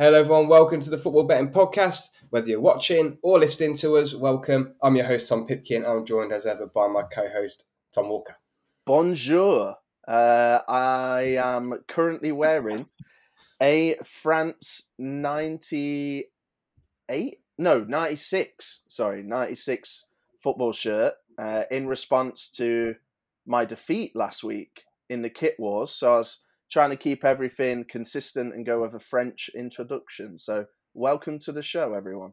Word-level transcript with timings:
Hello, 0.00 0.16
everyone. 0.16 0.46
Welcome 0.46 0.78
to 0.82 0.90
the 0.90 0.96
Football 0.96 1.24
Betting 1.24 1.50
Podcast. 1.50 2.10
Whether 2.30 2.50
you're 2.50 2.60
watching 2.60 3.18
or 3.20 3.40
listening 3.40 3.74
to 3.78 3.96
us, 3.96 4.14
welcome. 4.14 4.76
I'm 4.80 4.94
your 4.94 5.06
host, 5.06 5.28
Tom 5.28 5.44
Pipkin. 5.44 5.84
I'm 5.84 6.06
joined 6.06 6.30
as 6.30 6.46
ever 6.46 6.68
by 6.68 6.86
my 6.86 7.02
co 7.02 7.28
host, 7.28 7.64
Tom 7.92 8.08
Walker. 8.08 8.36
Bonjour. 8.84 9.74
Uh, 10.06 10.60
I 10.68 11.36
am 11.42 11.80
currently 11.88 12.30
wearing 12.30 12.86
a 13.60 13.96
France 14.04 14.92
98, 15.00 16.28
no, 17.58 17.80
96, 17.80 18.82
sorry, 18.86 19.24
96 19.24 20.06
football 20.38 20.70
shirt 20.70 21.14
uh, 21.38 21.64
in 21.72 21.88
response 21.88 22.50
to 22.50 22.94
my 23.46 23.64
defeat 23.64 24.14
last 24.14 24.44
week 24.44 24.84
in 25.08 25.22
the 25.22 25.30
kit 25.30 25.56
wars. 25.58 25.90
So 25.90 26.14
I 26.14 26.18
was 26.18 26.38
trying 26.70 26.90
to 26.90 26.96
keep 26.96 27.24
everything 27.24 27.84
consistent 27.88 28.54
and 28.54 28.66
go 28.66 28.82
with 28.82 28.94
a 28.94 29.00
French 29.00 29.50
introduction. 29.54 30.36
So 30.36 30.66
welcome 30.94 31.38
to 31.40 31.52
the 31.52 31.62
show, 31.62 31.94
everyone. 31.94 32.32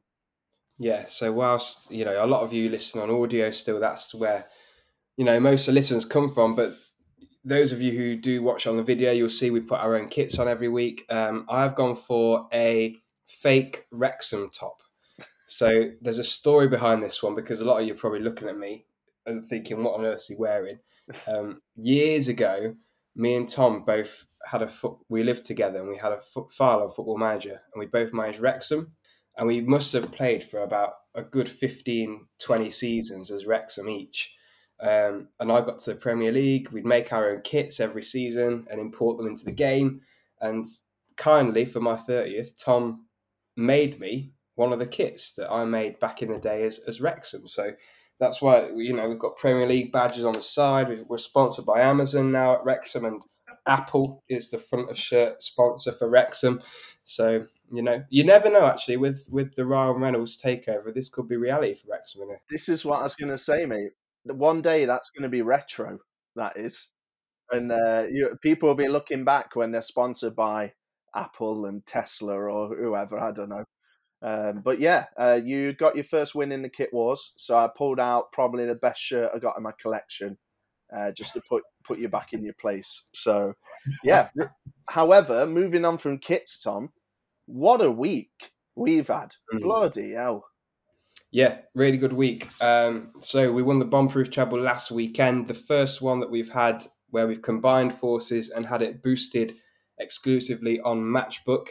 Yeah. 0.78 1.06
So 1.06 1.32
whilst 1.32 1.92
you 1.92 2.06
know 2.06 2.24
a 2.24 2.28
lot 2.28 2.44
of 2.44 2.54
you 2.54 2.70
listen 2.70 3.02
on 3.02 3.10
audio, 3.10 3.52
still 3.52 3.80
that's 3.80 4.14
where 4.14 4.48
you 5.18 5.26
know 5.26 5.40
most 5.40 5.68
of 5.68 5.74
the 5.74 5.80
listens 5.80 6.06
come 6.06 6.32
from. 6.32 6.56
But 6.56 6.76
those 7.44 7.72
of 7.72 7.82
you 7.82 7.92
who 7.92 8.16
do 8.16 8.42
watch 8.42 8.68
on 8.68 8.76
the 8.76 8.84
video, 8.84 9.12
you'll 9.12 9.30
see 9.30 9.52
we 9.52 9.62
put 9.62 9.80
our 9.80 9.96
own 9.96 10.10
kits 10.10 10.40
on 10.40 10.48
every 10.48 10.68
week. 10.68 11.06
Um, 11.10 11.46
I've 11.48 11.76
gone 11.76 11.96
for 11.96 12.48
a 12.54 12.96
fake 13.28 13.86
Wrexham 13.92 14.50
top. 14.50 14.82
So 15.48 15.92
there's 16.02 16.20
a 16.20 16.24
story 16.24 16.68
behind 16.68 17.04
this 17.04 17.22
one 17.22 17.36
because 17.36 17.62
a 17.62 17.66
lot 17.66 17.80
of 17.80 17.88
you 17.88 17.94
are 17.94 17.98
probably 17.98 18.20
looking 18.20 18.50
at 18.50 18.58
me 18.58 18.86
and 19.26 19.46
thinking, 19.46 19.84
"What 19.84 20.00
on 20.00 20.06
earth 20.06 20.18
is 20.18 20.28
he 20.28 20.36
wearing?" 20.36 20.80
Um, 21.28 21.62
years 21.76 22.28
ago, 22.28 22.76
me 23.16 23.36
and 23.36 23.48
Tom 23.48 23.84
both 23.86 24.26
had 24.46 24.62
a 24.62 24.68
foot. 24.68 24.98
We 25.10 25.24
lived 25.24 25.46
together 25.46 25.80
and 25.80 25.90
we 25.90 25.98
had 25.98 26.12
a 26.12 26.22
foot 26.22 26.52
file 26.52 26.84
on 26.84 26.90
Football 26.90 27.18
Manager, 27.18 27.62
and 27.74 27.80
we 27.80 27.86
both 27.86 28.14
managed 28.14 28.40
Wrexham, 28.40 28.94
and 29.38 29.48
we 29.48 29.62
must 29.62 29.94
have 29.94 30.12
played 30.12 30.44
for 30.44 30.62
about 30.62 30.94
a 31.16 31.24
good 31.24 31.50
15, 31.50 32.28
20 32.40 32.72
seasons 32.72 33.32
as 33.32 33.46
Wrexham 33.46 33.90
each. 33.90 34.34
Um, 34.80 35.30
and 35.40 35.52
I 35.52 35.62
got 35.62 35.80
to 35.80 35.92
the 35.92 35.96
Premier 35.96 36.32
League. 36.32 36.70
We'd 36.70 36.86
make 36.86 37.14
our 37.14 37.32
own 37.32 37.42
kits 37.42 37.80
every 37.80 38.04
season 38.04 38.68
and 38.70 38.80
import 38.80 39.18
them 39.18 39.28
into 39.28 39.46
the 39.46 39.52
game. 39.52 40.02
And 40.42 40.66
kindly, 41.16 41.64
for 41.64 41.80
my 41.80 41.96
30th, 41.96 42.62
Tom 42.62 43.06
made 43.56 44.00
me 44.00 44.34
one 44.56 44.74
of 44.74 44.80
the 44.80 44.88
kits 44.88 45.34
that 45.36 45.52
I 45.52 45.64
made 45.66 46.00
back 46.00 46.22
in 46.22 46.30
the 46.30 46.40
day 46.40 46.64
as, 46.64 46.80
as 46.88 47.00
Wrexham. 47.00 47.48
So 47.48 47.72
that's 48.20 48.42
why 48.42 48.70
you 48.76 48.94
know 48.94 49.10
we've 49.10 49.20
got 49.20 49.38
Premier 49.38 49.68
League 49.68 49.92
badges 49.92 50.26
on 50.26 50.34
the 50.34 50.42
side. 50.42 51.06
We're 51.08 51.18
sponsored 51.18 51.66
by 51.66 51.82
Amazon 51.82 52.32
now 52.32 52.56
at 52.56 52.64
Wrexham, 52.64 53.06
and 53.06 53.22
Apple 53.68 54.24
is 54.30 54.50
the 54.50 54.58
front 54.58 54.90
of 54.90 54.98
shirt 54.98 55.42
sponsor 55.42 55.92
for 55.92 56.10
Wrexham. 56.10 56.62
So 57.04 57.46
you 57.72 57.82
know, 57.82 58.04
you 58.10 58.24
never 58.24 58.50
know. 58.50 58.66
Actually, 58.66 58.98
with 58.98 59.28
with 59.30 59.56
the 59.56 59.66
Ryan 59.66 59.98
Reynolds 59.98 60.42
takeover, 60.42 60.94
this 60.94 61.10
could 61.10 61.28
be 61.28 61.36
reality 61.36 61.74
for 61.74 61.88
Wrexham. 61.92 62.22
This 62.50 62.70
is 62.70 62.86
what 62.86 63.00
I 63.00 63.04
was 63.04 63.16
going 63.16 63.32
to 63.32 63.38
say, 63.38 63.66
mate. 63.66 63.92
One 64.24 64.62
day 64.62 64.86
that's 64.86 65.12
going 65.12 65.24
to 65.24 65.30
be 65.30 65.42
retro. 65.42 66.00
That 66.36 66.58
is, 66.58 66.90
and 67.52 67.72
uh, 67.72 68.04
you, 68.10 68.38
people 68.42 68.70
will 68.70 68.76
be 68.76 68.88
looking 68.88 69.24
back 69.24 69.56
when 69.56 69.72
they're 69.72 69.82
sponsored 69.82 70.36
by 70.36 70.74
Apple 71.16 71.66
and 71.66 71.86
Tesla 71.86 72.34
or 72.34 72.76
whoever. 72.76 73.20
I 73.20 73.32
don't 73.32 73.50
know. 73.50 73.64
Um, 74.22 74.62
but 74.62 74.80
yeah, 74.80 75.06
uh, 75.18 75.40
you 75.44 75.74
got 75.74 75.96
your 75.96 76.04
first 76.04 76.36
win 76.36 76.52
in 76.52 76.62
the 76.62 76.70
kit 76.70 76.94
wars, 76.94 77.34
so 77.38 77.58
I 77.58 77.70
pulled 77.76 78.00
out 78.00 78.32
probably 78.32 78.66
the 78.66 78.76
best 78.76 79.02
shirt 79.02 79.32
I 79.36 79.40
got 79.40 79.58
in 79.58 79.64
my 79.64 79.74
collection, 79.80 80.38
uh, 80.96 81.12
just 81.12 81.34
to 81.34 81.42
put 81.48 81.64
put 81.84 82.00
you 82.00 82.10
back 82.10 82.34
in 82.34 82.44
your 82.44 82.54
place. 82.54 83.04
So 83.14 83.54
yeah. 84.04 84.30
However, 84.88 85.46
moving 85.46 85.86
on 85.86 85.98
from 85.98 86.18
kits, 86.18 86.60
Tom, 86.62 86.92
what 87.46 87.82
a 87.82 87.92
week 87.92 88.52
we've 88.76 89.08
had! 89.08 89.36
Mm. 89.54 89.62
Bloody 89.62 90.14
hell! 90.14 90.46
Yeah, 91.32 91.58
really 91.74 91.98
good 91.98 92.14
week. 92.14 92.50
Um, 92.62 93.12
so 93.20 93.52
we 93.52 93.62
won 93.62 93.80
the 93.80 93.86
bombproof 93.86 94.32
treble 94.32 94.60
last 94.60 94.90
weekend, 94.92 95.48
the 95.48 95.54
first 95.54 96.02
one 96.02 96.20
that 96.22 96.32
we've 96.32 96.52
had 96.52 96.84
where 97.10 97.28
we've 97.28 97.42
combined 97.42 97.94
forces 97.94 98.50
and 98.50 98.66
had 98.66 98.82
it 98.82 99.04
boosted 99.04 99.56
exclusively 100.00 100.80
on 100.82 101.02
Matchbook. 101.02 101.70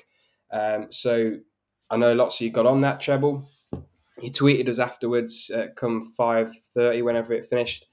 Um, 0.50 0.86
so 0.90 1.38
I 1.90 1.96
know 1.96 2.14
lots 2.14 2.36
of 2.36 2.44
you 2.44 2.50
got 2.50 2.66
on 2.66 2.80
that 2.80 3.00
treble. 3.00 3.48
You 4.20 4.30
tweeted 4.30 4.68
us 4.68 4.78
afterwards, 4.78 5.50
uh, 5.54 5.68
come 5.76 6.06
five 6.16 6.50
thirty, 6.74 7.02
whenever 7.02 7.32
it 7.32 7.46
finished 7.46 7.86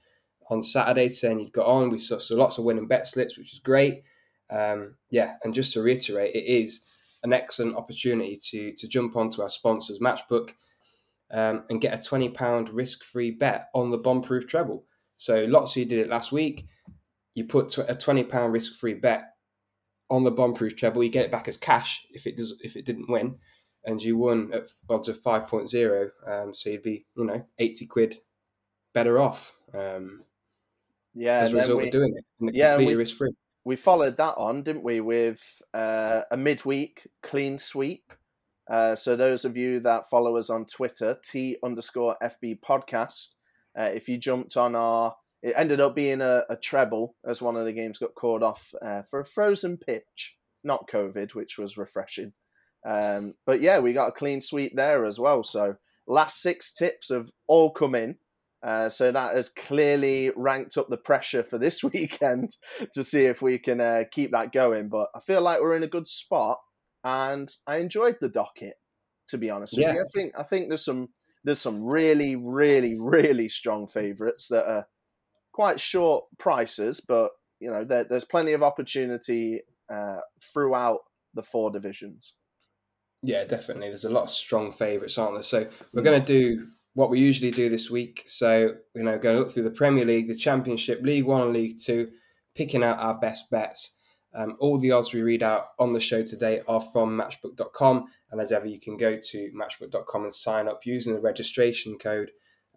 on 0.48 0.62
Saturday, 0.62 1.08
saying 1.08 1.40
you'd 1.40 1.52
got 1.52 1.66
on. 1.66 1.90
We 1.90 1.98
saw, 1.98 2.18
lots 2.30 2.58
of 2.58 2.64
winning 2.64 2.86
bet 2.86 3.06
slips, 3.06 3.36
which 3.36 3.52
is 3.52 3.58
great. 3.58 4.02
Um, 4.50 4.96
yeah, 5.10 5.34
and 5.42 5.54
just 5.54 5.72
to 5.72 5.82
reiterate, 5.82 6.34
it 6.34 6.44
is 6.44 6.84
an 7.22 7.32
excellent 7.32 7.76
opportunity 7.76 8.38
to 8.50 8.72
to 8.72 8.88
jump 8.88 9.16
onto 9.16 9.42
our 9.42 9.48
sponsors 9.48 9.98
Matchbook 10.00 10.50
um, 11.30 11.64
and 11.68 11.80
get 11.80 11.94
a 11.98 12.02
twenty 12.02 12.28
pound 12.28 12.70
risk 12.70 13.04
free 13.04 13.30
bet 13.30 13.68
on 13.74 13.90
the 13.90 13.98
bombproof 13.98 14.48
treble. 14.48 14.84
So 15.16 15.44
lots 15.44 15.72
of 15.72 15.80
you 15.80 15.84
did 15.86 16.00
it 16.00 16.08
last 16.08 16.32
week. 16.32 16.66
You 17.34 17.44
put 17.44 17.76
a 17.78 17.94
twenty 17.94 18.24
pound 18.24 18.52
risk 18.52 18.74
free 18.74 18.94
bet 18.94 19.34
on 20.08 20.24
the 20.24 20.32
bombproof 20.32 20.76
treble. 20.76 21.02
You 21.02 21.10
get 21.10 21.24
it 21.24 21.30
back 21.30 21.48
as 21.48 21.56
cash 21.56 22.06
if 22.10 22.26
it 22.26 22.36
does 22.36 22.54
if 22.62 22.76
it 22.76 22.84
didn't 22.84 23.10
win 23.10 23.36
and 23.84 24.02
you 24.02 24.16
won 24.16 24.50
at 24.52 24.70
odds 24.88 25.08
of 25.08 25.20
5.0 25.20 26.10
um, 26.26 26.54
so 26.54 26.70
you'd 26.70 26.82
be 26.82 27.06
you 27.16 27.24
know 27.24 27.44
80 27.58 27.86
quid 27.86 28.18
better 28.92 29.18
off 29.18 29.54
um, 29.74 30.22
yeah 31.14 31.38
as 31.38 31.52
a 31.52 31.56
result 31.56 31.78
we, 31.78 31.86
of 31.86 31.92
doing 31.92 32.14
it 32.16 32.24
and 32.40 32.54
yeah, 32.54 32.74
completely 32.74 32.96
risk 32.96 33.16
free. 33.16 33.32
we 33.64 33.76
followed 33.76 34.16
that 34.16 34.34
on 34.36 34.62
didn't 34.62 34.84
we 34.84 35.00
with 35.00 35.62
uh, 35.74 36.22
a 36.30 36.36
midweek 36.36 37.06
clean 37.22 37.58
sweep. 37.58 38.12
Uh, 38.70 38.94
so 38.94 39.16
those 39.16 39.44
of 39.44 39.56
you 39.56 39.80
that 39.80 40.08
follow 40.08 40.36
us 40.36 40.48
on 40.48 40.64
twitter 40.64 41.16
t 41.24 41.56
underscore 41.64 42.16
fb 42.22 42.58
podcast 42.60 43.34
uh, 43.78 43.90
if 43.92 44.08
you 44.08 44.16
jumped 44.16 44.56
on 44.56 44.74
our 44.76 45.14
it 45.42 45.54
ended 45.56 45.80
up 45.80 45.96
being 45.96 46.20
a, 46.20 46.44
a 46.48 46.54
treble 46.54 47.16
as 47.26 47.42
one 47.42 47.56
of 47.56 47.64
the 47.64 47.72
games 47.72 47.98
got 47.98 48.14
called 48.14 48.42
off 48.42 48.72
uh, 48.80 49.02
for 49.02 49.18
a 49.18 49.24
frozen 49.24 49.76
pitch 49.76 50.36
not 50.62 50.88
covid 50.88 51.34
which 51.34 51.58
was 51.58 51.76
refreshing 51.76 52.32
um, 52.84 53.34
but 53.46 53.60
yeah, 53.60 53.78
we 53.78 53.92
got 53.92 54.08
a 54.08 54.12
clean 54.12 54.40
sweep 54.40 54.74
there 54.74 55.04
as 55.04 55.18
well. 55.18 55.44
So 55.44 55.76
last 56.06 56.40
six 56.40 56.72
tips 56.72 57.08
have 57.10 57.30
all 57.46 57.70
come 57.70 57.94
in. 57.94 58.16
Uh, 58.62 58.88
so 58.88 59.10
that 59.10 59.34
has 59.34 59.48
clearly 59.48 60.30
ranked 60.36 60.76
up 60.76 60.88
the 60.88 60.96
pressure 60.96 61.42
for 61.42 61.58
this 61.58 61.82
weekend 61.92 62.56
to 62.92 63.02
see 63.02 63.24
if 63.24 63.42
we 63.42 63.58
can 63.58 63.80
uh, 63.80 64.04
keep 64.10 64.30
that 64.30 64.52
going. 64.52 64.88
But 64.88 65.08
I 65.14 65.20
feel 65.20 65.40
like 65.42 65.60
we're 65.60 65.76
in 65.76 65.82
a 65.82 65.88
good 65.88 66.06
spot, 66.06 66.58
and 67.02 67.50
I 67.66 67.78
enjoyed 67.78 68.16
the 68.20 68.28
docket. 68.28 68.74
To 69.28 69.38
be 69.38 69.50
honest 69.50 69.76
yeah. 69.76 69.88
with 69.88 69.96
you, 69.96 70.02
I 70.02 70.06
think 70.12 70.34
I 70.38 70.42
think 70.42 70.68
there's 70.68 70.84
some 70.84 71.08
there's 71.42 71.60
some 71.60 71.82
really 71.82 72.36
really 72.36 73.00
really 73.00 73.48
strong 73.48 73.86
favourites 73.86 74.48
that 74.48 74.68
are 74.68 74.86
quite 75.52 75.80
short 75.80 76.24
prices, 76.38 77.00
but 77.00 77.30
you 77.58 77.70
know 77.70 77.84
there, 77.84 78.04
there's 78.04 78.24
plenty 78.24 78.52
of 78.52 78.62
opportunity 78.62 79.62
uh, 79.90 80.18
throughout 80.52 81.00
the 81.34 81.42
four 81.42 81.70
divisions. 81.70 82.34
Yeah, 83.22 83.44
definitely. 83.44 83.88
There's 83.88 84.04
a 84.04 84.10
lot 84.10 84.24
of 84.24 84.30
strong 84.30 84.72
favourites, 84.72 85.16
aren't 85.16 85.34
there? 85.34 85.42
So 85.44 85.68
we're 85.92 86.02
going 86.02 86.20
to 86.20 86.26
do 86.26 86.68
what 86.94 87.08
we 87.08 87.20
usually 87.20 87.52
do 87.52 87.68
this 87.68 87.90
week. 87.90 88.24
So 88.26 88.74
you 88.94 89.02
know, 89.02 89.18
going 89.18 89.36
to 89.36 89.40
look 89.40 89.52
through 89.52 89.62
the 89.62 89.70
Premier 89.70 90.04
League, 90.04 90.28
the 90.28 90.36
Championship, 90.36 91.00
League 91.02 91.24
One, 91.24 91.42
and 91.42 91.52
League 91.52 91.78
Two, 91.80 92.10
picking 92.54 92.82
out 92.82 92.98
our 92.98 93.18
best 93.18 93.50
bets. 93.50 93.98
Um, 94.34 94.56
all 94.60 94.78
the 94.78 94.92
odds 94.92 95.12
we 95.12 95.22
read 95.22 95.42
out 95.42 95.68
on 95.78 95.92
the 95.92 96.00
show 96.00 96.24
today 96.24 96.62
are 96.66 96.80
from 96.80 97.16
Matchbook.com, 97.16 98.06
and 98.30 98.40
as 98.40 98.50
ever, 98.50 98.66
you 98.66 98.80
can 98.80 98.96
go 98.96 99.16
to 99.16 99.52
Matchbook.com 99.52 100.24
and 100.24 100.32
sign 100.32 100.68
up 100.68 100.86
using 100.86 101.12
the 101.14 101.20
registration 101.20 101.98
code 101.98 102.30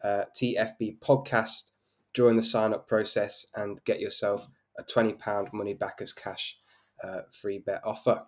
uh, 0.04 0.26
TFB 0.38 1.00
Podcast 1.00 1.72
during 2.14 2.36
the 2.36 2.44
sign 2.44 2.74
up 2.74 2.88
process 2.88 3.48
and 3.56 3.84
get 3.86 4.00
yourself 4.00 4.48
a 4.78 4.84
twenty 4.84 5.14
pound 5.14 5.50
money 5.54 5.74
back 5.74 6.00
as 6.02 6.14
cash 6.14 6.60
uh, 7.04 7.22
free 7.32 7.58
bet 7.58 7.82
offer. 7.84 8.26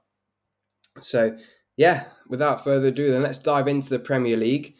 So 1.00 1.38
yeah, 1.78 2.06
without 2.28 2.64
further 2.64 2.88
ado, 2.88 3.12
then 3.12 3.22
let's 3.22 3.38
dive 3.38 3.68
into 3.68 3.90
the 3.90 4.00
Premier 4.00 4.36
League. 4.36 4.76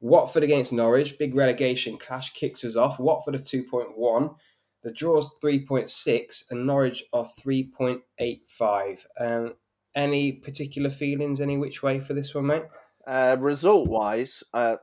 Watford 0.00 0.42
against 0.42 0.72
Norwich, 0.72 1.18
big 1.18 1.34
relegation 1.34 1.96
clash 1.96 2.34
kicks 2.34 2.64
us 2.64 2.76
off. 2.76 3.00
Watford 3.00 3.34
are 3.34 3.38
2.1, 3.38 4.34
the 4.82 4.92
draw's 4.92 5.32
3.6, 5.42 6.50
and 6.50 6.66
Norwich 6.66 7.04
are 7.14 7.24
3.85. 7.24 9.06
Um, 9.18 9.54
any 9.94 10.32
particular 10.32 10.90
feelings, 10.90 11.40
any 11.40 11.56
which 11.56 11.82
way 11.82 12.00
for 12.00 12.12
this 12.12 12.34
one, 12.34 12.46
mate? 12.46 12.64
Uh, 13.06 13.36
result 13.38 13.88
wise, 13.88 14.44
uh, 14.52 14.76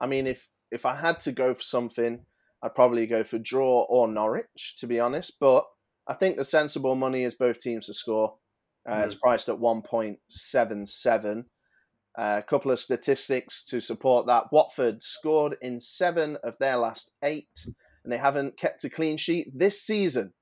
I 0.00 0.06
mean, 0.06 0.26
if 0.26 0.48
if 0.70 0.84
I 0.84 0.96
had 0.96 1.20
to 1.20 1.32
go 1.32 1.54
for 1.54 1.62
something, 1.62 2.20
I'd 2.62 2.74
probably 2.74 3.06
go 3.06 3.22
for 3.22 3.38
draw 3.38 3.84
or 3.84 4.08
Norwich, 4.08 4.74
to 4.78 4.88
be 4.88 4.98
honest. 4.98 5.38
But 5.38 5.64
I 6.08 6.14
think 6.14 6.36
the 6.36 6.44
sensible 6.44 6.96
money 6.96 7.22
is 7.22 7.34
both 7.34 7.60
teams 7.60 7.86
to 7.86 7.94
score. 7.94 8.34
Uh, 8.88 8.96
mm. 8.96 9.04
It's 9.04 9.14
priced 9.14 9.48
at 9.48 9.56
1.77. 9.56 11.44
Uh, 12.16 12.36
a 12.38 12.42
couple 12.42 12.70
of 12.70 12.78
statistics 12.78 13.64
to 13.64 13.80
support 13.80 14.26
that. 14.26 14.44
Watford 14.52 15.02
scored 15.02 15.56
in 15.60 15.80
seven 15.80 16.36
of 16.44 16.56
their 16.58 16.76
last 16.76 17.10
eight, 17.22 17.66
and 18.04 18.12
they 18.12 18.18
haven't 18.18 18.56
kept 18.56 18.84
a 18.84 18.90
clean 18.90 19.16
sheet 19.16 19.48
this 19.52 19.82
season 19.82 20.32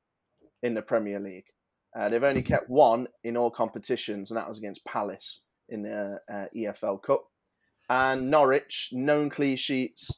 in 0.63 0.75
the 0.75 0.83
Premier 0.83 1.19
League. 1.19 1.47
Uh, 1.99 2.09
they've 2.09 2.25
only 2.25 2.43
kept 2.43 2.69
one 2.69 3.07
in 3.25 3.37
all 3.37 3.51
competitions, 3.51 4.31
and 4.31 4.39
that 4.39 4.49
was 4.49 4.59
against 4.59 4.85
Palace 4.85 5.45
in 5.69 5.83
the 5.83 6.21
uh, 6.31 6.45
EFL 6.57 7.03
Cup. 7.03 7.25
And 7.89 8.31
Norwich, 8.31 8.91
known 8.93 9.31
clean 9.31 9.57
sheets 9.57 10.11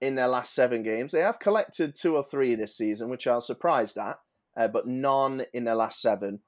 in 0.00 0.14
their 0.14 0.28
last 0.28 0.54
seven 0.54 0.82
games. 0.82 1.12
They 1.12 1.20
have 1.20 1.38
collected 1.38 1.94
two 1.94 2.16
or 2.16 2.24
three 2.24 2.54
this 2.54 2.76
season, 2.76 3.08
which 3.08 3.26
I 3.26 3.34
was 3.34 3.46
surprised 3.46 3.96
at, 3.96 4.18
uh, 4.56 4.68
but 4.68 4.86
none 4.86 5.44
in 5.54 5.64
their 5.64 5.74
last 5.74 6.00
seven. 6.02 6.40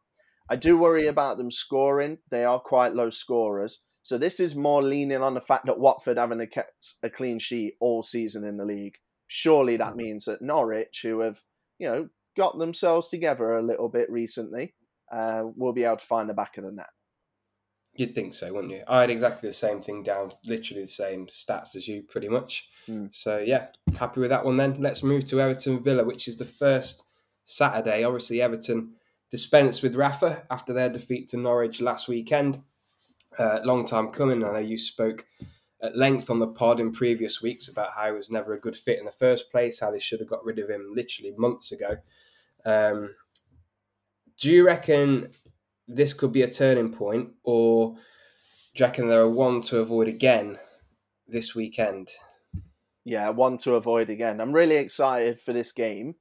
I 0.50 0.56
do 0.56 0.76
worry 0.76 1.06
about 1.06 1.38
them 1.38 1.50
scoring. 1.50 2.18
They 2.30 2.44
are 2.44 2.60
quite 2.60 2.94
low 2.94 3.10
scorers. 3.10 3.80
So 4.02 4.18
this 4.18 4.38
is 4.38 4.54
more 4.54 4.82
leaning 4.82 5.22
on 5.22 5.32
the 5.32 5.40
fact 5.40 5.66
that 5.66 5.78
Watford 5.78 6.18
haven't 6.18 6.52
kept 6.52 6.94
a 7.02 7.08
clean 7.08 7.38
sheet 7.38 7.74
all 7.80 8.02
season 8.02 8.44
in 8.44 8.58
the 8.58 8.64
league. 8.64 8.96
Surely 9.28 9.78
that 9.78 9.96
means 9.96 10.26
that 10.26 10.42
Norwich, 10.42 11.00
who 11.02 11.20
have, 11.20 11.40
you 11.78 11.88
know, 11.88 12.08
got 12.36 12.58
themselves 12.58 13.08
together 13.08 13.52
a 13.52 13.62
little 13.62 13.88
bit 13.88 14.10
recently, 14.10 14.74
uh, 15.10 15.44
will 15.56 15.72
be 15.72 15.84
able 15.84 15.96
to 15.96 16.04
find 16.04 16.28
the 16.28 16.34
back 16.34 16.58
of 16.58 16.64
the 16.64 16.72
net. 16.72 16.90
You'd 17.94 18.14
think 18.14 18.34
so, 18.34 18.52
wouldn't 18.52 18.72
you? 18.72 18.82
I 18.88 19.02
had 19.02 19.10
exactly 19.10 19.48
the 19.48 19.54
same 19.54 19.80
thing 19.80 20.02
down, 20.02 20.32
literally 20.44 20.82
the 20.82 20.88
same 20.88 21.26
stats 21.26 21.76
as 21.76 21.86
you, 21.86 22.02
pretty 22.02 22.28
much. 22.28 22.68
Mm. 22.88 23.14
So 23.14 23.38
yeah, 23.38 23.68
happy 23.98 24.20
with 24.20 24.30
that 24.30 24.44
one. 24.44 24.56
Then 24.56 24.74
let's 24.80 25.02
move 25.02 25.24
to 25.26 25.40
Everton 25.40 25.82
Villa, 25.82 26.04
which 26.04 26.26
is 26.26 26.36
the 26.36 26.44
first 26.44 27.04
Saturday. 27.44 28.02
Obviously, 28.02 28.42
Everton 28.42 28.94
dispensed 29.34 29.82
with 29.82 29.96
Rafa 29.96 30.46
after 30.48 30.72
their 30.72 30.88
defeat 30.88 31.28
to 31.30 31.36
Norwich 31.36 31.80
last 31.80 32.06
weekend. 32.06 32.62
Uh, 33.36 33.58
long 33.64 33.84
time 33.84 34.12
coming. 34.12 34.44
I 34.44 34.52
know 34.52 34.58
you 34.60 34.78
spoke 34.78 35.26
at 35.82 35.96
length 35.96 36.30
on 36.30 36.38
the 36.38 36.46
pod 36.46 36.78
in 36.78 36.92
previous 36.92 37.42
weeks 37.42 37.66
about 37.66 37.90
how 37.96 38.06
he 38.06 38.12
was 38.12 38.30
never 38.30 38.52
a 38.52 38.60
good 38.60 38.76
fit 38.76 39.00
in 39.00 39.04
the 39.04 39.10
first 39.10 39.50
place, 39.50 39.80
how 39.80 39.90
they 39.90 39.98
should 39.98 40.20
have 40.20 40.28
got 40.28 40.44
rid 40.44 40.60
of 40.60 40.70
him 40.70 40.92
literally 40.94 41.34
months 41.36 41.72
ago. 41.72 41.96
Um, 42.64 43.10
do 44.38 44.52
you 44.52 44.64
reckon 44.64 45.32
this 45.88 46.14
could 46.14 46.32
be 46.32 46.42
a 46.42 46.48
turning 46.48 46.92
point, 46.92 47.30
or 47.42 47.94
do 47.94 48.00
you 48.76 48.86
reckon 48.86 49.08
there 49.08 49.22
are 49.22 49.28
one 49.28 49.62
to 49.62 49.80
avoid 49.80 50.06
again 50.06 50.58
this 51.26 51.56
weekend? 51.56 52.08
Yeah, 53.04 53.30
one 53.30 53.58
to 53.58 53.74
avoid 53.74 54.10
again. 54.10 54.40
I'm 54.40 54.52
really 54.52 54.76
excited 54.76 55.40
for 55.40 55.52
this 55.52 55.72
game. 55.72 56.14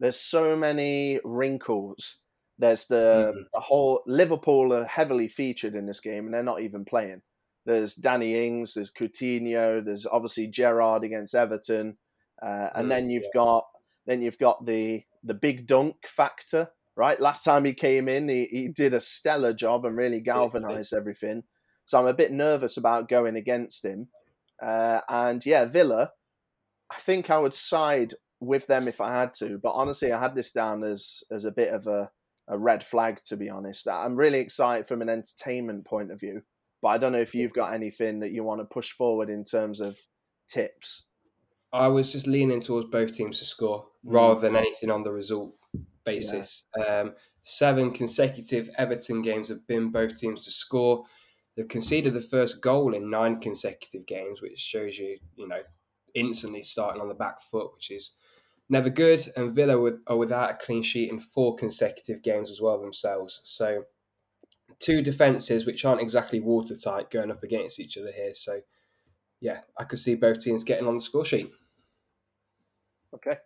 There's 0.00 0.20
so 0.20 0.54
many 0.54 1.18
wrinkles. 1.24 2.18
There's 2.58 2.86
the, 2.86 3.32
mm-hmm. 3.32 3.42
the 3.52 3.60
whole 3.60 4.02
Liverpool 4.06 4.72
are 4.72 4.84
heavily 4.84 5.28
featured 5.28 5.74
in 5.74 5.86
this 5.86 6.00
game, 6.00 6.26
and 6.26 6.34
they're 6.34 6.42
not 6.42 6.60
even 6.60 6.84
playing. 6.84 7.22
There's 7.66 7.94
Danny 7.94 8.46
Ings, 8.46 8.74
there's 8.74 8.90
Coutinho, 8.90 9.84
there's 9.84 10.06
obviously 10.06 10.46
Gerrard 10.46 11.04
against 11.04 11.34
Everton, 11.34 11.98
uh, 12.42 12.70
and 12.74 12.86
mm, 12.86 12.88
then 12.88 13.10
you've 13.10 13.24
yeah. 13.34 13.40
got 13.40 13.64
then 14.06 14.22
you've 14.22 14.38
got 14.38 14.64
the 14.64 15.02
the 15.22 15.34
big 15.34 15.66
Dunc 15.66 15.94
factor, 16.06 16.70
right? 16.96 17.20
Last 17.20 17.44
time 17.44 17.64
he 17.64 17.74
came 17.74 18.08
in, 18.08 18.28
he, 18.28 18.46
he 18.46 18.68
did 18.68 18.94
a 18.94 19.00
stellar 19.00 19.52
job 19.52 19.84
and 19.84 19.96
really 19.96 20.20
galvanized 20.20 20.94
everything. 20.94 21.42
So 21.84 21.98
I'm 21.98 22.06
a 22.06 22.14
bit 22.14 22.32
nervous 22.32 22.76
about 22.76 23.08
going 23.08 23.36
against 23.36 23.84
him. 23.84 24.08
Uh, 24.62 25.00
and 25.08 25.44
yeah, 25.44 25.64
Villa, 25.66 26.12
I 26.90 26.98
think 27.00 27.30
I 27.30 27.38
would 27.38 27.54
side 27.54 28.14
with 28.40 28.66
them 28.66 28.88
if 28.88 29.00
I 29.00 29.12
had 29.12 29.34
to. 29.34 29.58
But 29.58 29.72
honestly, 29.72 30.12
I 30.12 30.20
had 30.20 30.34
this 30.34 30.52
down 30.52 30.84
as 30.84 31.22
as 31.30 31.44
a 31.44 31.52
bit 31.52 31.72
of 31.72 31.86
a, 31.86 32.10
a 32.48 32.58
red 32.58 32.82
flag, 32.82 33.20
to 33.24 33.36
be 33.36 33.48
honest. 33.48 33.86
I'm 33.88 34.16
really 34.16 34.40
excited 34.40 34.86
from 34.86 35.02
an 35.02 35.08
entertainment 35.08 35.84
point 35.84 36.10
of 36.10 36.20
view. 36.20 36.42
But 36.80 36.88
I 36.88 36.98
don't 36.98 37.12
know 37.12 37.20
if 37.20 37.34
you've 37.34 37.52
got 37.52 37.74
anything 37.74 38.20
that 38.20 38.30
you 38.30 38.44
want 38.44 38.60
to 38.60 38.64
push 38.64 38.92
forward 38.92 39.30
in 39.30 39.44
terms 39.44 39.80
of 39.80 39.98
tips. 40.48 41.04
I 41.72 41.88
was 41.88 42.12
just 42.12 42.26
leaning 42.26 42.60
towards 42.60 42.88
both 42.88 43.14
teams 43.14 43.40
to 43.40 43.44
score 43.44 43.82
mm. 43.82 44.14
rather 44.14 44.40
than 44.40 44.56
anything 44.56 44.90
on 44.90 45.02
the 45.02 45.12
result 45.12 45.54
basis. 46.04 46.66
Yeah. 46.76 46.84
Um, 46.84 47.14
seven 47.42 47.90
consecutive 47.90 48.70
Everton 48.78 49.22
games 49.22 49.48
have 49.48 49.66
been 49.66 49.90
both 49.90 50.16
teams 50.16 50.44
to 50.44 50.50
score. 50.50 51.04
They've 51.56 51.68
conceded 51.68 52.14
the 52.14 52.20
first 52.20 52.62
goal 52.62 52.94
in 52.94 53.10
nine 53.10 53.40
consecutive 53.40 54.06
games, 54.06 54.40
which 54.40 54.58
shows 54.58 54.96
you, 54.96 55.18
you 55.36 55.48
know, 55.48 55.60
instantly 56.14 56.62
starting 56.62 57.02
on 57.02 57.08
the 57.08 57.14
back 57.14 57.42
foot, 57.42 57.74
which 57.74 57.90
is 57.90 58.14
never 58.68 58.90
good. 58.90 59.30
And 59.36 59.54
Villa 59.54 59.92
are 60.06 60.16
without 60.16 60.50
a 60.50 60.54
clean 60.54 60.82
sheet 60.82 61.10
in 61.10 61.20
four 61.20 61.54
consecutive 61.56 62.22
games 62.22 62.50
as 62.50 62.60
well 62.60 62.80
themselves. 62.80 63.40
So 63.44 63.84
two 64.78 65.02
defences 65.02 65.66
which 65.66 65.84
aren't 65.84 66.00
exactly 66.00 66.40
watertight 66.40 67.10
going 67.10 67.30
up 67.30 67.42
against 67.42 67.80
each 67.80 67.96
other 67.96 68.12
here. 68.12 68.34
So, 68.34 68.60
yeah, 69.40 69.60
I 69.76 69.84
could 69.84 69.98
see 69.98 70.14
both 70.14 70.42
teams 70.42 70.64
getting 70.64 70.86
on 70.86 70.96
the 70.96 71.00
score 71.00 71.24
sheet. 71.24 71.50
Okay. 73.14 73.38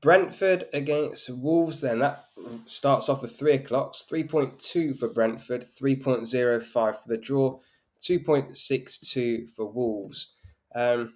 Brentford 0.00 0.64
against 0.72 1.30
Wolves, 1.30 1.80
then 1.80 2.00
that 2.00 2.24
starts 2.64 3.08
off 3.08 3.22
at 3.22 3.30
three 3.30 3.54
o'clock. 3.54 3.94
3.2 3.94 4.98
for 4.98 5.06
Brentford, 5.06 5.64
3.05 5.64 6.64
for 6.64 6.96
the 7.06 7.16
draw, 7.16 7.60
2.62 8.00 9.48
for 9.50 9.70
Wolves. 9.70 10.32
Um, 10.74 11.14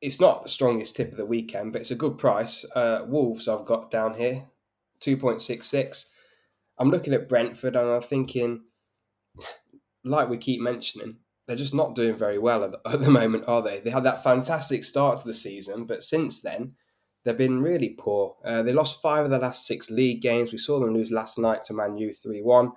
it's 0.00 0.20
not 0.20 0.42
the 0.42 0.48
strongest 0.48 0.96
tip 0.96 1.12
of 1.12 1.16
the 1.16 1.26
weekend, 1.26 1.72
but 1.72 1.80
it's 1.80 1.90
a 1.90 1.96
good 1.96 2.18
price. 2.18 2.64
Uh, 2.74 3.04
Wolves, 3.06 3.48
I've 3.48 3.64
got 3.64 3.90
down 3.90 4.14
here, 4.14 4.44
2.66. 5.00 6.10
I'm 6.78 6.90
looking 6.90 7.14
at 7.14 7.28
Brentford 7.28 7.76
and 7.76 7.88
I'm 7.88 8.02
thinking, 8.02 8.62
like 10.04 10.28
we 10.28 10.36
keep 10.36 10.60
mentioning, 10.60 11.16
they're 11.46 11.56
just 11.56 11.74
not 11.74 11.94
doing 11.94 12.16
very 12.16 12.38
well 12.38 12.64
at 12.64 12.72
the, 12.72 12.80
at 12.90 13.00
the 13.00 13.10
moment, 13.10 13.44
are 13.46 13.62
they? 13.62 13.80
They 13.80 13.90
had 13.90 14.04
that 14.04 14.22
fantastic 14.22 14.84
start 14.84 15.20
to 15.20 15.26
the 15.26 15.34
season, 15.34 15.84
but 15.84 16.02
since 16.02 16.40
then, 16.40 16.74
they've 17.24 17.36
been 17.36 17.62
really 17.62 17.90
poor. 17.90 18.36
Uh, 18.44 18.62
they 18.62 18.72
lost 18.72 19.00
five 19.00 19.24
of 19.24 19.30
the 19.30 19.38
last 19.38 19.66
six 19.66 19.90
league 19.90 20.20
games. 20.20 20.52
We 20.52 20.58
saw 20.58 20.78
them 20.78 20.94
lose 20.94 21.10
last 21.10 21.38
night 21.38 21.64
to 21.64 21.74
Man 21.74 21.96
U 21.96 22.12
3 22.12 22.42
1, 22.42 22.72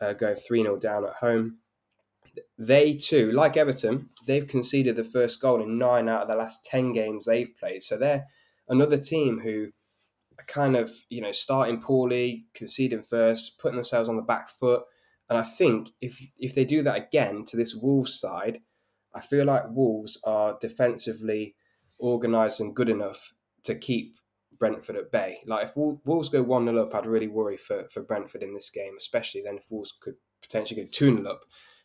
uh, 0.00 0.12
going 0.12 0.36
3 0.36 0.62
0 0.62 0.76
down 0.76 1.04
at 1.04 1.14
home. 1.14 1.58
They 2.58 2.94
too, 2.94 3.32
like 3.32 3.56
Everton, 3.56 4.10
they've 4.26 4.46
conceded 4.46 4.96
the 4.96 5.04
first 5.04 5.40
goal 5.40 5.62
in 5.62 5.78
nine 5.78 6.08
out 6.08 6.22
of 6.22 6.28
the 6.28 6.36
last 6.36 6.64
10 6.64 6.92
games 6.92 7.26
they've 7.26 7.54
played. 7.58 7.82
So 7.82 7.96
they're 7.96 8.26
another 8.68 8.98
team 8.98 9.40
who 9.40 9.68
kind 10.46 10.76
of 10.76 10.90
you 11.08 11.20
know 11.20 11.32
starting 11.32 11.80
poorly, 11.80 12.46
conceding 12.54 13.02
first, 13.02 13.58
putting 13.58 13.76
themselves 13.76 14.08
on 14.08 14.16
the 14.16 14.22
back 14.22 14.48
foot. 14.48 14.82
And 15.28 15.38
I 15.38 15.42
think 15.42 15.90
if 16.00 16.20
if 16.38 16.54
they 16.54 16.64
do 16.64 16.82
that 16.82 16.96
again 16.96 17.44
to 17.46 17.56
this 17.56 17.74
Wolves 17.74 18.18
side, 18.18 18.60
I 19.14 19.20
feel 19.20 19.44
like 19.44 19.64
Wolves 19.70 20.18
are 20.24 20.58
defensively 20.60 21.54
organised 22.00 22.60
and 22.60 22.74
good 22.74 22.88
enough 22.88 23.32
to 23.64 23.74
keep 23.74 24.18
Brentford 24.58 24.96
at 24.96 25.12
bay. 25.12 25.40
Like 25.46 25.66
if 25.66 25.76
Wolves 25.76 26.28
go 26.28 26.42
one 26.42 26.66
0 26.66 26.82
up, 26.82 26.94
I'd 26.94 27.06
really 27.06 27.28
worry 27.28 27.56
for 27.56 27.88
for 27.88 28.02
Brentford 28.02 28.42
in 28.42 28.54
this 28.54 28.70
game, 28.70 28.94
especially 28.96 29.42
then 29.42 29.58
if 29.58 29.70
Wolves 29.70 29.94
could 30.00 30.16
potentially 30.40 30.82
go 30.82 30.88
two 30.90 31.16
0 31.16 31.28
up, 31.30 31.42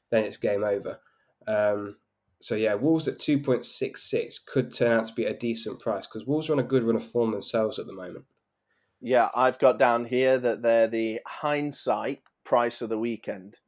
then 0.10 0.24
it's 0.24 0.38
game 0.38 0.64
over. 0.64 1.00
Um, 1.48 1.98
so 2.40 2.56
yeah, 2.56 2.76
Wolves 2.76 3.08
at 3.08 3.20
two 3.20 3.40
point 3.40 3.66
six 3.66 4.04
six 4.04 4.40
could 4.40 4.72
turn 4.72 5.00
out 5.00 5.06
to 5.06 5.14
be 5.14 5.26
a 5.26 5.34
decent 5.34 5.80
price 5.80 6.08
because 6.08 6.28
Wolves 6.28 6.50
are 6.50 6.54
on 6.54 6.60
a 6.60 6.64
good 6.64 6.84
run 6.84 6.96
of 6.96 7.04
form 7.04 7.32
themselves 7.32 7.80
at 7.80 7.88
the 7.88 7.94
moment. 7.94 8.26
Yeah, 9.02 9.30
I've 9.36 9.60
got 9.60 9.80
down 9.80 10.06
here 10.06 10.38
that 10.38 10.62
they're 10.62 10.88
the 10.88 11.20
hindsight 11.26 12.22
price 12.44 12.82
of 12.82 12.90
the 12.90 12.98
weekend. 12.98 13.60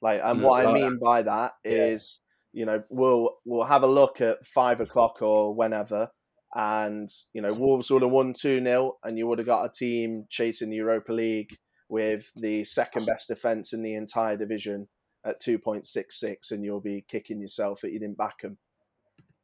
Like, 0.00 0.20
and 0.22 0.40
mm, 0.40 0.42
what 0.42 0.66
I 0.66 0.72
mean 0.72 0.98
by 1.02 1.22
that 1.22 1.52
is, 1.64 2.20
yeah. 2.52 2.60
you 2.60 2.66
know, 2.66 2.82
we'll 2.88 3.36
we'll 3.44 3.64
have 3.64 3.82
a 3.82 3.88
look 3.88 4.20
at 4.20 4.46
five 4.46 4.80
o'clock 4.80 5.22
or 5.22 5.54
whenever, 5.54 6.10
and 6.54 7.08
you 7.32 7.42
know, 7.42 7.52
Wolves 7.52 7.90
would 7.90 8.02
have 8.02 8.10
won 8.10 8.32
two 8.32 8.62
0 8.62 8.96
and 9.02 9.18
you 9.18 9.26
would 9.26 9.38
have 9.38 9.46
got 9.46 9.64
a 9.64 9.72
team 9.72 10.26
chasing 10.28 10.70
the 10.70 10.76
Europa 10.76 11.12
League 11.12 11.56
with 11.88 12.30
the 12.36 12.64
second 12.64 13.06
best 13.06 13.28
defense 13.28 13.72
in 13.72 13.82
the 13.82 13.94
entire 13.94 14.36
division 14.36 14.88
at 15.24 15.40
two 15.40 15.58
point 15.58 15.86
six 15.86 16.18
six, 16.18 16.50
and 16.50 16.64
you'll 16.64 16.80
be 16.80 17.04
kicking 17.08 17.40
yourself 17.40 17.80
that 17.80 17.92
you 17.92 17.98
didn't 17.98 18.18
back 18.18 18.42
them. 18.42 18.58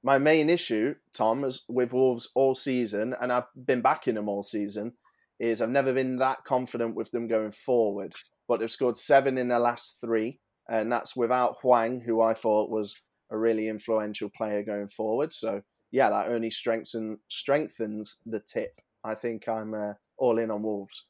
My 0.02 0.18
main 0.18 0.48
issue, 0.48 0.94
Tom, 1.12 1.44
is 1.44 1.62
with 1.68 1.92
Wolves 1.92 2.30
all 2.34 2.54
season, 2.54 3.14
and 3.20 3.30
I've 3.32 3.48
been 3.66 3.82
backing 3.82 4.14
them 4.14 4.28
all 4.28 4.42
season 4.42 4.92
is 5.38 5.62
I've 5.62 5.70
never 5.70 5.92
been 5.92 6.18
that 6.18 6.44
confident 6.44 6.94
with 6.94 7.10
them 7.10 7.26
going 7.26 7.50
forward. 7.50 8.14
But 8.46 8.60
they've 8.60 8.70
scored 8.70 8.96
seven 8.96 9.38
in 9.38 9.48
their 9.48 9.58
last 9.58 9.98
three, 10.00 10.38
and 10.68 10.92
that's 10.92 11.16
without 11.16 11.56
Hwang, 11.62 12.00
who 12.00 12.20
I 12.20 12.34
thought 12.34 12.70
was 12.70 12.96
a 13.30 13.38
really 13.38 13.68
influential 13.68 14.28
player 14.36 14.62
going 14.62 14.88
forward. 14.88 15.32
So 15.32 15.62
yeah, 15.92 16.10
that 16.10 16.28
only 16.28 16.50
strengthens 16.50 17.18
strengthens 17.28 18.16
the 18.26 18.40
tip. 18.40 18.80
I 19.02 19.14
think 19.14 19.48
I'm 19.48 19.74
uh, 19.74 19.94
all 20.18 20.38
in 20.38 20.50
on 20.50 20.62
Wolves. 20.62 21.06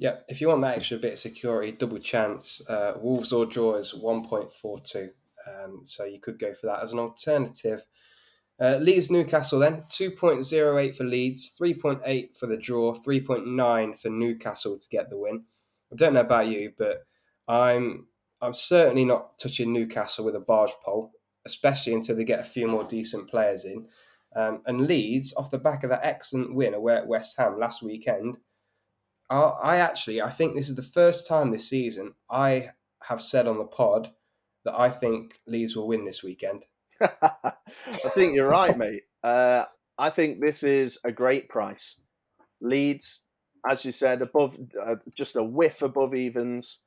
Yeah, 0.00 0.16
if 0.28 0.40
you 0.40 0.48
want 0.48 0.62
that 0.62 0.78
extra 0.78 0.96
bit 0.96 1.12
of 1.12 1.18
security, 1.18 1.72
double 1.72 1.98
chance, 1.98 2.62
uh, 2.70 2.94
Wolves 3.02 3.34
or 3.34 3.44
draw 3.44 3.74
is 3.74 3.92
1.42. 3.92 5.10
Um, 5.46 5.80
so 5.84 6.06
you 6.06 6.18
could 6.18 6.38
go 6.38 6.54
for 6.54 6.68
that 6.68 6.82
as 6.82 6.94
an 6.94 6.98
alternative. 6.98 7.84
Uh, 8.58 8.78
Leeds 8.80 9.10
Newcastle 9.10 9.58
then 9.58 9.84
2.08 9.90 10.96
for 10.96 11.04
Leeds, 11.04 11.54
3.8 11.60 12.34
for 12.34 12.46
the 12.46 12.56
draw, 12.56 12.94
3.9 12.94 14.00
for 14.00 14.08
Newcastle 14.08 14.78
to 14.78 14.88
get 14.88 15.10
the 15.10 15.18
win. 15.18 15.44
I 15.92 15.96
don't 15.96 16.14
know 16.14 16.20
about 16.20 16.48
you, 16.48 16.72
but 16.78 17.04
I'm 17.46 18.06
I'm 18.40 18.54
certainly 18.54 19.04
not 19.04 19.38
touching 19.38 19.70
Newcastle 19.70 20.24
with 20.24 20.34
a 20.34 20.40
barge 20.40 20.72
pole, 20.82 21.12
especially 21.44 21.92
until 21.92 22.16
they 22.16 22.24
get 22.24 22.40
a 22.40 22.44
few 22.44 22.66
more 22.66 22.84
decent 22.84 23.28
players 23.28 23.66
in. 23.66 23.86
Um, 24.34 24.62
and 24.64 24.86
Leeds, 24.86 25.34
off 25.36 25.50
the 25.50 25.58
back 25.58 25.84
of 25.84 25.90
that 25.90 26.04
excellent 26.04 26.54
win 26.54 26.72
away 26.72 26.94
at 26.94 27.06
West 27.06 27.36
Ham 27.36 27.58
last 27.58 27.82
weekend, 27.82 28.38
I, 29.30 29.40
I 29.62 29.76
actually 29.76 30.20
I 30.20 30.30
think 30.30 30.54
this 30.54 30.68
is 30.68 30.76
the 30.76 30.82
first 30.82 31.26
time 31.26 31.50
this 31.50 31.68
season 31.68 32.14
I 32.28 32.70
have 33.04 33.22
said 33.22 33.46
on 33.46 33.58
the 33.58 33.64
pod 33.64 34.10
that 34.64 34.78
I 34.78 34.90
think 34.90 35.38
Leeds 35.46 35.76
will 35.76 35.88
win 35.88 36.04
this 36.04 36.22
weekend. 36.22 36.64
I 37.00 37.54
think 38.14 38.34
you're 38.34 38.48
right, 38.48 38.76
mate. 38.76 39.04
Uh, 39.22 39.64
I 39.96 40.10
think 40.10 40.40
this 40.40 40.62
is 40.62 40.98
a 41.04 41.12
great 41.12 41.48
price. 41.48 42.00
Leeds, 42.60 43.22
as 43.68 43.84
you 43.84 43.92
said, 43.92 44.20
above 44.20 44.58
uh, 44.82 44.96
just 45.16 45.36
a 45.36 45.42
whiff 45.42 45.80
above 45.80 46.14
evens. 46.14 46.80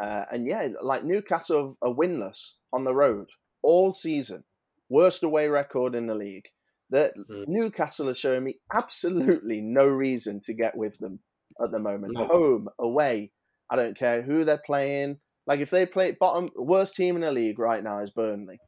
Uh, 0.00 0.24
and 0.30 0.46
yeah, 0.46 0.68
like 0.82 1.04
Newcastle 1.04 1.76
are 1.82 1.92
winless 1.92 2.52
on 2.72 2.84
the 2.84 2.94
road 2.94 3.28
all 3.62 3.92
season. 3.92 4.44
Worst 4.88 5.22
away 5.22 5.48
record 5.48 5.94
in 5.94 6.06
the 6.06 6.14
league. 6.14 6.48
That 6.90 7.12
mm. 7.16 7.44
Newcastle 7.46 8.08
are 8.08 8.14
showing 8.14 8.44
me 8.44 8.60
absolutely 8.72 9.60
no 9.60 9.86
reason 9.86 10.40
to 10.44 10.54
get 10.54 10.76
with 10.76 10.98
them 10.98 11.20
at 11.62 11.70
the 11.70 11.78
moment. 11.78 12.14
No. 12.14 12.26
Home, 12.26 12.68
away, 12.78 13.32
I 13.70 13.76
don't 13.76 13.96
care 13.96 14.22
who 14.22 14.44
they're 14.44 14.62
playing. 14.64 15.18
Like 15.46 15.60
if 15.60 15.70
they 15.70 15.86
play 15.86 16.12
bottom 16.12 16.50
worst 16.56 16.94
team 16.94 17.16
in 17.16 17.22
the 17.22 17.32
league 17.32 17.58
right 17.58 17.82
now 17.82 18.00
is 18.00 18.10
Burnley. 18.10 18.58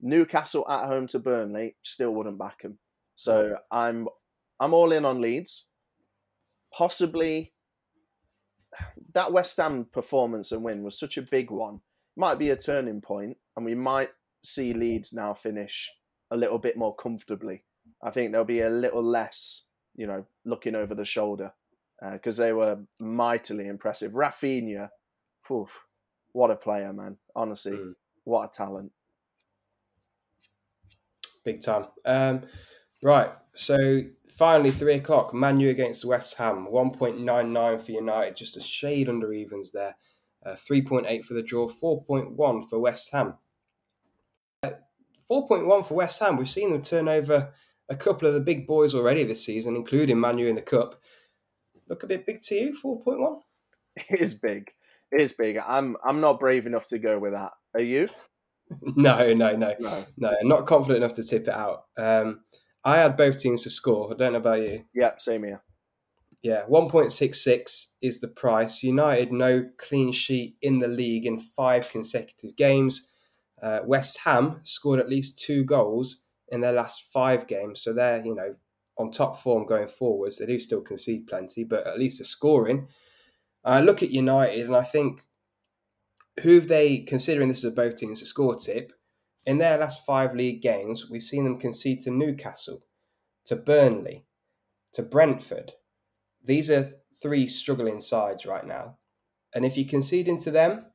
Newcastle 0.00 0.66
at 0.68 0.86
home 0.86 1.06
to 1.08 1.18
Burnley 1.18 1.76
still 1.82 2.12
wouldn't 2.14 2.38
back 2.38 2.62
them. 2.62 2.78
So 3.16 3.56
I'm 3.70 4.08
I'm 4.58 4.74
all 4.74 4.92
in 4.92 5.04
on 5.04 5.20
Leeds. 5.20 5.66
Possibly 6.72 7.52
that 9.12 9.32
West 9.32 9.58
Ham 9.58 9.86
performance 9.92 10.52
and 10.52 10.62
win 10.62 10.82
was 10.82 10.98
such 10.98 11.18
a 11.18 11.22
big 11.22 11.50
one. 11.50 11.80
Might 12.16 12.38
be 12.38 12.50
a 12.50 12.56
turning 12.56 13.00
point, 13.00 13.36
and 13.56 13.64
we 13.64 13.74
might 13.74 14.10
see 14.44 14.72
Leeds 14.72 15.12
now 15.12 15.34
finish 15.34 15.90
a 16.30 16.36
little 16.36 16.58
bit 16.58 16.76
more 16.76 16.94
comfortably. 16.96 17.62
I 18.02 18.10
think 18.10 18.32
there'll 18.32 18.44
be 18.44 18.62
a 18.62 18.70
little 18.70 19.02
less, 19.02 19.64
you 19.94 20.06
know, 20.06 20.24
looking 20.44 20.74
over 20.74 20.94
the 20.94 21.04
shoulder 21.04 21.52
because 22.10 22.40
uh, 22.40 22.44
they 22.44 22.52
were 22.52 22.78
mightily 23.00 23.68
impressive. 23.68 24.12
Raphinha, 24.12 24.88
whew, 25.46 25.68
what 26.32 26.50
a 26.50 26.56
player, 26.56 26.92
man! 26.92 27.16
Honestly, 27.36 27.72
mm. 27.72 27.94
what 28.24 28.44
a 28.44 28.56
talent. 28.56 28.92
Big 31.44 31.60
time. 31.60 31.86
Um, 32.04 32.42
right, 33.02 33.30
so 33.54 34.02
finally, 34.30 34.70
three 34.70 34.94
o'clock. 34.94 35.34
Man 35.34 35.60
U 35.60 35.68
against 35.70 36.04
West 36.04 36.38
Ham. 36.38 36.70
One 36.70 36.90
point 36.90 37.20
nine 37.20 37.52
nine 37.52 37.78
for 37.78 37.92
United, 37.92 38.36
just 38.36 38.56
a 38.56 38.60
shade 38.60 39.08
under 39.08 39.32
evens 39.32 39.72
there. 39.72 39.96
Uh, 40.44 40.56
Three 40.56 40.82
point 40.82 41.06
eight 41.08 41.24
for 41.24 41.34
the 41.34 41.42
draw. 41.42 41.68
Four 41.68 42.02
point 42.04 42.32
one 42.32 42.62
for 42.62 42.80
West 42.80 43.12
Ham. 43.12 43.34
Uh, 44.62 44.70
Four 45.28 45.46
point 45.46 45.66
one 45.66 45.84
for 45.84 45.94
West 45.94 46.20
Ham. 46.20 46.36
We've 46.36 46.48
seen 46.50 46.72
them 46.72 46.82
turn 46.82 47.08
over 47.08 47.52
a 47.88 47.96
couple 47.96 48.26
of 48.26 48.34
the 48.34 48.40
big 48.40 48.66
boys 48.66 48.94
already 48.94 49.22
this 49.22 49.44
season, 49.44 49.76
including 49.76 50.18
Man 50.18 50.38
U 50.38 50.48
in 50.48 50.56
the 50.56 50.62
cup 50.62 51.00
look 51.92 52.02
a 52.04 52.06
bit 52.06 52.24
big 52.24 52.40
to 52.40 52.54
you? 52.54 52.74
Four 52.74 53.02
point 53.02 53.20
one. 53.20 53.40
It 54.08 54.20
is 54.20 54.32
big. 54.32 54.70
It 55.10 55.20
is 55.20 55.34
big. 55.34 55.58
I'm 55.58 55.98
I'm 56.02 56.22
not 56.22 56.40
brave 56.40 56.66
enough 56.66 56.88
to 56.88 56.98
go 56.98 57.18
with 57.18 57.34
that. 57.34 57.52
Are 57.74 57.82
you? 57.82 58.08
no, 58.80 59.34
no, 59.34 59.54
no, 59.54 59.74
no, 59.78 60.06
no. 60.16 60.34
Not 60.42 60.66
confident 60.66 61.04
enough 61.04 61.14
to 61.16 61.22
tip 61.22 61.42
it 61.42 61.54
out. 61.54 61.84
Um, 61.98 62.40
I 62.82 62.96
had 62.96 63.18
both 63.18 63.38
teams 63.38 63.64
to 63.64 63.70
score. 63.70 64.10
I 64.10 64.16
don't 64.16 64.32
know 64.32 64.38
about 64.38 64.62
you. 64.62 64.86
Yeah, 64.94 65.12
same 65.18 65.44
here. 65.44 65.62
Yeah, 66.42 66.64
1.66 66.68 67.92
is 68.00 68.20
the 68.20 68.28
price. 68.28 68.82
United 68.82 69.30
no 69.30 69.68
clean 69.76 70.10
sheet 70.10 70.56
in 70.62 70.78
the 70.78 70.88
league 70.88 71.26
in 71.26 71.38
five 71.38 71.88
consecutive 71.90 72.56
games. 72.56 73.10
Uh, 73.62 73.80
West 73.84 74.20
Ham 74.24 74.60
scored 74.64 74.98
at 74.98 75.08
least 75.08 75.38
two 75.38 75.62
goals 75.64 76.24
in 76.48 76.62
their 76.62 76.72
last 76.72 77.12
five 77.12 77.46
games, 77.46 77.82
so 77.82 77.92
they're 77.92 78.24
you 78.24 78.34
know 78.34 78.56
on 78.98 79.10
top 79.10 79.36
form 79.36 79.66
going 79.66 79.88
forwards. 79.88 80.38
They 80.38 80.46
do 80.46 80.58
still 80.58 80.80
concede 80.80 81.26
plenty, 81.26 81.64
but 81.64 81.86
at 81.86 81.98
least 81.98 82.18
they're 82.18 82.24
scoring. 82.24 82.88
I 83.64 83.80
look 83.80 84.02
at 84.02 84.10
United 84.10 84.66
and 84.66 84.76
I 84.76 84.82
think 84.82 85.22
who 86.42 86.54
have 86.54 86.68
they, 86.68 86.98
considering 86.98 87.48
this 87.48 87.58
is 87.58 87.72
a 87.72 87.74
both 87.74 87.96
teams 87.96 88.22
a 88.22 88.26
score 88.26 88.56
tip, 88.56 88.92
in 89.44 89.58
their 89.58 89.78
last 89.78 90.06
five 90.06 90.34
league 90.34 90.62
games, 90.62 91.10
we've 91.10 91.22
seen 91.22 91.44
them 91.44 91.58
concede 91.58 92.00
to 92.02 92.10
Newcastle, 92.10 92.84
to 93.44 93.56
Burnley, 93.56 94.24
to 94.92 95.02
Brentford. 95.02 95.72
These 96.44 96.70
are 96.70 96.92
three 97.20 97.48
struggling 97.48 98.00
sides 98.00 98.46
right 98.46 98.66
now. 98.66 98.98
And 99.54 99.64
if 99.64 99.76
you 99.76 99.84
concede 99.84 100.28
into 100.28 100.50
them, 100.50 100.86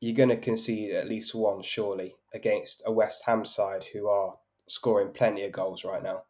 you're 0.00 0.16
going 0.16 0.30
to 0.30 0.36
concede 0.36 0.92
at 0.92 1.08
least 1.08 1.34
one, 1.34 1.62
surely, 1.62 2.14
against 2.34 2.82
a 2.86 2.92
West 2.92 3.24
Ham 3.26 3.44
side 3.44 3.84
who 3.92 4.08
are 4.08 4.36
scoring 4.68 5.12
plenty 5.12 5.44
of 5.44 5.52
goals 5.52 5.84
right 5.84 6.02
now. 6.02 6.22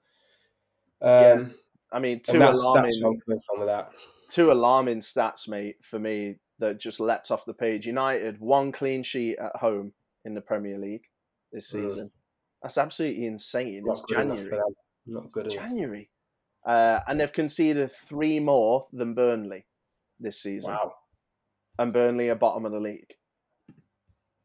Um, 1.02 1.10
yeah. 1.10 1.44
I 1.92 1.98
mean, 1.98 2.20
two 2.20 2.38
that's, 2.38 2.62
alarming. 2.62 3.18
That's 3.26 3.46
from 3.46 3.66
that. 3.66 3.90
Two 4.30 4.50
alarming 4.50 5.00
stats, 5.00 5.48
mate, 5.48 5.76
for 5.82 5.98
me 5.98 6.36
that 6.58 6.78
just 6.78 7.00
leapt 7.00 7.30
off 7.30 7.44
the 7.44 7.52
page. 7.52 7.86
United 7.86 8.40
one 8.40 8.72
clean 8.72 9.02
sheet 9.02 9.36
at 9.38 9.56
home 9.56 9.92
in 10.24 10.32
the 10.32 10.40
Premier 10.40 10.78
League 10.78 11.04
this 11.52 11.68
mm. 11.72 11.88
season. 11.88 12.06
Mm. 12.06 12.10
That's 12.62 12.78
absolutely 12.78 13.26
insane. 13.26 13.82
Not 13.84 13.98
it's 13.98 14.12
January. 14.12 14.58
Not 15.06 15.32
good 15.32 15.50
January. 15.50 16.08
Uh, 16.64 17.00
and 17.08 17.20
they've 17.20 17.32
conceded 17.32 17.90
three 17.90 18.38
more 18.38 18.86
than 18.92 19.14
Burnley 19.14 19.66
this 20.20 20.40
season. 20.40 20.70
Wow. 20.70 20.94
And 21.78 21.92
Burnley 21.92 22.28
are 22.28 22.36
bottom 22.36 22.64
of 22.64 22.72
the 22.72 22.78
league. 22.78 23.14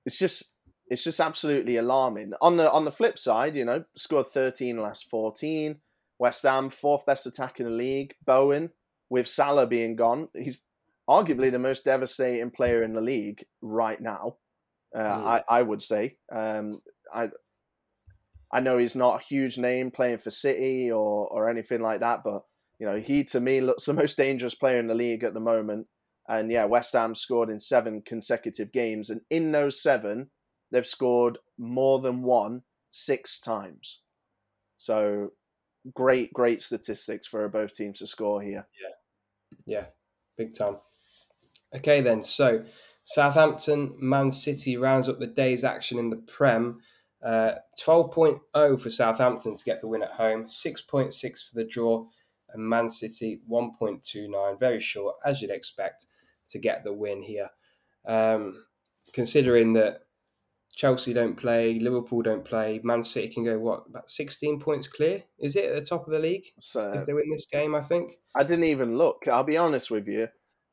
It's 0.06 0.18
just 0.18 0.54
it's 0.90 1.04
just 1.04 1.20
absolutely 1.20 1.78
alarming. 1.78 2.34
On 2.42 2.58
the 2.58 2.72
on 2.72 2.86
the 2.86 2.92
flip 2.92 3.20
side, 3.20 3.56
you 3.56 3.66
know, 3.66 3.84
scored 3.96 4.28
13 4.28 4.82
last 4.82 5.10
14. 5.10 5.78
West 6.20 6.44
Ham, 6.44 6.70
fourth 6.70 7.06
best 7.06 7.28
attack 7.28 7.60
in 7.60 7.66
the 7.66 7.72
league. 7.72 8.14
Bowen, 8.26 8.72
with 9.10 9.28
Salah 9.28 9.68
being 9.68 9.96
gone, 9.96 10.30
he's 10.34 10.58
arguably 11.10 11.52
the 11.52 11.60
most 11.60 11.86
devastating 11.86 12.52
player 12.52 12.84
in 12.84 12.94
the 12.94 13.02
league 13.02 13.46
right 13.62 14.02
now. 14.02 14.38
Uh, 14.96 15.00
mm. 15.00 15.26
I, 15.26 15.44
I 15.50 15.62
would 15.62 15.82
say. 15.82 16.18
Um, 16.34 16.82
I 17.14 17.30
I 18.52 18.62
know 18.62 18.78
he's 18.78 18.96
not 18.96 19.22
a 19.22 19.26
huge 19.26 19.58
name 19.58 19.92
playing 19.92 20.20
for 20.20 20.30
City 20.30 20.92
or 20.92 21.28
or 21.28 21.50
anything 21.50 21.82
like 21.82 22.00
that, 22.00 22.24
but 22.24 22.44
you 22.80 22.88
know 22.88 23.00
he 23.00 23.24
to 23.26 23.40
me 23.40 23.62
looks 23.62 23.86
the 23.86 23.94
most 24.02 24.18
dangerous 24.18 24.56
player 24.56 24.80
in 24.80 24.88
the 24.88 24.96
league 24.96 25.24
at 25.24 25.34
the 25.34 25.40
moment. 25.40 25.88
And 26.30 26.52
yeah, 26.52 26.66
West 26.66 26.94
Ham 26.94 27.16
scored 27.16 27.50
in 27.50 27.60
seven 27.60 28.02
consecutive 28.06 28.74
games, 28.74 29.10
and 29.10 29.22
in 29.30 29.52
those 29.52 29.82
seven, 29.82 30.30
they've 30.72 30.88
scored 30.88 31.38
more 31.58 32.00
than 32.00 32.24
one 32.24 32.64
six 32.90 33.40
times. 33.40 34.02
So 34.76 35.32
great, 35.94 36.34
great 36.34 36.62
statistics 36.62 37.28
for 37.28 37.48
both 37.50 37.74
teams 37.74 38.00
to 38.00 38.08
score 38.08 38.42
here. 38.42 38.68
Yeah, 38.82 38.90
yeah, 39.66 39.86
big 40.38 40.56
time. 40.56 40.78
Okay, 41.76 42.02
then. 42.02 42.24
So 42.24 42.66
Southampton, 43.04 43.96
Man 44.00 44.32
City 44.32 44.78
rounds 44.78 45.08
up 45.08 45.20
the 45.20 45.28
day's 45.28 45.64
action 45.64 45.98
in 46.00 46.10
the 46.10 46.18
Prem. 46.18 46.82
Uh, 47.24 47.56
12.0 47.82 48.80
for 48.80 48.90
Southampton 48.90 49.56
to 49.56 49.64
get 49.64 49.82
the 49.82 49.88
win 49.88 50.04
at 50.04 50.12
home, 50.12 50.46
6.6 50.46 51.50
for 51.50 51.56
the 51.56 51.66
draw, 51.66 52.06
and 52.54 52.70
Man 52.70 52.90
City 52.90 53.42
1.29, 53.50 54.60
very 54.60 54.80
short, 54.80 55.16
as 55.26 55.42
you'd 55.42 55.52
expect, 55.52 56.06
to 56.50 56.60
get 56.60 56.84
the 56.84 56.94
win 56.94 57.24
here. 57.24 57.50
Um, 58.06 58.66
considering 59.14 59.74
that 59.74 60.02
Chelsea 60.78 61.12
don't 61.12 61.36
play, 61.36 61.80
Liverpool 61.80 62.22
don't 62.22 62.46
play, 62.46 62.80
Man 62.84 63.02
City 63.02 63.30
can 63.30 63.44
go 63.44 63.58
what 63.58 63.86
about 63.90 64.12
sixteen 64.12 64.60
points 64.60 64.88
clear? 64.88 65.24
Is 65.40 65.56
it 65.56 65.66
at 65.66 65.76
the 65.76 65.82
top 65.82 66.06
of 66.06 66.14
the 66.14 66.20
league 66.20 66.46
so, 66.60 66.94
if 66.94 67.08
they 67.08 67.14
win 67.14 67.32
this 67.32 67.48
game? 67.48 67.74
I 67.74 67.82
think. 67.82 68.12
I 68.36 68.44
didn't 68.44 68.66
even 68.66 68.96
look. 68.96 69.24
I'll 69.30 69.44
be 69.44 69.58
honest 69.58 69.90
with 69.90 70.08
you. 70.08 70.28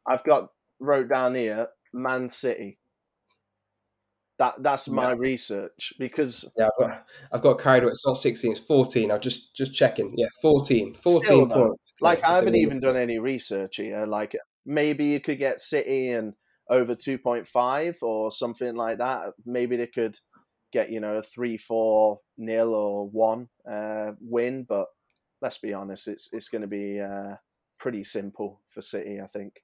I've 0.07 0.23
got 0.25 0.51
wrote 0.79 1.09
down 1.09 1.35
here 1.35 1.69
Man 1.95 2.29
City. 2.29 2.79
That 4.39 4.63
that's 4.63 4.91
my 4.91 5.13
yeah. 5.13 5.17
research 5.17 5.95
because 5.99 6.45
yeah, 6.59 6.67
I've 6.67 6.79
got, 6.79 7.07
I've 7.33 7.41
got 7.41 7.59
carried 7.61 7.85
away. 7.85 7.93
It's 7.93 8.07
not 8.07 8.19
sixteen; 8.19 8.53
it's 8.53 8.61
fourteen. 8.61 9.11
I'm 9.11 9.21
just 9.21 9.55
just 9.57 9.73
checking. 9.73 10.13
Yeah, 10.19 10.27
14. 10.43 10.97
14 10.97 11.25
Still, 11.25 11.47
points. 11.47 11.95
Like 12.03 12.23
I 12.23 12.35
haven't 12.35 12.57
even 12.57 12.79
done 12.79 12.99
any 12.99 13.19
research 13.19 13.77
here. 13.77 14.05
Like 14.05 14.37
maybe 14.67 15.07
you 15.07 15.21
could 15.21 15.39
get 15.39 15.61
City 15.61 16.11
and 16.11 16.35
over 16.69 16.95
2.5 16.95 18.03
or 18.03 18.31
something 18.31 18.75
like 18.75 18.99
that. 18.99 19.33
Maybe 19.45 19.77
they 19.77 19.87
could 19.87 20.19
get, 20.73 20.91
you 20.91 21.01
know, 21.01 21.17
a 21.17 21.23
3 21.23 21.57
4 21.57 22.21
nil 22.39 22.75
or 22.75 23.09
1 23.09 23.49
uh, 23.71 24.13
win. 24.21 24.65
But 24.69 24.87
let's 25.43 25.59
be 25.59 25.73
honest, 25.75 26.09
it's, 26.09 26.29
it's 26.33 26.49
going 26.49 26.63
to 26.63 26.69
be 26.69 27.01
uh, 27.01 27.37
pretty 27.79 28.05
simple 28.05 28.61
for 28.69 28.83
City, 28.83 29.21
I 29.21 29.27
think. 29.27 29.61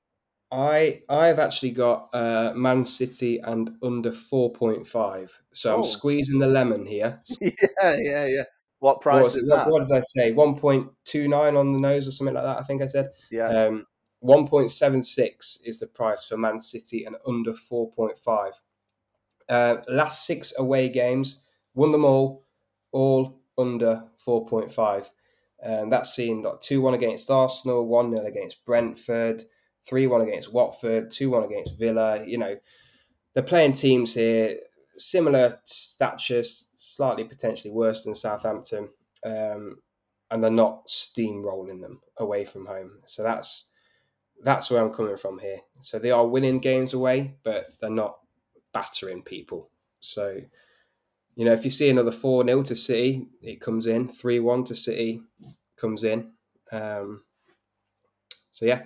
I 0.52 1.02
I've 1.08 1.38
actually 1.38 1.70
got 1.70 2.08
uh, 2.12 2.52
Man 2.56 2.84
City 2.84 3.38
and 3.38 3.70
under 3.82 4.10
four 4.10 4.52
point 4.52 4.86
five, 4.86 5.40
so 5.52 5.72
oh. 5.72 5.76
I'm 5.78 5.84
squeezing 5.84 6.40
the 6.40 6.48
lemon 6.48 6.86
here. 6.86 7.22
yeah, 7.40 7.50
yeah, 7.80 8.26
yeah. 8.26 8.42
What 8.80 9.00
price 9.00 9.22
what, 9.22 9.36
is 9.36 9.46
that? 9.48 9.68
What 9.68 9.86
did 9.86 9.96
I 9.96 10.02
say? 10.04 10.32
One 10.32 10.56
point 10.56 10.88
two 11.04 11.28
nine 11.28 11.56
on 11.56 11.72
the 11.72 11.78
nose 11.78 12.08
or 12.08 12.12
something 12.12 12.34
like 12.34 12.44
that. 12.44 12.58
I 12.58 12.62
think 12.62 12.82
I 12.82 12.86
said. 12.86 13.10
Yeah. 13.30 13.48
Um, 13.48 13.86
1.76 14.22 15.58
is 15.64 15.80
the 15.80 15.86
price 15.86 16.26
for 16.26 16.36
Man 16.36 16.58
City 16.58 17.04
and 17.04 17.16
under 17.26 17.52
4.5. 17.52 18.60
Uh, 19.48 19.76
last 19.88 20.26
six 20.26 20.56
away 20.58 20.88
games, 20.88 21.40
won 21.74 21.92
them 21.92 22.04
all, 22.04 22.44
all 22.92 23.40
under 23.56 24.04
4.5. 24.24 25.10
And 25.62 25.92
that's 25.92 26.14
seen 26.14 26.44
2 26.60 26.80
1 26.80 26.94
against 26.94 27.30
Arsenal, 27.30 27.86
1 27.86 28.16
0 28.16 28.26
against 28.26 28.64
Brentford, 28.64 29.44
3 29.86 30.06
1 30.06 30.20
against 30.22 30.52
Watford, 30.52 31.10
2 31.10 31.30
1 31.30 31.44
against 31.44 31.78
Villa. 31.78 32.24
You 32.26 32.38
know, 32.38 32.56
they're 33.34 33.42
playing 33.42 33.74
teams 33.74 34.14
here 34.14 34.56
similar 35.00 35.60
stature, 35.64 36.42
slightly 36.42 37.24
potentially 37.24 37.72
worse 37.72 38.04
than 38.04 38.14
Southampton, 38.14 38.88
um, 39.24 39.78
and 40.30 40.42
they're 40.42 40.50
not 40.50 40.86
steamrolling 40.86 41.80
them 41.80 42.00
away 42.18 42.44
from 42.44 42.66
home. 42.66 43.00
So 43.06 43.22
that's 43.22 43.70
that's 44.42 44.70
where 44.70 44.82
I'm 44.82 44.92
coming 44.92 45.16
from 45.16 45.38
here. 45.38 45.60
So 45.80 45.98
they 45.98 46.10
are 46.10 46.26
winning 46.26 46.58
games 46.58 46.92
away, 46.94 47.34
but 47.42 47.66
they're 47.80 47.90
not 47.90 48.18
battering 48.72 49.22
people. 49.22 49.70
So, 50.00 50.40
you 51.36 51.44
know, 51.44 51.52
if 51.52 51.64
you 51.64 51.70
see 51.70 51.90
another 51.90 52.12
4 52.12 52.44
0 52.44 52.62
to 52.64 52.76
City, 52.76 53.28
it 53.42 53.60
comes 53.60 53.86
in. 53.86 54.08
3 54.08 54.40
1 54.40 54.64
to 54.64 54.74
City 54.74 55.22
comes 55.76 56.04
in. 56.04 56.32
Um, 56.72 57.22
so, 58.50 58.66
yeah, 58.66 58.82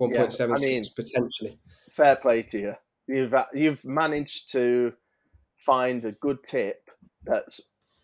1.76 0.00 0.38
yeah, 0.38 0.54
I 0.54 0.58
mean, 0.58 0.84
potentially. 0.94 1.58
Fair 1.92 2.16
play 2.16 2.42
to 2.42 2.58
you. 2.58 2.74
You've, 3.06 3.34
you've 3.54 3.84
managed 3.84 4.52
to 4.52 4.92
find 5.56 6.04
a 6.04 6.12
good 6.12 6.42
tip 6.44 6.90
that's 7.24 7.60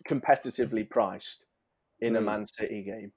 competitively 0.09 0.89
priced 0.89 1.45
in 1.99 2.13
mm. 2.13 2.17
a 2.17 2.19
hmm. 2.19 2.25
Man 2.25 2.47
City 2.47 2.83
game 2.83 3.11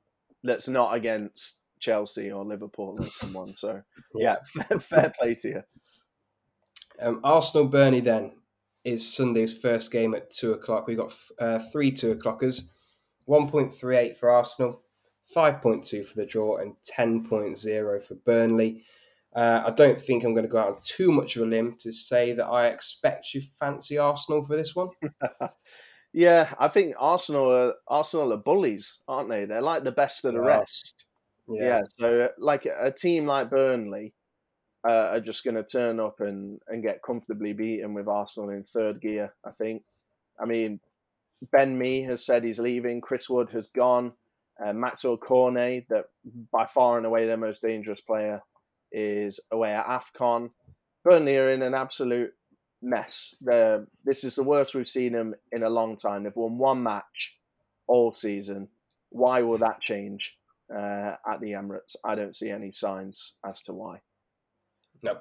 that's 0.45 0.69
not 0.69 0.95
against 0.95 1.59
Chelsea 1.79 2.31
or 2.31 2.45
Liverpool 2.45 2.97
or 3.01 3.07
someone. 3.07 3.55
So, 3.57 3.83
yeah, 4.15 4.37
fair, 4.47 4.81
fair 4.81 5.13
play 5.19 5.35
to 5.37 5.49
you. 5.49 5.63
Um, 7.01 7.21
Arsenal 7.23 7.69
Burnley 7.69 8.01
then 8.01 8.33
is 8.85 9.13
Sunday's 9.13 9.57
first 9.57 9.93
game 9.93 10.15
at 10.15 10.31
two 10.31 10.53
o'clock. 10.53 10.87
We've 10.87 10.97
got 10.99 11.13
uh, 11.39 11.61
three 11.73 11.91
two 11.91 12.13
o'clockers 12.13 12.71
1.38 13.29 14.17
for 14.17 14.31
Arsenal, 14.31 14.83
5.2 15.37 16.07
for 16.07 16.17
the 16.17 16.27
draw, 16.27 16.57
and 16.57 16.75
10.0 16.99 18.03
for 18.03 18.15
Burnley. 18.15 18.83
Uh, 19.35 19.63
I 19.67 19.71
don't 19.71 20.01
think 20.01 20.25
I'm 20.25 20.33
going 20.33 20.47
to 20.47 20.51
go 20.51 20.59
out 20.59 20.69
on 20.69 20.79
too 20.83 21.13
much 21.13 21.37
of 21.37 21.43
a 21.43 21.47
limb 21.47 21.77
to 21.81 21.93
say 21.93 22.33
that 22.33 22.47
I 22.47 22.69
expect 22.69 23.35
you 23.35 23.43
fancy 23.61 23.99
Arsenal 23.99 24.43
for 24.43 24.57
this 24.57 24.75
one. 24.75 24.89
yeah, 26.15 26.55
I 26.59 26.69
think 26.69 26.95
Arsenal 26.99 27.53
are 27.53 27.75
Arsenal 27.87 28.33
are 28.33 28.39
bullies, 28.39 29.01
aren't 29.07 29.29
they? 29.29 29.45
They're 29.45 29.61
like 29.61 29.85
the 29.85 29.93
best 29.93 30.25
of 30.25 30.33
the 30.33 30.41
rest. 30.41 31.05
Yeah. 31.49 31.65
yeah. 31.65 31.83
So, 31.99 32.29
like 32.39 32.67
a 32.67 32.93
team 32.93 33.27
like 33.27 33.51
Burnley 33.51 34.15
uh, 34.89 35.11
are 35.13 35.21
just 35.21 35.45
going 35.45 35.57
to 35.57 35.65
turn 35.65 36.01
up 36.01 36.21
and, 36.21 36.61
and 36.69 36.83
get 36.83 37.03
comfortably 37.03 37.53
beaten 37.53 37.95
with 37.95 38.09
Arsenal 38.09 38.51
in 38.51 38.65
third 38.65 39.01
gear. 39.01 39.35
I 39.45 39.51
think. 39.51 39.83
I 40.41 40.47
mean, 40.47 40.81
Ben 41.53 41.79
Mee 41.79 42.03
has 42.03 42.25
said 42.25 42.45
he's 42.45 42.59
leaving. 42.59 43.01
Chris 43.01 43.29
Wood 43.29 43.51
has 43.51 43.69
gone. 43.69 44.13
Uh, 44.65 44.73
Maxwell 44.73 45.17
Cornet, 45.17 45.87
that 45.89 46.07
by 46.53 46.67
far 46.67 46.97
and 46.97 47.07
away 47.07 47.27
their 47.27 47.37
most 47.37 47.63
dangerous 47.63 48.01
player, 48.01 48.43
is 48.93 49.41
away 49.53 49.73
at 49.73 49.87
AFCON. 49.87 50.51
Burnley 51.05 51.37
are 51.37 51.51
in 51.51 51.63
an 51.63 51.75
absolute 51.75 52.33
mess. 52.83 53.35
They're, 53.41 53.87
this 54.05 54.25
is 54.25 54.35
the 54.35 54.43
worst 54.43 54.75
we've 54.75 54.89
seen 54.89 55.13
them 55.13 55.35
in 55.53 55.63
a 55.63 55.71
long 55.71 55.97
time. 55.97 56.25
They've 56.25 56.35
won 56.35 56.59
one 56.59 56.83
match 56.83 57.37
all 57.87 58.13
season. 58.13 58.69
Why 59.11 59.43
will 59.43 59.59
that 59.59 59.81
change 59.81 60.38
uh, 60.75 61.15
at 61.31 61.41
the 61.41 61.53
Emirates? 61.53 61.97
I 62.05 62.15
don't 62.15 62.37
see 62.37 62.51
any 62.51 62.73
signs 62.73 63.35
as 63.45 63.61
to 63.63 63.73
why. 63.73 64.01
No, 65.03 65.19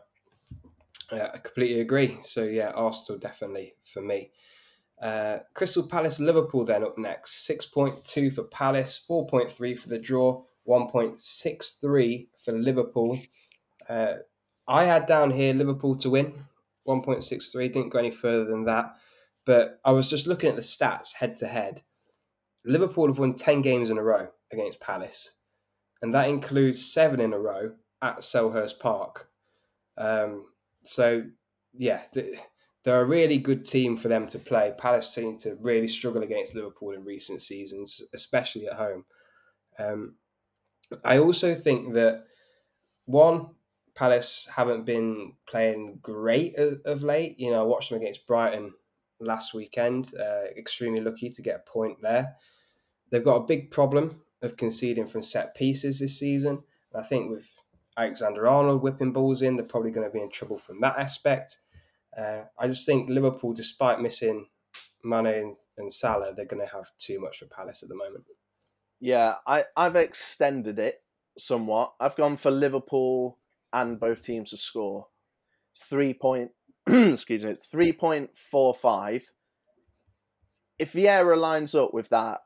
yeah, 1.12 1.32
I 1.34 1.38
completely 1.38 1.82
agree. 1.82 2.18
So 2.22 2.44
yeah, 2.44 2.72
Arsenal 2.72 3.20
definitely 3.20 3.76
for 3.84 4.02
me. 4.02 4.32
Uh, 5.02 5.40
Crystal 5.54 5.84
Palace 5.84 6.20
Liverpool 6.20 6.66
then 6.66 6.84
up 6.84 6.98
next. 6.98 7.48
6.2 7.48 8.34
for 8.34 8.44
Palace, 8.44 9.04
4.3 9.08 9.78
for 9.78 9.90
the 9.90 10.00
draw, 10.00 10.44
1.63 10.68 12.28
for 12.38 12.52
Liverpool. 12.52 13.20
Uh, 13.88 14.16
I 14.68 14.84
had 14.84 15.06
down 15.06 15.32
here 15.32 15.54
Liverpool 15.54 15.96
to 15.98 16.10
win, 16.10 16.34
1.63. 16.88 17.72
Didn't 17.72 17.90
go 17.90 18.00
any 18.00 18.12
further 18.12 18.46
than 18.46 18.66
that. 18.66 18.96
But 19.46 19.80
I 19.86 19.92
was 19.92 20.10
just 20.10 20.28
looking 20.28 20.50
at 20.50 20.56
the 20.56 20.62
stats 20.62 21.16
head 21.16 21.38
to 21.38 21.48
head. 21.48 21.84
Liverpool 22.66 23.08
have 23.08 23.20
won 23.20 23.34
10 23.34 23.62
games 23.62 23.90
in 23.90 23.98
a 23.98 24.04
row 24.04 24.28
against 24.52 24.82
Palace, 24.82 25.37
and 26.02 26.14
that 26.14 26.30
includes 26.30 26.94
seven 26.94 27.20
in 27.20 27.34
a 27.34 27.40
row 27.40 27.72
at 28.02 28.18
Selhurst 28.20 28.80
Park. 28.80 29.30
Um, 29.98 30.46
so, 30.84 31.24
yeah, 31.74 32.04
they're 32.84 33.02
a 33.02 33.06
really 33.06 33.38
good 33.38 33.66
team 33.66 33.98
for 33.98 34.08
them 34.08 34.28
to 34.28 34.40
play. 34.40 34.74
Palace 34.78 35.14
seem 35.14 35.38
to 35.40 35.58
really 35.60 35.88
struggle 35.88 36.24
against 36.24 36.56
Liverpool 36.56 36.92
in 36.92 37.04
recent 37.04 37.42
seasons, 37.42 38.02
especially 38.14 38.68
at 38.68 38.78
home. 38.78 39.06
Um, 39.80 40.16
I 41.04 41.20
also 41.20 41.54
think 41.54 41.94
that 41.94 42.26
one, 43.06 43.50
Palace 43.96 44.48
haven't 44.56 44.86
been 44.86 45.34
playing 45.48 46.00
great 46.02 46.56
of, 46.58 47.02
late. 47.02 47.40
You 47.40 47.52
know, 47.52 47.62
I 47.62 47.66
watched 47.66 47.90
them 47.90 48.00
against 48.00 48.28
Brighton 48.28 48.72
last 49.20 49.54
weekend. 49.54 50.12
Uh, 50.18 50.44
extremely 50.56 51.02
lucky 51.02 51.30
to 51.30 51.42
get 51.42 51.64
a 51.66 51.70
point 51.70 51.98
there. 52.02 52.36
They've 53.10 53.24
got 53.24 53.38
a 53.38 53.48
big 53.48 53.72
problem 53.72 54.22
of 54.42 54.58
conceding 54.58 55.08
from 55.08 55.22
set 55.22 55.56
pieces 55.56 56.00
this 56.00 56.20
season. 56.20 56.64
And 56.94 57.04
I 57.04 57.06
think 57.06 57.30
with 57.30 57.48
Alexander 57.98 58.48
Arnold 58.48 58.82
whipping 58.82 59.12
balls 59.12 59.42
in, 59.42 59.56
they're 59.56 59.66
probably 59.66 59.92
going 59.92 60.08
to 60.08 60.14
be 60.14 60.22
in 60.22 60.30
trouble 60.30 60.58
from 60.58 60.82
that 60.82 60.98
aspect. 60.98 61.58
Uh, 62.16 62.44
I 62.58 62.68
just 62.68 62.86
think 62.86 63.10
Liverpool, 63.10 63.54
despite 63.54 64.00
missing 64.00 64.48
Mane 65.04 65.56
and, 65.78 65.92
Salah, 65.92 66.34
they're 66.34 66.46
going 66.46 66.66
to 66.66 66.74
have 66.74 66.90
too 66.98 67.20
much 67.20 67.40
for 67.40 67.46
Palace 67.46 67.84
at 67.84 67.90
the 67.90 67.96
moment. 67.96 68.26
Yeah, 69.00 69.36
I, 69.46 69.66
I've 69.76 69.96
extended 69.96 70.80
it 70.80 71.02
somewhat. 71.38 71.94
I've 72.00 72.16
gone 72.16 72.38
for 72.38 72.52
Liverpool 72.52 73.38
and 73.74 74.00
both 74.00 74.22
teams 74.22 74.52
to 74.52 74.58
score. 74.58 75.08
Three 75.78 76.14
point, 76.14 76.52
excuse 76.88 77.46
me, 77.46 77.56
three 77.56 77.92
point 77.92 78.36
four 78.36 78.74
five. 78.74 79.30
If 80.80 80.94
Vieira 80.94 81.38
lines 81.38 81.76
up 81.76 81.94
with 81.94 82.10
that, 82.10 82.40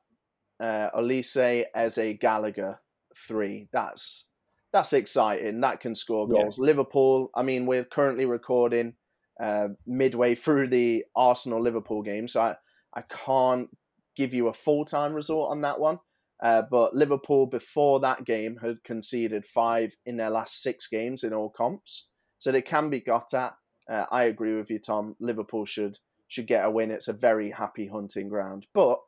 uh, 0.61 0.89
Olise 0.95 1.65
Eze 1.73 2.17
Gallagher 2.19 2.79
three, 3.15 3.67
that's 3.73 4.25
that's 4.71 4.93
exciting. 4.93 5.61
That 5.61 5.81
can 5.81 5.95
score 5.95 6.27
goals. 6.27 6.57
Yeah. 6.57 6.65
Liverpool. 6.65 7.29
I 7.35 7.43
mean, 7.43 7.65
we're 7.65 7.83
currently 7.83 8.25
recording 8.25 8.93
uh, 9.41 9.69
midway 9.85 10.35
through 10.35 10.67
the 10.69 11.03
Arsenal 11.15 11.61
Liverpool 11.61 12.01
game, 12.03 12.27
so 12.27 12.41
I 12.41 12.55
I 12.93 13.01
can't 13.01 13.69
give 14.15 14.33
you 14.33 14.47
a 14.47 14.53
full 14.53 14.85
time 14.85 15.13
result 15.13 15.49
on 15.49 15.61
that 15.61 15.79
one. 15.79 15.99
Uh, 16.41 16.63
but 16.71 16.95
Liverpool 16.95 17.45
before 17.45 17.99
that 17.99 18.25
game 18.25 18.57
had 18.61 18.83
conceded 18.83 19.45
five 19.45 19.95
in 20.05 20.17
their 20.17 20.31
last 20.31 20.61
six 20.63 20.87
games 20.87 21.23
in 21.23 21.33
all 21.33 21.49
comps, 21.49 22.07
so 22.39 22.51
they 22.51 22.61
can 22.61 22.89
be 22.89 22.99
got 22.99 23.33
at. 23.33 23.53
Uh, 23.89 24.05
I 24.11 24.23
agree 24.23 24.55
with 24.55 24.69
you, 24.69 24.79
Tom. 24.79 25.15
Liverpool 25.19 25.65
should 25.65 25.97
should 26.27 26.47
get 26.47 26.65
a 26.65 26.71
win. 26.71 26.91
It's 26.91 27.09
a 27.09 27.13
very 27.13 27.51
happy 27.51 27.87
hunting 27.87 28.29
ground, 28.29 28.65
but 28.73 28.99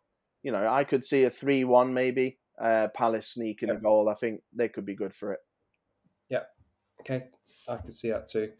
you 0.43 0.51
know 0.51 0.67
I 0.67 0.83
could 0.83 1.03
see 1.03 1.23
a 1.23 1.29
three-one 1.29 1.93
maybe. 1.93 2.37
Uh, 2.61 2.87
Palace 2.93 3.27
sneaking 3.27 3.71
a 3.71 3.75
goal. 3.75 4.07
I 4.07 4.13
think 4.13 4.41
they 4.53 4.69
could 4.69 4.85
be 4.85 4.93
good 4.93 5.13
for 5.13 5.33
it. 5.33 5.39
Yeah. 6.29 6.43
Okay, 7.01 7.29
I 7.67 7.77
could 7.77 7.93
see 7.93 8.11
that 8.11 8.27
too. 8.27 8.51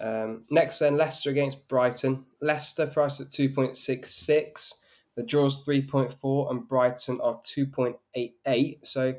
Um, 0.00 0.44
next, 0.50 0.80
then 0.80 0.96
Leicester 0.96 1.30
against 1.30 1.68
Brighton. 1.68 2.26
Leicester 2.40 2.86
priced 2.86 3.20
at 3.20 3.30
two 3.30 3.48
point 3.48 3.76
six 3.76 4.12
six. 4.14 4.82
The 5.16 5.22
draw's 5.22 5.66
3.4 5.66 6.50
and 6.50 6.68
Brighton 6.68 7.20
are 7.22 7.40
2.88. 7.40 8.78
So, 8.86 9.14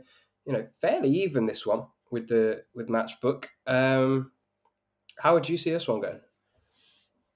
you 0.46 0.54
know, 0.54 0.68
fairly 0.80 1.10
even 1.10 1.48
this 1.48 1.66
one 1.66 1.88
with 2.12 2.28
the 2.28 2.64
with 2.74 2.88
Matchbook. 2.88 3.46
Um, 3.66 4.32
how 5.18 5.34
would 5.34 5.50
you 5.50 5.58
see 5.58 5.72
this 5.72 5.88
one 5.88 6.02
going? 6.02 6.20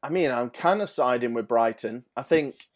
I 0.04 0.10
mean, 0.10 0.32
I'm 0.32 0.52
kind 0.52 0.82
of 0.82 0.90
siding 0.90 1.34
with 1.34 1.48
Brighton. 1.48 2.06
I 2.16 2.22
think 2.22 2.68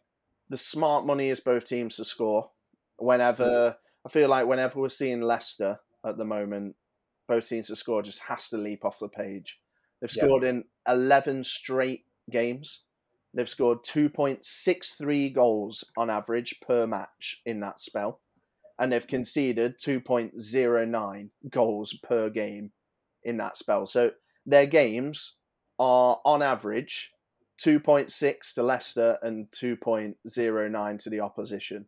the 0.49 0.57
smart 0.57 1.05
money 1.05 1.29
is 1.29 1.39
both 1.39 1.67
teams 1.67 1.97
to 1.97 2.05
score. 2.05 2.51
Whenever 2.97 3.45
mm. 3.45 3.75
I 4.05 4.09
feel 4.09 4.29
like 4.29 4.47
whenever 4.47 4.79
we're 4.79 4.89
seeing 4.89 5.21
Leicester 5.21 5.79
at 6.05 6.17
the 6.17 6.25
moment, 6.25 6.75
both 7.27 7.49
teams 7.49 7.67
to 7.67 7.75
score 7.75 8.03
just 8.03 8.19
has 8.19 8.49
to 8.49 8.57
leap 8.57 8.85
off 8.85 8.99
the 8.99 9.09
page. 9.09 9.59
They've 9.99 10.11
scored 10.11 10.43
in 10.43 10.65
11 10.87 11.43
straight 11.43 12.05
games. 12.29 12.83
They've 13.33 13.49
scored 13.49 13.83
2.63 13.83 15.33
goals 15.33 15.83
on 15.97 16.09
average 16.09 16.55
per 16.65 16.85
match 16.85 17.41
in 17.45 17.59
that 17.61 17.79
spell, 17.79 18.21
and 18.79 18.91
they've 18.91 19.07
conceded 19.07 19.79
2.09 19.79 21.29
goals 21.49 21.93
per 22.03 22.29
game 22.29 22.71
in 23.23 23.37
that 23.37 23.57
spell. 23.57 23.85
So 23.87 24.11
their 24.45 24.67
games 24.67 25.37
are 25.79 26.19
on 26.23 26.41
average 26.41 27.11
2.6 27.63 28.53
to 28.53 28.63
Leicester 28.63 29.17
and 29.21 29.49
2.09 29.51 30.99
to 31.03 31.09
the 31.09 31.19
opposition. 31.19 31.85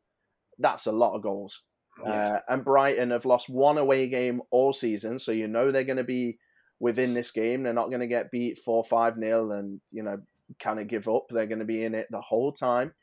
That's 0.60 0.88
a 0.88 0.92
lot 0.92 1.16
of 1.16 1.22
goals. 1.22 1.64
Yeah. 2.04 2.12
Uh, 2.12 2.40
and 2.50 2.64
Brighton 2.66 3.12
have 3.12 3.26
lost 3.26 3.50
one 3.50 3.78
away 3.78 4.08
game 4.08 4.42
all 4.52 4.74
season, 4.74 5.20
so 5.20 5.32
you 5.32 5.48
know 5.48 5.72
they're 5.72 5.84
going 5.84 5.98
to 5.98 6.04
be 6.04 6.38
within 6.80 7.14
this 7.14 7.32
game. 7.32 7.64
They're 7.64 7.74
not 7.74 7.90
going 7.90 8.02
to 8.02 8.08
get 8.08 8.32
beat 8.32 8.60
4 8.60 8.84
5 8.84 9.18
nil 9.18 9.52
and, 9.52 9.82
you 9.92 10.04
know, 10.04 10.20
kind 10.60 10.80
of 10.80 10.88
give 10.88 11.08
up. 11.08 11.26
They're 11.30 11.48
going 11.48 11.60
to 11.60 11.66
be 11.66 11.84
in 11.84 11.96
it 11.96 12.08
the 12.12 12.22
whole 12.22 12.52
time. 12.52 12.94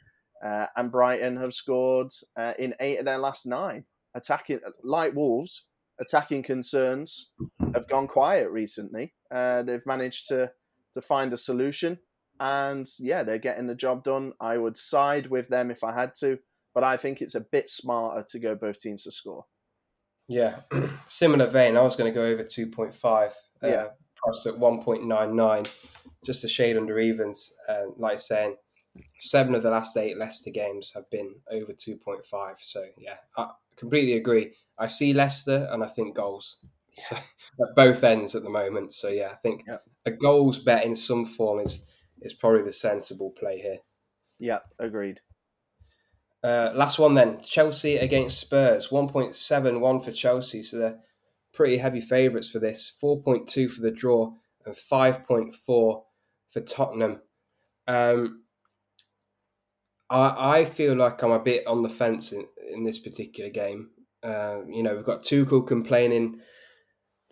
Uh, 0.45 0.67
and 0.77 0.93
Brighton 0.93 1.37
have 1.37 1.55
scored 1.55 2.13
uh, 2.37 2.53
in 2.59 2.75
eight 2.81 2.99
of 2.99 3.05
their 3.05 3.19
last 3.19 3.47
nine. 3.47 3.85
Attacking, 4.15 4.61
like 4.83 5.15
Wolves, 5.15 5.65
attacking 6.01 6.43
concerns 6.43 7.31
have 7.75 7.89
gone 7.89 8.07
quiet 8.07 8.51
recently. 8.51 9.13
Uh, 9.31 9.63
they've 9.63 9.87
managed 9.87 10.29
to 10.29 10.51
to 10.93 11.03
find 11.03 11.33
a 11.33 11.37
solution 11.37 11.99
and 12.41 12.89
yeah, 12.99 13.23
they're 13.23 13.39
getting 13.39 13.67
the 13.67 13.75
job 13.75 14.05
done. 14.05 14.33
I 14.41 14.59
would 14.59 14.77
side 14.77 15.29
with 15.29 15.49
them 15.49 15.71
if 15.71 15.85
I 15.85 15.93
had 15.95 16.15
to, 16.21 16.39
but 16.75 16.85
I 16.85 16.97
think 16.97 17.21
it's 17.23 17.35
a 17.35 17.41
bit 17.41 17.71
smarter 17.71 18.25
to 18.29 18.39
go 18.39 18.55
both 18.55 18.81
teams 18.81 19.05
to 19.05 19.11
score. 19.11 19.45
Yeah, 20.29 20.61
similar 21.07 21.47
vein. 21.47 21.77
I 21.77 21.83
was 21.83 21.97
going 21.97 22.11
to 22.13 22.15
go 22.15 22.25
over 22.27 22.43
2.5. 22.45 23.05
Uh, 23.07 23.31
Yeah. 23.63 23.87
Price 24.17 24.47
at 24.47 24.55
1.99, 24.55 25.71
just 26.25 26.45
a 26.45 26.49
shade 26.49 26.77
under 26.79 26.99
evens. 26.99 27.53
Um, 27.69 27.93
like 27.99 28.21
saying, 28.21 28.57
seven 29.19 29.55
of 29.55 29.63
the 29.63 29.71
last 29.71 29.97
eight 29.99 30.17
Leicester 30.17 30.51
games 30.51 30.93
have 30.95 31.09
been 31.11 31.35
over 31.51 31.73
2.5. 31.75 32.55
So, 32.61 32.85
yeah, 32.97 33.17
I 33.37 33.51
completely 33.77 34.15
agree. 34.15 34.55
I 34.79 34.87
see 34.87 35.13
Leicester 35.13 35.69
and 35.71 35.85
I 35.85 35.89
think 35.89 36.17
goals. 36.17 36.57
So, 36.95 37.17
at 37.61 37.75
both 37.77 38.03
ends 38.03 38.35
at 38.35 38.45
the 38.45 38.51
moment. 38.51 38.95
So, 38.95 39.09
yeah, 39.09 39.29
I 39.33 39.37
think 39.37 39.65
Yeah. 39.69 39.79
a 40.07 40.11
goals 40.11 40.59
bet 40.59 40.87
in 40.87 40.95
some 40.95 41.27
form 41.27 41.61
is, 41.61 41.87
is 42.21 42.35
probably 42.35 42.63
the 42.63 42.73
sensible 42.73 43.31
play 43.31 43.61
here. 43.61 43.79
Yeah, 44.39 44.61
agreed. 44.79 45.21
Uh, 46.43 46.73
last 46.75 46.99
one 46.99 47.15
then. 47.15 47.41
Chelsea 47.43 47.97
against 47.97 48.41
Spurs. 48.41 48.89
1.71 48.89 50.05
for 50.05 50.13
Chelsea. 50.13 50.63
So 50.63 50.79
they're 50.79 50.99
pretty 51.53 51.79
heavy 51.79 52.01
favourites 52.01 52.51
for 52.51 52.59
this. 52.59 52.97
4.2 53.03 53.71
for 53.71 53.81
the 53.81 53.91
draw 53.91 54.33
and 54.67 54.75
5.4 54.75 55.55
for 55.55 56.05
Tottenham. 56.67 57.21
Um, 57.87 58.43
I, 60.11 60.61
I 60.61 60.65
feel 60.65 60.95
like 60.95 61.23
I'm 61.23 61.31
a 61.31 61.39
bit 61.39 61.67
on 61.67 61.83
the 61.83 61.89
fence 61.89 62.33
in, 62.33 62.47
in 62.73 62.85
this 62.85 62.99
particular 62.99 63.51
game. 63.51 63.91
Uh, 64.23 64.63
you 64.69 64.83
know 64.83 64.95
we've 64.95 65.05
got 65.05 65.23
Tuchel 65.23 65.67
complaining 65.67 66.41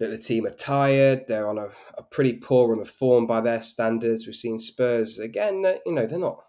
that 0.02 0.10
the 0.10 0.18
team 0.18 0.44
are 0.44 0.52
tired 0.52 1.24
they're 1.28 1.48
on 1.48 1.58
a, 1.58 1.68
a 1.96 2.02
pretty 2.02 2.34
poor 2.34 2.68
run 2.68 2.80
of 2.80 2.90
form 2.90 3.26
by 3.26 3.40
their 3.40 3.62
standards 3.62 4.26
we've 4.26 4.34
seen 4.34 4.58
Spurs 4.58 5.18
again 5.18 5.64
you 5.86 5.92
know 5.92 6.06
they're 6.06 6.18
not 6.18 6.42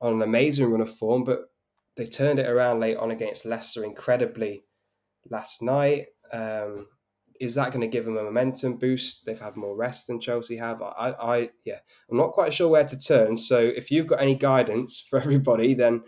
on 0.00 0.14
an 0.14 0.22
amazing 0.22 0.66
run 0.66 0.80
of 0.80 0.92
form 0.92 1.24
but 1.24 1.50
they 1.96 2.06
turned 2.06 2.38
it 2.38 2.48
around 2.48 2.80
late 2.80 2.96
on 2.96 3.10
against 3.10 3.46
Leicester 3.46 3.84
incredibly 3.84 4.64
last 5.30 5.62
night. 5.62 6.06
Um, 6.32 6.88
is 7.40 7.54
that 7.56 7.70
going 7.70 7.80
to 7.80 7.88
give 7.88 8.04
them 8.04 8.16
a 8.16 8.22
momentum 8.22 8.76
boost? 8.76 9.26
They've 9.26 9.38
had 9.38 9.56
more 9.56 9.76
rest 9.76 10.06
than 10.06 10.20
Chelsea 10.20 10.56
have. 10.56 10.80
I, 10.82 11.14
I, 11.20 11.50
yeah, 11.64 11.78
I'm 12.10 12.16
not 12.16 12.32
quite 12.32 12.54
sure 12.54 12.68
where 12.68 12.84
to 12.84 12.98
turn. 12.98 13.36
So 13.36 13.58
if 13.58 13.90
you've 13.90 14.06
got 14.06 14.22
any 14.22 14.34
guidance 14.34 15.00
for 15.00 15.18
everybody, 15.20 15.74
then 15.74 16.02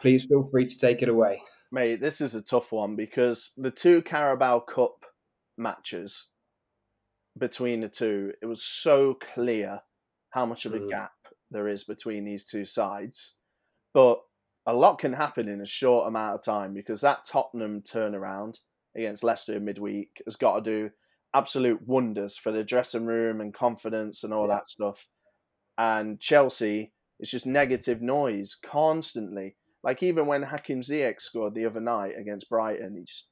please 0.00 0.26
feel 0.26 0.44
free 0.44 0.66
to 0.66 0.78
take 0.78 1.02
it 1.02 1.08
away. 1.08 1.42
Mate, 1.70 2.00
this 2.00 2.20
is 2.20 2.34
a 2.34 2.42
tough 2.42 2.72
one 2.72 2.96
because 2.96 3.52
the 3.56 3.70
two 3.70 4.02
Carabao 4.02 4.60
Cup 4.60 5.04
matches 5.58 6.28
between 7.36 7.80
the 7.80 7.88
two, 7.88 8.32
it 8.42 8.46
was 8.46 8.64
so 8.64 9.14
clear 9.14 9.80
how 10.30 10.44
much 10.46 10.64
of 10.66 10.74
a 10.74 10.80
Mm. 10.80 10.90
gap 10.90 11.12
there 11.50 11.68
is 11.68 11.84
between 11.84 12.24
these 12.24 12.44
two 12.44 12.64
sides. 12.64 13.36
But 13.94 14.22
a 14.66 14.74
lot 14.74 14.98
can 14.98 15.12
happen 15.14 15.48
in 15.48 15.60
a 15.60 15.66
short 15.66 16.08
amount 16.08 16.34
of 16.34 16.44
time 16.44 16.74
because 16.74 17.00
that 17.00 17.24
Tottenham 17.24 17.80
turnaround 17.82 18.60
against 18.96 19.24
Leicester 19.24 19.56
in 19.56 19.64
midweek 19.64 20.20
has 20.26 20.36
got 20.36 20.56
to 20.56 20.70
do 20.88 20.90
absolute 21.34 21.80
wonders 21.86 22.36
for 22.36 22.52
the 22.52 22.64
dressing 22.64 23.06
room 23.06 23.40
and 23.40 23.54
confidence 23.54 24.24
and 24.24 24.32
all 24.34 24.46
Yeah. 24.48 24.56
that 24.56 24.68
stuff. 24.68 25.08
And 25.78 26.20
Chelsea, 26.20 26.92
it's 27.20 27.30
just 27.30 27.46
negative 27.46 28.02
noise 28.02 28.54
constantly. 28.56 29.56
Like 29.82 30.02
even 30.02 30.26
when 30.26 30.42
Hakim 30.42 30.80
Ziyech 30.80 31.20
scored 31.20 31.54
the 31.54 31.64
other 31.66 31.80
night 31.80 32.14
against 32.18 32.48
Brighton, 32.48 32.96
he 32.96 33.04
just 33.04 33.30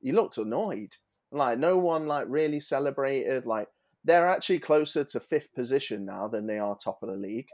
he 0.00 0.12
looked 0.12 0.36
annoyed. 0.36 0.96
Like 1.34 1.58
no 1.58 1.76
one 1.76 2.06
like 2.06 2.26
really 2.28 2.60
celebrated. 2.60 3.44
Like 3.44 3.68
they're 4.04 4.28
actually 4.28 4.60
closer 4.60 5.04
to 5.04 5.20
fifth 5.20 5.52
position 5.54 6.04
now 6.06 6.28
than 6.28 6.46
they 6.46 6.58
are 6.58 6.76
top 6.76 7.02
of 7.02 7.08
the 7.08 7.16
league. 7.16 7.48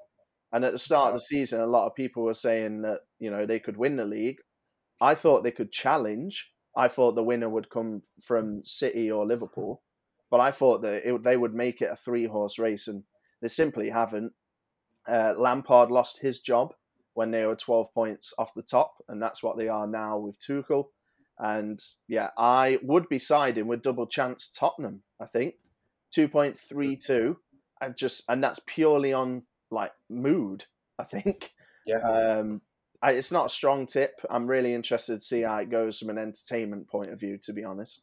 And 0.52 0.64
at 0.64 0.72
the 0.72 0.78
start 0.78 1.08
of 1.08 1.14
the 1.14 1.20
season, 1.22 1.60
a 1.60 1.66
lot 1.66 1.86
of 1.86 1.94
people 1.94 2.24
were 2.24 2.34
saying 2.34 2.82
that 2.82 2.98
you 3.18 3.30
know 3.30 3.46
they 3.46 3.58
could 3.58 3.76
win 3.76 3.96
the 3.96 4.04
league. 4.04 4.38
I 5.00 5.14
thought 5.14 5.42
they 5.42 5.50
could 5.50 5.72
challenge. 5.72 6.50
I 6.76 6.88
thought 6.88 7.14
the 7.14 7.24
winner 7.24 7.48
would 7.48 7.70
come 7.70 8.02
from 8.22 8.62
City 8.64 9.10
or 9.10 9.26
Liverpool, 9.26 9.82
but 10.30 10.40
I 10.40 10.50
thought 10.50 10.82
that 10.82 11.08
it, 11.08 11.22
they 11.22 11.36
would 11.36 11.54
make 11.54 11.80
it 11.80 11.90
a 11.90 11.96
three 11.96 12.26
horse 12.26 12.58
race, 12.58 12.86
and 12.86 13.04
they 13.40 13.48
simply 13.48 13.88
haven't. 13.88 14.32
Uh, 15.08 15.32
Lampard 15.38 15.90
lost 15.90 16.20
his 16.20 16.40
job 16.40 16.74
when 17.14 17.30
they 17.30 17.46
were 17.46 17.56
12 17.56 17.92
points 17.94 18.34
off 18.38 18.54
the 18.54 18.62
top, 18.62 18.92
and 19.08 19.22
that's 19.22 19.42
what 19.42 19.56
they 19.56 19.68
are 19.68 19.86
now 19.86 20.18
with 20.18 20.38
Tuchel. 20.38 20.88
And 21.42 21.82
yeah, 22.06 22.30
I 22.36 22.78
would 22.82 23.08
be 23.08 23.18
siding 23.18 23.66
with 23.66 23.82
double 23.82 24.06
chance 24.06 24.48
Tottenham. 24.48 25.02
I 25.20 25.26
think 25.26 25.54
2.32, 26.14 27.36
and 27.80 27.96
just 27.96 28.24
and 28.28 28.42
that's 28.44 28.60
purely 28.66 29.12
on 29.12 29.44
like 29.70 29.92
mood. 30.08 30.66
I 30.98 31.04
think. 31.04 31.52
Yeah. 31.86 31.96
Um, 31.98 32.60
I, 33.02 33.12
it's 33.12 33.32
not 33.32 33.46
a 33.46 33.48
strong 33.48 33.86
tip. 33.86 34.20
I'm 34.28 34.46
really 34.46 34.74
interested 34.74 35.14
to 35.14 35.24
see 35.24 35.40
how 35.40 35.56
it 35.58 35.70
goes 35.70 35.98
from 35.98 36.10
an 36.10 36.18
entertainment 36.18 36.88
point 36.88 37.10
of 37.10 37.18
view. 37.18 37.38
To 37.38 37.52
be 37.54 37.64
honest. 37.64 38.02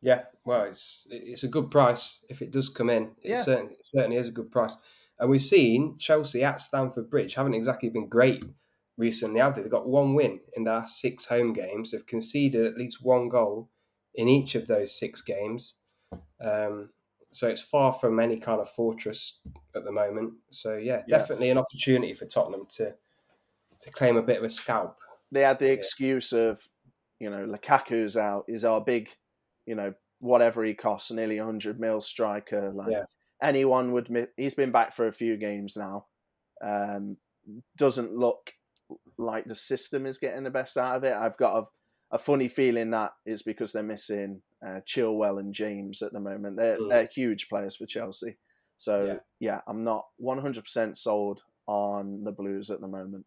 Yeah, 0.00 0.22
well, 0.44 0.64
it's 0.64 1.06
it's 1.10 1.44
a 1.44 1.48
good 1.48 1.70
price 1.70 2.24
if 2.28 2.42
it 2.42 2.50
does 2.50 2.68
come 2.68 2.90
in. 2.90 3.12
It, 3.22 3.30
Yeah. 3.30 3.42
certainly, 3.42 3.74
it 3.74 3.84
certainly 3.86 4.16
is 4.16 4.28
a 4.28 4.32
good 4.32 4.50
price. 4.50 4.76
And 5.18 5.30
we've 5.30 5.40
seen 5.40 5.96
Chelsea 5.98 6.42
at 6.42 6.58
Stamford 6.58 7.08
Bridge 7.08 7.34
haven't 7.34 7.54
exactly 7.54 7.88
been 7.88 8.08
great 8.08 8.42
recently, 8.96 9.40
have 9.40 9.54
they? 9.54 9.62
They've 9.62 9.70
got 9.70 9.88
one 9.88 10.14
win 10.14 10.40
in 10.54 10.64
their 10.64 10.74
last 10.74 11.00
six 11.00 11.26
home 11.26 11.52
games. 11.52 11.90
They've 11.90 12.06
conceded 12.06 12.66
at 12.66 12.76
least 12.76 13.02
one 13.04 13.28
goal 13.28 13.70
in 14.14 14.28
each 14.28 14.54
of 14.54 14.66
those 14.66 14.96
six 14.98 15.22
games. 15.22 15.78
Um, 16.40 16.90
so 17.30 17.48
it's 17.48 17.62
far 17.62 17.92
from 17.94 18.20
any 18.20 18.38
kind 18.38 18.60
of 18.60 18.68
fortress 18.68 19.40
at 19.74 19.84
the 19.84 19.92
moment. 19.92 20.34
So 20.50 20.76
yeah, 20.76 21.02
Yeah. 21.06 21.18
definitely 21.18 21.48
an 21.50 21.58
opportunity 21.58 22.12
for 22.14 22.26
Tottenham 22.26 22.66
to 22.76 22.94
to 23.80 23.90
claim 23.90 24.16
a 24.16 24.22
bit 24.22 24.38
of 24.38 24.44
a 24.44 24.48
scalp. 24.48 24.96
they 25.32 25.40
had 25.40 25.58
the 25.58 25.66
Yeah. 25.66 25.72
excuse 25.72 26.32
of, 26.34 26.68
you 27.18 27.30
know, 27.30 27.46
Lukaku's 27.46 28.16
out, 28.18 28.44
is 28.48 28.64
our 28.66 28.80
big, 28.82 29.08
you 29.66 29.74
know, 29.74 29.94
whatever 30.20 30.62
he 30.62 30.74
costs, 30.74 31.10
nearly 31.10 31.38
100 31.38 31.80
mil 31.80 32.02
striker. 32.02 32.70
Like 32.70 32.90
Yeah. 32.92 33.04
anyone 33.40 33.92
would, 33.92 34.28
he's 34.36 34.54
been 34.54 34.70
back 34.72 34.92
for 34.94 35.06
a 35.06 35.12
few 35.12 35.38
games 35.38 35.74
now. 35.76 36.06
Um, 36.60 37.16
doesn't 37.76 38.14
look 38.14 38.52
like 39.18 39.44
the 39.44 39.54
system 39.54 40.06
is 40.06 40.18
getting 40.18 40.42
the 40.42 40.50
best 40.50 40.76
out 40.76 40.96
of 40.96 41.04
it. 41.04 41.12
I've 41.14 41.36
got 41.36 41.58
a, 41.58 42.16
a 42.16 42.18
funny 42.18 42.48
feeling 42.48 42.90
that 42.90 43.12
is 43.26 43.42
because 43.42 43.72
they're 43.72 43.82
missing 43.82 44.42
uh, 44.66 44.80
Chilwell 44.86 45.40
and 45.40 45.52
James 45.54 46.02
at 46.02 46.12
the 46.12 46.20
moment. 46.20 46.56
They're, 46.56 46.78
Mm. 46.78 46.88
they're 46.88 47.08
huge 47.12 47.48
players 47.48 47.76
for 47.76 47.86
Chelsea. 47.86 48.36
So, 48.76 49.04
Yeah. 49.04 49.18
yeah, 49.40 49.60
I'm 49.66 49.84
not 49.84 50.06
100% 50.20 50.96
sold 50.96 51.40
on 51.66 52.22
the 52.24 52.32
Blues 52.32 52.70
at 52.70 52.80
the 52.80 52.88
moment. 52.88 53.24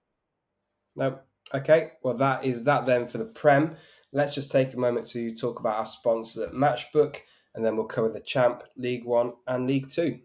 No. 0.96 1.20
Okay. 1.54 1.92
Well, 2.04 2.16
that 2.16 2.44
is 2.46 2.64
that 2.64 2.86
then 2.86 3.08
for 3.08 3.18
the 3.18 3.26
Prem. 3.26 3.76
Let's 4.12 4.34
just 4.34 4.52
take 4.52 4.74
a 4.74 4.80
moment 4.80 5.06
to 5.08 5.32
talk 5.36 5.60
about 5.60 5.78
our 5.78 5.86
sponsor, 5.86 6.48
Matchbook, 6.54 7.18
and 7.54 7.64
then 7.66 7.76
we'll 7.78 7.86
cover 7.86 8.10
the 8.10 8.22
Champ, 8.22 8.64
League 8.78 9.06
One, 9.06 9.34
and 9.48 9.68
League 9.68 9.90
Two. 9.90 10.20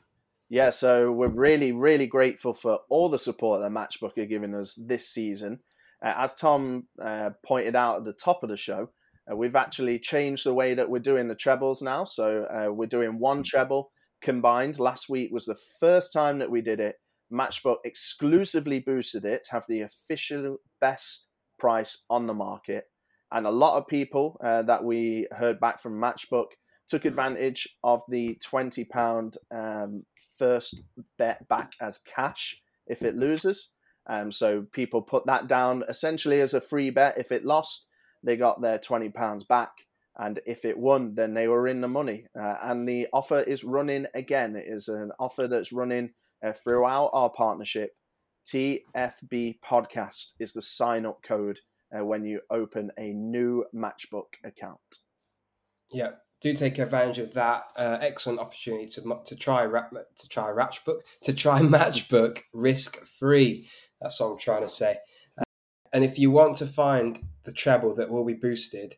Yeah, 0.51 0.71
so 0.71 1.13
we're 1.13 1.29
really, 1.29 1.71
really 1.71 2.09
grateful 2.09 2.53
for 2.53 2.81
all 2.89 3.09
the 3.09 3.21
support 3.21 3.61
that 3.61 3.71
Matchbook 3.71 4.19
are 4.19 4.27
giving 4.27 4.53
us 4.53 4.75
this 4.75 5.09
season. 5.09 5.61
Uh, 6.05 6.15
as 6.17 6.35
Tom 6.35 6.89
uh, 7.01 7.31
pointed 7.47 7.77
out 7.77 7.99
at 7.99 8.05
the 8.05 8.13
top 8.13 8.43
of 8.43 8.51
the 8.51 8.57
show, 8.57 8.91
uh, 9.31 9.37
we've 9.37 9.55
actually 9.55 10.01
changed 10.01 10.45
the 10.45 10.53
way 10.53 10.75
that 10.75 10.91
we're 10.91 10.99
doing 10.99 11.29
the 11.29 11.37
trebles 11.37 11.83
now. 11.83 12.03
So 12.03 12.47
uh, 12.47 12.73
we're 12.73 12.87
doing 12.87 13.21
one 13.21 13.45
treble 13.45 13.93
combined. 14.23 14.81
Last 14.81 15.09
week 15.09 15.31
was 15.31 15.45
the 15.47 15.59
first 15.79 16.13
time 16.13 16.41
that 16.41 16.51
we 16.51 16.63
did 16.63 16.81
it. 16.81 16.97
Matchbook 17.33 17.77
exclusively 17.85 18.81
boosted 18.81 19.25
it 19.25 19.45
to 19.45 19.53
have 19.53 19.65
the 19.69 19.83
official 19.83 20.57
best 20.81 21.29
price 21.61 21.99
on 22.11 22.27
the 22.27 22.35
market. 22.35 22.87
And 23.31 23.47
a 23.47 23.51
lot 23.53 23.79
of 23.79 23.87
people 23.87 24.37
uh, 24.43 24.63
that 24.63 24.83
we 24.83 25.29
heard 25.31 25.61
back 25.61 25.81
from 25.81 26.01
Matchbook 26.01 26.47
took 26.89 27.05
advantage 27.05 27.69
of 27.85 28.03
the 28.09 28.37
£20 28.45 29.37
um, 29.55 30.03
first 30.41 30.81
bet 31.19 31.47
back 31.49 31.75
as 31.81 31.99
cash 31.99 32.61
if 32.87 33.03
it 33.03 33.17
loses. 33.17 33.71
Um, 34.09 34.33
so 34.33 34.67
people 34.73 35.03
put 35.03 35.27
that 35.27 35.47
down 35.47 35.85
essentially 35.89 36.41
as 36.41 36.55
a 36.55 36.61
free 36.61 36.91
bet. 36.91 37.19
If 37.19 37.31
it 37.31 37.45
lost, 37.45 37.87
they 38.25 38.37
got 38.37 38.63
their 38.63 38.79
£20 38.79 39.47
back. 39.47 39.71
And 40.19 40.41
if 40.47 40.65
it 40.65 40.79
won, 40.79 41.15
then 41.15 41.35
they 41.35 41.47
were 41.47 41.69
in 41.69 41.81
the 41.81 41.89
money. 41.89 42.27
Uh, 42.39 42.57
and 42.63 42.89
the 42.89 43.07
offer 43.13 43.41
is 43.41 43.63
running 43.65 44.07
again. 44.15 44.57
It 44.57 44.65
is 44.67 44.89
an 44.89 45.13
offer 45.21 45.47
that's 45.47 45.73
running 45.73 46.11
uh, 46.45 46.53
throughout 46.53 47.11
our 47.13 47.31
partnership. 47.31 47.91
TFB 48.47 49.61
Podcast 49.65 50.33
is 50.41 50.53
the 50.53 50.63
sign 50.63 51.07
up 51.07 51.23
code 51.23 51.61
uh, 51.97 52.05
when 52.05 52.25
you 52.25 52.41
open 52.51 52.91
a 52.99 53.13
new 53.13 53.65
Matchbook 53.75 54.35
account. 54.45 54.81
Yeah, 55.93 56.13
do 56.41 56.55
take 56.55 56.79
advantage 56.79 57.19
of 57.19 57.35
that 57.35 57.65
uh, 57.77 57.99
excellent 58.01 58.41
opportunity 58.41 58.87
to 58.87 59.21
to 59.25 59.37
try 59.37 59.65
to 59.67 60.29
try 60.29 60.51
Matchbook 60.51 61.01
to 61.23 61.33
try 61.33 61.61
Matchbook 61.61 62.41
risk 62.53 63.05
free. 63.07 63.69
That's 64.01 64.19
what 64.21 64.29
I'm 64.29 64.39
trying 64.39 64.63
to 64.63 64.69
say. 64.69 64.99
Uh, 65.39 65.43
and 65.93 66.05
if 66.05 66.19
you 66.19 66.31
want 66.31 66.57
to 66.57 66.67
find 66.67 67.21
the 67.45 67.53
treble 67.53 67.95
that 67.97 68.11
will 68.11 68.25
be 68.25 68.35
boosted, 68.35 68.97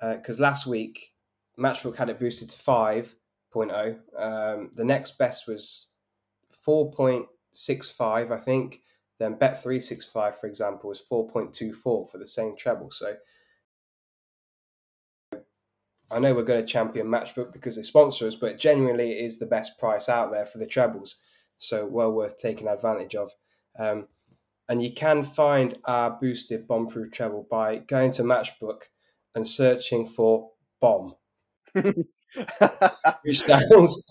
because 0.00 0.40
last 0.40 0.66
week 0.66 1.14
Matchbook 1.58 1.96
had 1.96 2.08
it 2.08 2.20
boosted 2.20 2.48
to 2.50 2.56
5.0, 2.56 3.98
um, 4.16 4.70
the 4.74 4.84
next 4.84 5.18
best 5.18 5.46
was 5.46 5.90
4.65, 6.66 8.30
I 8.30 8.36
think. 8.38 8.80
Then 9.18 9.34
Bet365, 9.34 10.36
for 10.36 10.46
example, 10.46 10.88
was 10.88 11.02
4.24 11.02 11.74
for 11.82 12.18
the 12.18 12.26
same 12.26 12.56
treble. 12.56 12.92
So 12.92 13.16
I 16.10 16.18
know 16.18 16.34
we're 16.34 16.42
going 16.42 16.60
to 16.60 16.66
champion 16.66 17.06
Matchbook 17.06 17.52
because 17.52 17.76
they 17.76 17.82
sponsor 17.82 18.26
us, 18.26 18.34
but 18.34 18.58
genuinely 18.58 19.12
it 19.12 19.24
is 19.24 19.38
the 19.38 19.46
best 19.46 19.78
price 19.78 20.08
out 20.08 20.32
there 20.32 20.46
for 20.46 20.58
the 20.58 20.66
trebles. 20.66 21.16
So 21.58 21.86
well 21.86 22.12
worth 22.12 22.36
taking 22.36 22.68
advantage 22.68 23.14
of. 23.14 23.32
Um, 23.78 24.08
and 24.68 24.82
you 24.82 24.92
can 24.92 25.24
find 25.24 25.78
our 25.84 26.10
boosted 26.10 26.68
bomb-proof 26.68 27.10
treble 27.12 27.46
by 27.50 27.78
going 27.78 28.10
to 28.12 28.22
Matchbook 28.22 28.82
and 29.34 29.48
searching 29.48 30.06
for 30.06 30.50
bomb, 30.80 31.14
which 31.72 33.40
sounds 33.40 34.02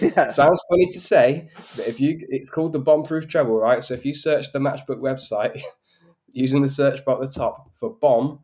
yeah. 0.00 0.28
sounds 0.28 0.62
funny 0.70 0.90
to 0.92 1.00
say, 1.00 1.50
but 1.76 1.86
if 1.86 2.00
you 2.00 2.26
it's 2.30 2.50
called 2.50 2.72
the 2.72 2.78
bomb-proof 2.78 3.28
treble, 3.28 3.56
right? 3.56 3.84
So 3.84 3.94
if 3.94 4.06
you 4.06 4.14
search 4.14 4.52
the 4.52 4.60
Matchbook 4.60 5.00
website 5.00 5.60
using 6.32 6.62
the 6.62 6.68
search 6.68 7.04
bar 7.04 7.16
at 7.16 7.20
the 7.20 7.28
top 7.28 7.70
for 7.74 7.90
bomb, 7.90 8.40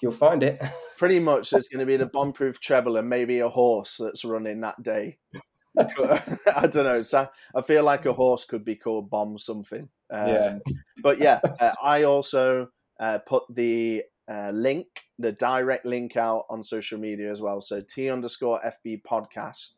you'll 0.00 0.12
find 0.12 0.42
it. 0.42 0.60
Pretty 1.04 1.20
much, 1.20 1.50
there's 1.50 1.68
going 1.68 1.80
to 1.80 1.84
be 1.86 1.98
the 1.98 2.06
bomb-proof 2.06 2.60
treble 2.60 2.96
and 2.96 3.06
maybe 3.06 3.40
a 3.40 3.48
horse 3.50 3.98
that's 4.02 4.24
running 4.24 4.62
that 4.62 4.82
day. 4.82 5.18
I 5.78 6.66
don't 6.66 6.76
know. 6.76 7.02
So 7.02 7.28
I 7.54 7.60
feel 7.60 7.84
like 7.84 8.06
a 8.06 8.14
horse 8.14 8.46
could 8.46 8.64
be 8.64 8.74
called 8.74 9.10
bomb 9.10 9.38
something. 9.38 9.90
Um, 10.10 10.28
Yeah. 10.28 10.58
But 11.02 11.18
yeah, 11.18 11.40
uh, 11.60 11.74
I 11.82 12.04
also 12.04 12.68
uh, 12.98 13.18
put 13.18 13.42
the 13.50 14.04
uh, 14.30 14.50
link, 14.54 14.86
the 15.18 15.32
direct 15.32 15.84
link 15.84 16.16
out 16.16 16.46
on 16.48 16.62
social 16.62 16.98
media 16.98 17.30
as 17.30 17.42
well. 17.42 17.60
So 17.60 17.82
T 17.82 18.08
underscore 18.08 18.58
FB 18.64 19.02
podcast. 19.02 19.72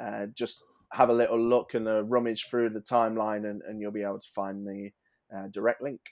Uh, 0.00 0.26
just 0.26 0.62
have 0.92 1.08
a 1.08 1.12
little 1.12 1.40
look 1.40 1.74
and 1.74 1.88
a 1.88 2.04
rummage 2.04 2.46
through 2.48 2.70
the 2.70 2.82
timeline, 2.82 3.50
and, 3.50 3.62
and 3.62 3.80
you'll 3.80 3.90
be 3.90 4.04
able 4.04 4.20
to 4.20 4.30
find 4.32 4.64
the 4.64 4.90
uh, 5.36 5.48
direct 5.48 5.82
link. 5.82 6.02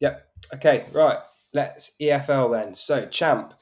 Yep. 0.00 0.28
Okay, 0.52 0.84
right. 0.92 1.16
Let's 1.54 1.92
EFL 2.00 2.50
then. 2.50 2.74
So, 2.74 3.06
champ, 3.06 3.54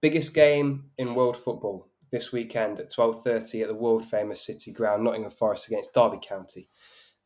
biggest 0.00 0.34
game 0.34 0.90
in 0.98 1.14
world 1.14 1.36
football 1.36 1.88
this 2.10 2.30
weekend 2.30 2.78
at 2.78 2.92
12.30 2.92 3.62
at 3.62 3.68
the 3.68 3.74
world 3.74 4.04
famous 4.04 4.44
City 4.44 4.70
Ground, 4.70 5.02
Nottingham 5.02 5.30
Forest 5.30 5.66
against 5.68 5.94
Derby 5.94 6.18
County. 6.22 6.68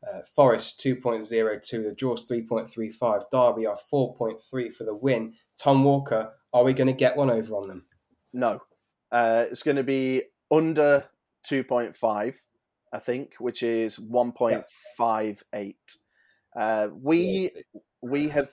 Uh, 0.06 0.20
Forest 0.34 0.80
2.02, 0.84 1.82
the 1.82 1.94
Jaws 1.94 2.30
3.35, 2.30 3.24
Derby 3.32 3.66
are 3.66 3.76
4.3 3.92 4.72
for 4.72 4.84
the 4.84 4.94
win. 4.94 5.34
Tom 5.58 5.82
Walker, 5.82 6.32
are 6.52 6.62
we 6.62 6.72
going 6.72 6.86
to 6.86 6.92
get 6.92 7.16
one 7.16 7.30
over 7.30 7.54
on 7.54 7.66
them? 7.66 7.84
No, 8.32 8.60
uh, 9.10 9.46
it's 9.50 9.64
going 9.64 9.76
to 9.76 9.82
be 9.82 10.22
under 10.50 11.04
2.5, 11.50 12.34
I 12.92 12.98
think, 12.98 13.34
which 13.38 13.62
is 13.62 13.96
1.58. 13.96 15.74
Uh, 16.54 16.88
we 16.94 17.50
we 18.02 18.28
have, 18.28 18.50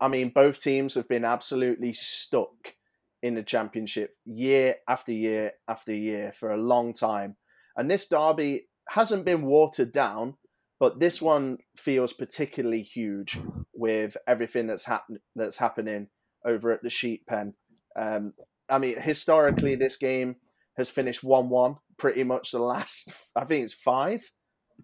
I 0.00 0.08
mean, 0.08 0.30
both 0.30 0.60
teams 0.60 0.94
have 0.94 1.08
been 1.08 1.24
absolutely 1.24 1.92
stuck 1.92 2.74
in 3.22 3.34
the 3.34 3.42
championship 3.42 4.16
year 4.24 4.76
after 4.88 5.12
year 5.12 5.52
after 5.68 5.94
year 5.94 6.32
for 6.32 6.50
a 6.50 6.56
long 6.56 6.94
time, 6.94 7.36
and 7.76 7.90
this 7.90 8.08
derby 8.08 8.68
hasn't 8.88 9.24
been 9.24 9.42
watered 9.42 9.92
down, 9.92 10.34
but 10.78 10.98
this 10.98 11.20
one 11.20 11.58
feels 11.76 12.12
particularly 12.12 12.82
huge 12.82 13.38
with 13.74 14.16
everything 14.26 14.66
that's 14.66 14.84
happen 14.84 15.18
that's 15.36 15.58
happening 15.58 16.08
over 16.44 16.72
at 16.72 16.82
the 16.82 16.90
Sheep 16.90 17.26
Pen. 17.26 17.54
Um, 17.98 18.32
I 18.68 18.78
mean, 18.78 19.00
historically, 19.00 19.74
this 19.74 19.96
game 19.96 20.36
has 20.76 20.88
finished 20.88 21.22
one-one. 21.22 21.76
Pretty 21.98 22.24
much 22.24 22.50
the 22.50 22.58
last, 22.60 23.12
I 23.36 23.44
think 23.44 23.64
it's 23.64 23.74
five 23.74 24.30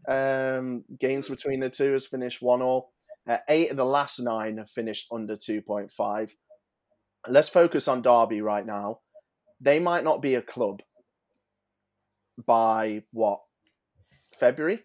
um, 0.09 0.85
games 1.01 1.29
between 1.29 1.61
the 1.61 1.71
two 1.71 1.93
has 1.93 2.05
finished 2.05 2.43
one 2.43 2.61
all. 2.61 2.93
Uh, 3.29 3.39
eight 3.49 3.71
of 3.71 3.77
the 3.77 3.85
last 3.85 4.21
nine 4.21 4.59
have 4.59 4.71
finished 4.71 5.07
under 5.11 5.37
two 5.37 5.61
point 5.61 5.91
five. 5.91 6.35
Let's 7.29 7.49
focus 7.49 7.89
on 7.89 8.03
Derby 8.03 8.41
right 8.41 8.65
now. 8.65 9.01
They 9.61 9.81
might 9.81 10.05
not 10.05 10.23
be 10.23 10.35
a 10.37 10.43
club 10.43 10.83
by 12.47 13.03
what 13.13 13.41
February, 14.39 14.85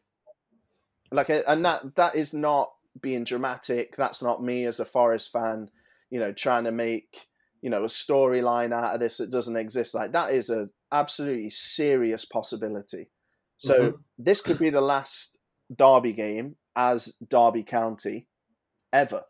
like, 1.11 1.29
and 1.29 1.65
that 1.65 1.95
that 1.95 2.15
is 2.15 2.33
not 2.33 2.71
being 3.01 3.23
dramatic. 3.23 3.95
That's 3.95 4.21
not 4.23 4.43
me 4.43 4.65
as 4.65 4.79
a 4.79 4.85
Forest 4.85 5.31
fan, 5.31 5.69
you 6.09 6.19
know, 6.19 6.31
trying 6.31 6.63
to 6.63 6.71
make 6.71 7.27
you 7.61 7.69
know 7.69 7.83
a 7.83 7.87
storyline 7.87 8.73
out 8.73 8.95
of 8.95 8.99
this 8.99 9.17
that 9.17 9.29
doesn't 9.29 9.57
exist. 9.57 9.93
Like 9.93 10.13
that 10.13 10.33
is 10.33 10.49
a 10.49 10.69
absolutely 10.91 11.49
serious 11.49 12.25
possibility. 12.25 13.09
So 13.57 13.91
Mhm. 13.91 14.03
this 14.17 14.41
could 14.41 14.57
be 14.57 14.71
the 14.71 14.81
last 14.81 15.37
Derby 15.73 16.13
game 16.13 16.55
as 16.75 17.15
Derby 17.27 17.63
County 17.63 18.27
ever. 18.93 19.23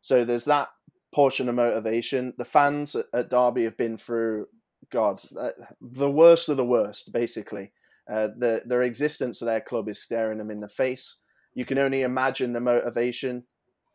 So 0.00 0.24
there's 0.24 0.44
that 0.44 0.68
portion 1.14 1.48
of 1.48 1.54
motivation. 1.54 2.34
The 2.38 2.44
fans 2.44 2.94
at, 2.94 3.06
at 3.12 3.30
Derby 3.30 3.64
have 3.64 3.76
been 3.76 3.96
through, 3.96 4.46
God, 4.92 5.22
uh, 5.38 5.50
the 5.80 6.10
worst 6.10 6.48
of 6.48 6.56
the 6.56 6.64
worst, 6.64 7.12
basically. 7.12 7.72
Uh, 8.10 8.28
the, 8.38 8.62
their 8.66 8.82
existence 8.82 9.42
of 9.42 9.46
their 9.46 9.60
club 9.60 9.88
is 9.88 10.00
staring 10.02 10.38
them 10.38 10.50
in 10.50 10.60
the 10.60 10.68
face. 10.68 11.18
You 11.54 11.64
can 11.64 11.78
only 11.78 12.02
imagine 12.02 12.52
the 12.52 12.60
motivation 12.60 13.44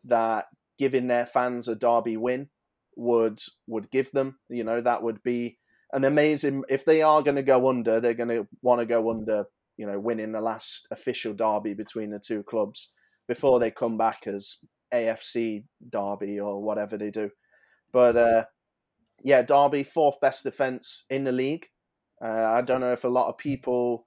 that 0.05 0.45
giving 0.77 1.07
their 1.07 1.25
fans 1.25 1.67
a 1.67 1.75
Derby 1.75 2.17
win 2.17 2.49
would 2.95 3.39
would 3.67 3.89
give 3.91 4.11
them. 4.11 4.39
You 4.49 4.63
know, 4.63 4.81
that 4.81 5.03
would 5.03 5.21
be 5.23 5.57
an 5.93 6.03
amazing. 6.03 6.63
If 6.69 6.85
they 6.85 7.01
are 7.01 7.21
going 7.21 7.35
to 7.35 7.43
go 7.43 7.69
under, 7.69 7.99
they're 7.99 8.13
going 8.13 8.29
to 8.29 8.47
want 8.61 8.79
to 8.79 8.85
go 8.85 9.09
under. 9.09 9.45
You 9.77 9.87
know, 9.87 9.99
winning 9.99 10.31
the 10.31 10.41
last 10.41 10.87
official 10.91 11.33
derby 11.33 11.73
between 11.73 12.11
the 12.11 12.19
two 12.19 12.43
clubs 12.43 12.91
before 13.27 13.59
they 13.59 13.71
come 13.71 13.97
back 13.97 14.27
as 14.27 14.57
AFC 14.93 15.63
Derby 15.87 16.39
or 16.39 16.61
whatever 16.61 16.97
they 16.97 17.11
do. 17.11 17.29
But 17.91 18.15
uh, 18.17 18.45
yeah, 19.23 19.41
Derby 19.41 19.83
fourth 19.83 20.19
best 20.21 20.43
defense 20.43 21.05
in 21.09 21.23
the 21.23 21.31
league. 21.31 21.67
Uh, 22.23 22.27
I 22.53 22.61
don't 22.61 22.81
know 22.81 22.93
if 22.93 23.03
a 23.03 23.09
lot 23.09 23.29
of 23.29 23.37
people 23.37 24.05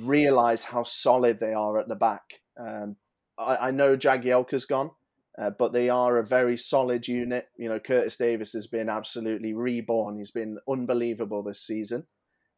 realize 0.00 0.64
how 0.64 0.84
solid 0.84 1.38
they 1.38 1.52
are 1.52 1.78
at 1.78 1.88
the 1.88 1.94
back. 1.94 2.40
Um, 2.58 2.96
I, 3.38 3.68
I 3.68 3.70
know 3.70 3.96
Jagielka's 3.96 4.64
gone, 4.64 4.90
uh, 5.38 5.50
but 5.50 5.72
they 5.72 5.90
are 5.90 6.18
a 6.18 6.26
very 6.26 6.56
solid 6.56 7.06
unit. 7.06 7.48
You 7.58 7.68
know, 7.68 7.78
Curtis 7.78 8.16
Davies 8.16 8.52
has 8.52 8.66
been 8.66 8.88
absolutely 8.88 9.52
reborn. 9.52 10.16
He's 10.16 10.30
been 10.30 10.58
unbelievable 10.68 11.42
this 11.42 11.60
season. 11.60 12.06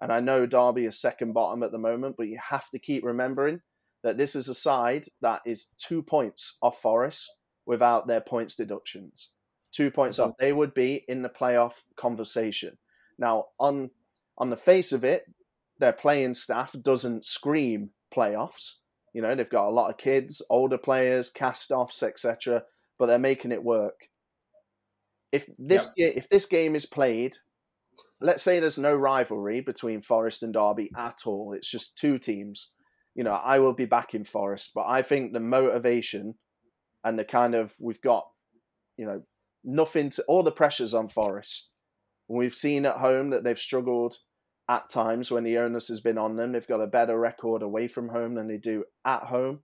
And 0.01 0.13
I 0.13 0.21
know 0.21 0.47
Derby 0.47 0.87
is 0.87 1.01
second 1.01 1.33
bottom 1.33 1.63
at 1.63 1.73
the 1.73 1.79
moment, 1.79 2.17
but 2.17 2.29
you 2.29 2.39
have 2.51 2.69
to 2.71 2.79
keep 2.79 3.05
remembering 3.05 3.61
that 4.03 4.19
this 4.19 4.37
is 4.37 4.49
a 4.49 4.55
side 4.55 5.07
that 5.23 5.41
is 5.47 5.69
two 5.79 6.03
points 6.03 6.59
off 6.63 6.81
Forest 6.81 7.31
without 7.67 8.07
their 8.07 8.21
points 8.21 8.55
deductions. 8.55 9.31
Two 9.73 9.91
points 9.91 10.19
Mhm. 10.19 10.27
off. 10.29 10.37
They 10.39 10.53
would 10.53 10.75
be 10.75 11.05
in 11.09 11.23
the 11.23 11.29
playoff 11.29 11.83
conversation. 11.97 12.79
Now, 13.19 13.47
on 13.59 13.91
on 14.37 14.51
the 14.51 14.57
face 14.57 14.91
of 14.93 15.05
it, 15.05 15.25
their 15.79 15.93
playing 15.93 16.35
staff 16.35 16.73
doesn't 16.83 17.25
scream 17.25 17.91
playoffs. 18.13 18.79
You 19.13 19.23
know, 19.23 19.35
they've 19.35 19.49
got 19.49 19.69
a 19.69 19.71
lot 19.71 19.91
of 19.91 19.97
kids, 19.97 20.43
older 20.51 20.79
players, 20.79 21.31
cast 21.31 21.71
offs, 21.71 22.03
etc. 22.03 22.65
But 22.99 23.07
they're 23.07 23.19
making 23.19 23.53
it 23.53 23.63
work. 23.63 24.09
If 25.33 25.49
this 25.59 25.87
ga- 25.97 26.15
if 26.17 26.29
this 26.29 26.47
game 26.47 26.75
is 26.77 26.87
played, 26.87 27.37
let's 28.21 28.43
say 28.43 28.61
there's 28.61 28.79
no 28.79 28.95
rivalry 28.95 29.61
between 29.61 30.01
Forest 30.01 30.43
and 30.43 30.53
Derby 30.53 30.91
at 30.97 31.27
all. 31.27 31.53
It's 31.53 31.71
just 31.71 31.97
two 31.97 32.19
teams. 32.19 32.73
You 33.15 33.25
know, 33.25 33.33
I 33.33 33.59
will 33.61 33.73
be 33.73 33.85
back 33.87 34.15
in 34.15 34.25
Forest, 34.25 34.73
but 34.75 34.87
I 34.87 35.03
think 35.03 35.33
the 35.33 35.41
motivation 35.41 36.35
and 37.05 37.19
the 37.19 37.25
kind 37.25 37.55
of 37.55 37.75
we've 37.79 38.01
got, 38.01 38.25
you 38.97 39.07
know, 39.07 39.23
nothing 39.63 40.11
to 40.11 40.25
all 40.25 40.43
the 40.43 40.51
pressures 40.51 40.95
on 40.95 41.09
Forest. 41.09 41.71
We've 42.29 42.55
seen 42.55 42.87
at 42.87 42.97
home 42.97 43.31
that 43.31 43.45
they've 43.45 43.59
struggled 43.59 44.17
at 44.69 44.89
times 44.89 45.31
when 45.31 45.45
the 45.45 45.59
onus 45.59 45.89
has 45.89 46.01
been 46.01 46.17
on 46.17 46.37
them. 46.37 46.53
They've 46.53 46.67
got 46.67 46.81
a 46.81 46.87
better 46.87 47.19
record 47.19 47.63
away 47.63 47.87
from 47.87 48.09
home 48.09 48.35
than 48.35 48.49
they 48.49 48.57
do 48.57 48.85
at 49.05 49.25
home. 49.25 49.61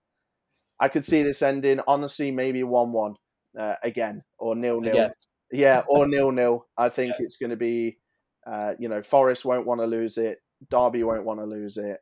I 0.78 0.88
could 0.88 1.04
see 1.04 1.22
this 1.22 1.42
ending 1.42 1.80
honestly, 1.86 2.30
maybe 2.30 2.62
one-one 2.62 3.14
uh, 3.58 3.74
again 3.82 4.22
or 4.38 4.54
nil-nil. 4.54 4.92
Again. 4.92 5.10
Yeah, 5.52 5.82
or 5.88 6.06
nil-nil. 6.06 6.66
I 6.76 6.90
think 6.90 7.14
it's 7.18 7.36
going 7.36 7.50
to 7.50 7.56
be, 7.56 7.98
uh, 8.46 8.74
you 8.78 8.88
know, 8.88 9.02
Forest 9.02 9.44
won't 9.44 9.66
want 9.66 9.80
to 9.80 9.86
lose 9.86 10.18
it. 10.18 10.38
Derby 10.68 11.02
won't 11.02 11.24
want 11.24 11.40
to 11.40 11.46
lose 11.46 11.76
it. 11.76 11.98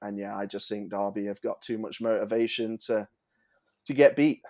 And 0.00 0.18
yeah, 0.18 0.36
I 0.36 0.46
just 0.46 0.68
think 0.68 0.90
Derby 0.90 1.26
have 1.26 1.42
got 1.42 1.60
too 1.60 1.78
much 1.78 2.00
motivation 2.00 2.78
to 2.86 3.06
to 3.86 3.92
get 3.92 4.16
beat. 4.16 4.40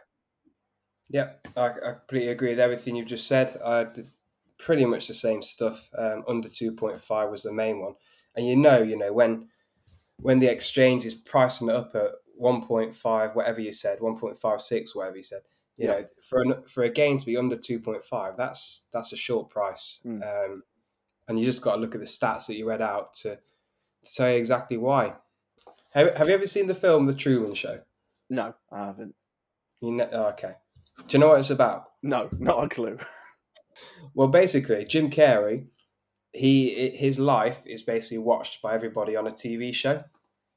Yeah, 1.12 1.30
I, 1.56 1.66
I 1.66 1.92
completely 1.98 2.28
agree 2.28 2.50
with 2.50 2.60
everything 2.60 2.94
you've 2.96 3.08
just 3.08 3.26
said. 3.26 3.60
I 3.64 3.84
did 3.84 4.06
pretty 4.58 4.84
much 4.86 5.08
the 5.08 5.14
same 5.14 5.42
stuff. 5.42 5.90
Um, 5.98 6.22
under 6.28 6.48
two 6.48 6.72
point 6.72 7.02
five 7.02 7.30
was 7.30 7.42
the 7.42 7.52
main 7.52 7.80
one, 7.80 7.94
and 8.36 8.46
you 8.46 8.56
know, 8.56 8.80
you 8.80 8.96
know 8.96 9.12
when 9.12 9.48
when 10.22 10.38
the 10.38 10.46
exchange 10.46 11.04
is 11.04 11.14
pricing 11.14 11.68
it 11.68 11.74
up 11.74 11.94
at 11.94 12.12
one 12.36 12.62
point 12.64 12.94
five, 12.94 13.34
whatever 13.34 13.60
you 13.60 13.72
said, 13.72 14.00
one 14.00 14.16
point 14.18 14.36
five 14.36 14.60
six, 14.62 14.94
whatever 14.94 15.16
you 15.16 15.22
said. 15.24 15.42
You 15.76 15.86
Yeah. 15.86 15.92
know, 15.92 16.06
for 16.22 16.42
an, 16.42 16.62
for 16.66 16.84
a 16.84 16.90
game 16.90 17.16
to 17.16 17.26
be 17.26 17.36
under 17.36 17.56
two 17.56 17.80
point 17.80 18.04
five, 18.04 18.36
that's 18.36 18.86
that's 18.92 19.12
a 19.12 19.16
short 19.16 19.50
price, 19.50 20.00
Mm. 20.06 20.22
um, 20.22 20.62
and 21.26 21.38
you 21.40 21.44
just 21.44 21.62
got 21.62 21.74
to 21.76 21.80
look 21.80 21.94
at 21.94 22.00
the 22.00 22.06
stats 22.06 22.46
that 22.46 22.54
you 22.56 22.68
read 22.68 22.82
out 22.82 23.14
to 23.22 23.36
to 24.04 24.14
tell 24.14 24.30
you 24.30 24.36
exactly 24.36 24.76
why. 24.76 25.14
Have, 25.90 26.16
have 26.16 26.28
you 26.28 26.34
ever 26.34 26.46
seen 26.46 26.66
the 26.68 26.74
film 26.74 27.06
The 27.06 27.14
Truman 27.14 27.54
Show? 27.54 27.80
No, 28.28 28.54
I 28.70 28.86
haven't. 28.86 29.14
You 29.80 29.92
know, 29.92 30.08
oh, 30.12 30.28
okay. 30.28 30.54
Do 30.98 31.04
you 31.16 31.18
know 31.18 31.30
what 31.30 31.40
it's 31.40 31.50
about? 31.50 31.86
No, 32.02 32.28
not 32.38 32.64
a 32.64 32.68
clue. 32.68 32.98
Well, 34.14 34.28
basically, 34.28 34.84
Jim 34.86 35.08
Carrey, 35.08 35.66
he 36.32 36.90
his 36.90 37.18
life 37.18 37.62
is 37.64 37.82
basically 37.82 38.18
watched 38.18 38.60
by 38.60 38.74
everybody 38.74 39.14
on 39.14 39.28
a 39.28 39.30
TV 39.30 39.72
show, 39.72 40.02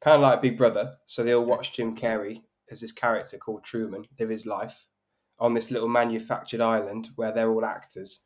kind 0.02 0.16
of 0.16 0.22
like 0.22 0.42
Big 0.42 0.58
Brother. 0.58 0.96
So 1.06 1.24
they 1.24 1.34
all 1.34 1.46
watch 1.46 1.74
Jim 1.74 1.96
Carrey 1.96 2.42
as 2.72 2.82
this 2.82 2.92
character 2.92 3.38
called 3.38 3.64
Truman 3.64 4.06
live 4.20 4.30
his 4.30 4.46
life 4.48 4.88
on 5.40 5.54
this 5.54 5.72
little 5.72 5.88
manufactured 5.88 6.62
island 6.62 7.10
where 7.16 7.32
they're 7.32 7.52
all 7.52 7.66
actors. 7.66 8.26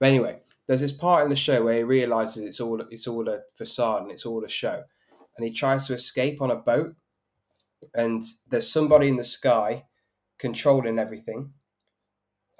But 0.00 0.08
anyway, 0.08 0.40
there's 0.66 0.80
this 0.80 0.92
part 0.92 1.24
in 1.24 1.30
the 1.30 1.36
show 1.36 1.62
where 1.62 1.78
he 1.78 1.82
realizes 1.82 2.44
it's 2.44 2.60
all 2.60 2.80
it's 2.90 3.06
all 3.06 3.28
a 3.28 3.40
facade 3.56 4.02
and 4.02 4.10
it's 4.10 4.26
all 4.26 4.44
a 4.44 4.48
show, 4.48 4.82
and 5.36 5.46
he 5.46 5.52
tries 5.52 5.86
to 5.86 5.94
escape 5.94 6.40
on 6.40 6.50
a 6.50 6.56
boat, 6.56 6.94
and 7.94 8.22
there's 8.48 8.72
somebody 8.72 9.08
in 9.08 9.16
the 9.16 9.24
sky 9.24 9.84
controlling 10.38 10.98
everything, 10.98 11.52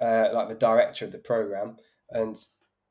uh, 0.01 0.29
like 0.33 0.49
the 0.49 0.55
director 0.55 1.05
of 1.05 1.11
the 1.11 1.19
program, 1.19 1.77
and 2.11 2.37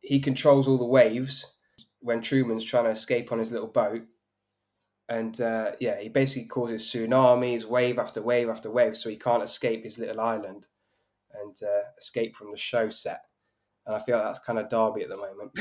he 0.01 0.21
controls 0.21 0.69
all 0.69 0.79
the 0.79 0.85
waves 0.85 1.59
when 2.01 2.21
Truman's 2.21 2.65
trying 2.65 2.85
to 2.85 2.91
escape 2.91 3.33
on 3.33 3.39
his 3.39 3.53
little 3.53 3.69
boat. 3.69 4.03
And 5.09 5.41
uh, 5.41 5.73
yeah, 5.81 6.01
he 6.01 6.09
basically 6.09 6.49
causes 6.49 6.83
tsunamis, 6.83 7.65
wave 7.65 7.99
after 7.99 8.23
wave 8.23 8.49
after 8.49 8.71
wave, 8.71 8.97
so 8.97 9.09
he 9.09 9.17
can't 9.17 9.43
escape 9.43 9.85
his 9.85 9.99
little 9.99 10.21
island 10.21 10.67
and 11.43 11.57
uh, 11.63 11.83
escape 11.99 12.37
from 12.37 12.51
the 12.51 12.57
show 12.57 12.91
set. 12.91 13.23
And 13.87 13.95
I 13.95 14.01
feel 14.01 14.17
like 14.17 14.27
that's 14.27 14.41
kind 14.41 14.59
of 14.59 14.69
Derby 14.69 15.03
at 15.03 15.09
the 15.09 15.17
moment, 15.17 15.53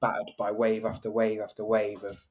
battered 0.00 0.32
by 0.36 0.50
wave 0.50 0.84
after 0.84 1.10
wave 1.10 1.40
after 1.40 1.64
wave 1.64 2.02
of, 2.02 2.24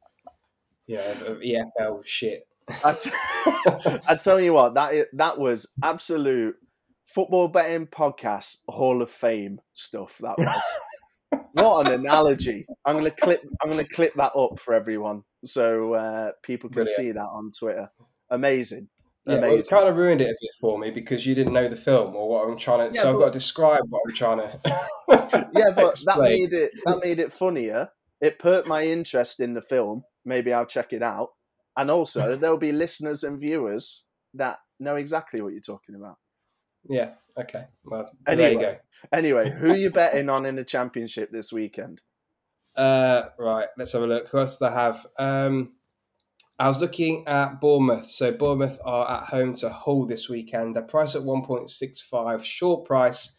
you 0.85 0.97
know, 0.97 1.11
of 1.27 1.39
EFL 1.39 2.05
shit. 2.05 2.45
I, 2.83 2.93
t- 2.93 3.11
I 4.07 4.15
tell 4.15 4.39
you 4.39 4.53
what, 4.53 4.73
that 4.75 5.07
that 5.13 5.37
was 5.37 5.67
absolute 5.83 6.55
football 7.05 7.47
betting 7.47 7.87
podcast 7.87 8.57
Hall 8.67 9.01
of 9.01 9.09
Fame 9.09 9.59
stuff. 9.73 10.17
That 10.21 10.37
was 10.37 10.63
what 11.53 11.87
an 11.87 11.93
analogy. 11.93 12.65
I'm 12.85 12.97
gonna 12.97 13.11
clip. 13.11 13.43
I'm 13.61 13.69
gonna 13.69 13.87
clip 13.87 14.13
that 14.15 14.35
up 14.35 14.59
for 14.59 14.73
everyone 14.73 15.23
so 15.45 15.93
uh, 15.93 16.31
people 16.41 16.69
can 16.69 16.85
Brilliant. 16.85 16.95
see 16.95 17.11
that 17.11 17.21
on 17.21 17.51
Twitter. 17.51 17.89
Amazing. 18.29 18.89
Yeah, 19.25 19.39
well, 19.39 19.53
it 19.53 19.69
kind 19.69 19.87
of 19.87 19.95
ruined 19.95 20.19
it 20.19 20.25
a 20.25 20.35
bit 20.41 20.51
for 20.59 20.77
me 20.77 20.91
because 20.91 21.25
you 21.25 21.33
didn't 21.33 21.53
know 21.53 21.69
the 21.69 21.77
film 21.77 22.13
or 22.13 22.27
what 22.27 22.49
I'm 22.49 22.57
trying 22.57 22.89
to. 22.89 22.95
Yeah, 22.95 23.03
so 23.03 23.13
I've 23.13 23.19
got 23.19 23.25
to 23.27 23.39
describe 23.39 23.83
what 23.87 24.01
I'm 24.07 24.15
trying 24.15 24.37
to. 24.39 24.59
yeah, 25.53 25.71
but 25.73 26.01
that 26.05 26.19
made 26.19 26.51
it 26.51 26.71
that 26.85 26.99
made 27.01 27.19
it 27.19 27.31
funnier. 27.31 27.89
It 28.19 28.39
put 28.39 28.67
my 28.67 28.83
interest 28.83 29.39
in 29.39 29.53
the 29.53 29.61
film. 29.61 30.03
Maybe 30.25 30.51
I'll 30.51 30.65
check 30.65 30.91
it 30.91 31.03
out. 31.03 31.29
And 31.77 31.89
also, 31.89 32.35
there'll 32.35 32.57
be 32.57 32.71
listeners 32.71 33.23
and 33.23 33.39
viewers 33.39 34.05
that 34.35 34.57
know 34.79 34.95
exactly 34.95 35.41
what 35.41 35.53
you're 35.53 35.61
talking 35.61 35.95
about. 35.95 36.17
Yeah. 36.87 37.11
Okay. 37.37 37.65
Well, 37.83 38.11
there 38.25 38.35
you 38.35 38.43
Anyway. 38.43 38.61
go. 38.61 38.77
Anyway, 39.17 39.49
who 39.49 39.71
are 39.71 39.77
you 39.77 39.89
betting 40.01 40.29
on 40.29 40.45
in 40.45 40.55
the 40.55 40.63
championship 40.63 41.31
this 41.31 41.51
weekend? 41.51 42.01
Uh, 42.75 43.23
right. 43.39 43.67
Let's 43.77 43.93
have 43.93 44.03
a 44.03 44.07
look. 44.07 44.29
Who 44.29 44.39
else 44.39 44.57
do 44.57 44.65
I 44.65 44.71
have? 44.71 45.05
Um, 45.17 45.73
I 46.59 46.67
was 46.67 46.79
looking 46.81 47.27
at 47.27 47.59
Bournemouth. 47.59 48.07
So 48.07 48.31
Bournemouth 48.31 48.79
are 48.85 49.09
at 49.09 49.29
home 49.29 49.53
to 49.55 49.69
Hull 49.69 50.05
this 50.05 50.29
weekend. 50.29 50.75
Their 50.75 50.83
price 50.83 51.15
at 51.15 51.23
one 51.23 51.43
point 51.43 51.69
six 51.69 52.01
five. 52.01 52.45
Short 52.45 52.85
price. 52.85 53.35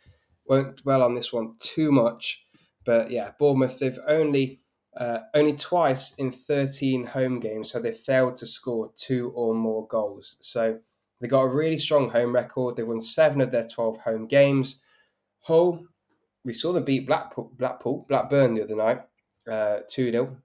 Won't 0.47 0.83
dwell 0.83 1.03
on 1.03 1.15
this 1.15 1.33
one 1.33 1.55
too 1.59 1.91
much, 1.91 2.45
but 2.85 3.11
yeah, 3.11 3.31
Bournemouth. 3.39 3.79
They've 3.79 3.99
only 4.07 4.61
uh, 4.97 5.21
only 5.35 5.55
twice 5.55 6.15
in 6.17 6.31
thirteen 6.31 7.05
home 7.07 7.41
games 7.41 7.73
have 7.73 7.83
they 7.83 7.93
failed 7.93 8.37
to 8.37 8.47
score 8.47 8.93
two 8.97 9.33
or 9.35 9.55
more 9.55 9.87
goals. 9.89 10.37
So 10.41 10.79
they 11.21 11.29
got 11.29 11.43
a 11.43 11.49
really 11.49 11.79
strong 11.79 12.11
home 12.11 12.35
record. 12.35 12.77
They 12.77 12.83
won 12.83 13.01
seven 13.01 13.41
of 13.41 13.51
their 13.51 13.67
twelve 13.67 13.99
home 13.99 14.27
games. 14.27 14.83
Hull, 15.41 15.87
we 16.45 16.53
saw 16.53 16.73
them 16.73 16.85
beat 16.85 17.07
Blackpool, 17.07 17.53
Blackpool 17.57 18.07
Blackburn 18.09 18.55
the 18.55 18.63
other 18.63 18.77
night, 18.77 19.03
uh, 19.51 19.81
two 19.89 20.11
0 20.11 20.37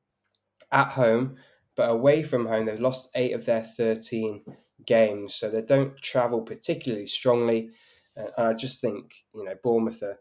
at 0.71 0.87
home, 0.89 1.37
but 1.75 1.89
away 1.89 2.23
from 2.23 2.45
home 2.45 2.65
they've 2.65 2.79
lost 2.79 3.09
eight 3.15 3.33
of 3.33 3.45
their 3.45 3.63
thirteen 3.63 4.43
games. 4.85 5.35
So 5.35 5.49
they 5.49 5.61
don't 5.61 5.97
travel 6.01 6.41
particularly 6.41 7.07
strongly, 7.07 7.71
Uh, 8.17 8.31
and 8.37 8.47
I 8.47 8.53
just 8.53 8.81
think 8.81 9.13
you 9.33 9.43
know 9.43 9.55
Bournemouth 9.63 10.01
are. 10.03 10.19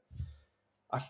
I 0.93 1.01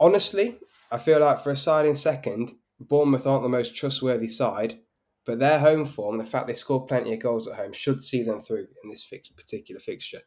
honestly, 0.00 0.58
I 0.90 0.98
feel 0.98 1.20
like 1.20 1.40
for 1.40 1.50
a 1.50 1.56
side 1.56 1.86
in 1.86 1.96
second, 1.96 2.52
Bournemouth 2.80 3.26
aren't 3.26 3.42
the 3.42 3.48
most 3.48 3.74
trustworthy 3.74 4.28
side, 4.28 4.78
but 5.26 5.38
their 5.38 5.58
home 5.58 5.84
form, 5.84 6.18
the 6.18 6.24
fact 6.24 6.46
they 6.46 6.54
score 6.54 6.86
plenty 6.86 7.12
of 7.12 7.20
goals 7.20 7.46
at 7.46 7.56
home, 7.56 7.72
should 7.72 8.00
see 8.00 8.22
them 8.22 8.40
through 8.40 8.68
in 8.82 8.90
this 8.90 9.04
fix, 9.04 9.28
particular 9.28 9.80
fixture. 9.80 10.22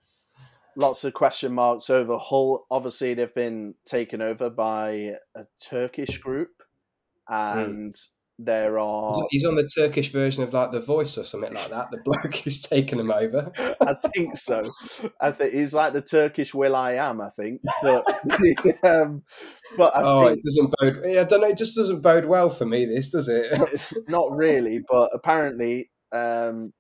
Lots 0.76 1.04
of 1.04 1.14
question 1.14 1.54
marks 1.54 1.90
over 1.90 2.18
Hull. 2.18 2.66
Obviously, 2.70 3.14
they've 3.14 3.34
been 3.34 3.76
taken 3.86 4.22
over 4.22 4.50
by 4.50 5.14
a 5.36 5.46
Turkish 5.62 6.18
group, 6.20 6.64
hmm. 7.28 7.60
and 7.60 7.96
there 8.46 8.80
are. 8.80 9.16
He's- 9.30 9.46
on 9.46 9.56
the 9.56 9.68
Turkish 9.68 10.12
version 10.12 10.44
of 10.44 10.54
like 10.54 10.72
The 10.72 10.80
Voice 10.80 11.18
or 11.18 11.24
something 11.24 11.54
like 11.54 11.70
that. 11.70 11.92
The 11.92 11.98
bloke 12.04 12.36
who's 12.38 12.62
taken 12.62 13.00
him 13.00 13.12
over. 13.12 13.52
I 13.82 13.96
think 14.14 14.38
so. 14.38 14.64
I 15.20 15.32
think 15.32 15.54
he's 15.54 15.74
like 15.74 15.94
the 15.94 16.02
Turkish 16.02 16.54
Will 16.54 16.76
I 16.76 16.94
Am. 16.94 17.22
I 17.22 17.30
think, 17.30 17.62
but 17.82 18.06
um, 18.84 19.24
but 19.78 19.96
I 19.96 20.04
oh, 20.04 20.28
think 20.28 20.40
it 20.40 20.46
doesn't 20.46 20.74
bode. 20.80 21.14
Yeah, 21.14 21.22
I 21.22 21.24
don't 21.26 21.42
know. 21.42 21.48
It 21.48 21.58
just 21.58 21.76
doesn't 21.76 22.02
bode 22.02 22.26
well 22.26 22.50
for 22.50 22.66
me. 22.66 22.86
This 22.86 23.12
does 23.12 23.30
it? 23.30 23.82
not 24.08 24.36
really. 24.36 24.82
But 24.88 25.10
apparently, 25.14 25.92
um, 26.12 26.74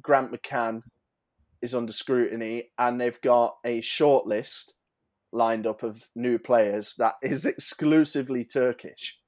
Grant 0.00 0.32
McCann 0.32 0.82
is 1.62 1.74
under 1.74 1.92
scrutiny, 1.92 2.70
and 2.78 3.00
they've 3.00 3.20
got 3.20 3.56
a 3.64 3.80
short 3.80 4.26
list 4.26 4.74
lined 5.32 5.66
up 5.66 5.82
of 5.82 6.08
new 6.14 6.38
players 6.38 6.94
that 6.98 7.14
is 7.22 7.46
exclusively 7.46 8.44
Turkish. 8.44 9.18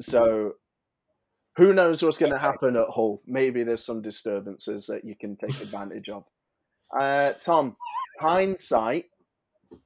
So. 0.00 0.52
Who 1.56 1.72
knows 1.72 2.02
what's 2.02 2.18
going 2.18 2.32
to 2.32 2.38
happen 2.38 2.76
at 2.76 2.88
Hull? 2.88 3.22
Maybe 3.26 3.62
there's 3.62 3.84
some 3.84 4.02
disturbances 4.02 4.86
that 4.86 5.04
you 5.04 5.14
can 5.14 5.36
take 5.36 5.58
advantage 5.62 6.10
of. 6.10 6.24
Uh, 6.98 7.32
Tom, 7.42 7.76
hindsight, 8.20 9.06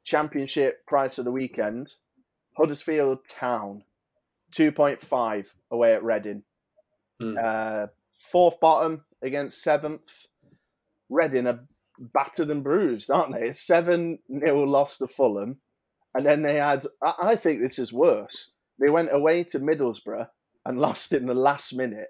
championship 0.04 0.84
prior 0.86 1.08
to 1.10 1.22
the 1.22 1.30
weekend, 1.30 1.94
Huddersfield 2.56 3.24
Town, 3.24 3.84
2.5 4.52 5.52
away 5.70 5.94
at 5.94 6.02
Reading. 6.02 6.42
Hmm. 7.20 7.36
Uh, 7.40 7.86
fourth 8.08 8.58
bottom 8.58 9.04
against 9.22 9.62
seventh. 9.62 10.26
Reading 11.08 11.46
are 11.46 11.60
battered 12.00 12.50
and 12.50 12.64
bruised, 12.64 13.12
aren't 13.12 13.32
they? 13.32 13.50
A 13.50 13.54
7 13.54 14.18
0 14.40 14.64
loss 14.64 14.96
to 14.98 15.06
Fulham. 15.06 15.58
And 16.16 16.26
then 16.26 16.42
they 16.42 16.56
had, 16.56 16.88
I 17.00 17.36
think 17.36 17.60
this 17.60 17.78
is 17.78 17.92
worse. 17.92 18.50
They 18.80 18.90
went 18.90 19.12
away 19.12 19.44
to 19.44 19.60
Middlesbrough 19.60 20.26
and 20.64 20.78
lost 20.78 21.12
in 21.12 21.26
the 21.26 21.34
last 21.34 21.74
minute, 21.74 22.08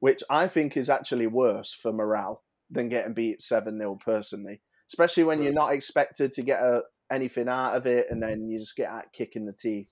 which 0.00 0.22
I 0.30 0.48
think 0.48 0.76
is 0.76 0.90
actually 0.90 1.26
worse 1.26 1.72
for 1.72 1.92
morale 1.92 2.42
than 2.70 2.88
getting 2.88 3.14
beat 3.14 3.42
7 3.42 3.78
0 3.78 3.98
personally, 4.04 4.60
especially 4.90 5.24
when 5.24 5.42
you're 5.42 5.52
not 5.52 5.72
expected 5.72 6.32
to 6.32 6.42
get 6.42 6.60
a, 6.60 6.82
anything 7.10 7.48
out 7.48 7.76
of 7.76 7.86
it 7.86 8.06
and 8.10 8.22
then 8.22 8.48
you 8.48 8.58
just 8.58 8.76
get 8.76 8.90
that 8.90 9.12
kicking 9.12 9.46
the 9.46 9.52
teeth. 9.52 9.90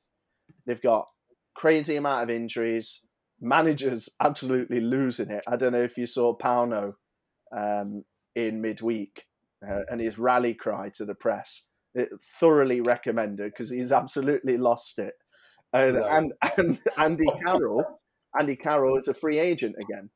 They've 0.66 0.80
got 0.80 1.06
crazy 1.54 1.96
amount 1.96 2.24
of 2.24 2.30
injuries. 2.34 3.02
Managers 3.40 4.08
absolutely 4.20 4.80
losing 4.80 5.30
it. 5.30 5.42
I 5.46 5.56
don't 5.56 5.72
know 5.72 5.82
if 5.82 5.98
you 5.98 6.06
saw 6.06 6.36
Pauno 6.36 6.94
um, 7.56 8.04
in 8.34 8.60
midweek 8.60 9.24
uh, 9.66 9.80
and 9.88 10.00
his 10.00 10.18
rally 10.18 10.54
cry 10.54 10.90
to 10.96 11.04
the 11.04 11.14
press. 11.14 11.62
It 11.94 12.10
thoroughly 12.38 12.82
recommended 12.82 13.52
because 13.52 13.70
he's 13.70 13.90
absolutely 13.90 14.58
lost 14.58 14.98
it. 14.98 15.14
And, 15.72 15.96
No. 15.96 16.04
and 16.04 16.32
and 16.58 16.80
Andy 16.98 17.26
Carroll, 17.44 17.84
Andy 18.38 18.56
Carroll 18.56 18.98
is 18.98 19.08
a 19.08 19.14
free 19.14 19.38
agent 19.38 19.76
again. 19.80 20.10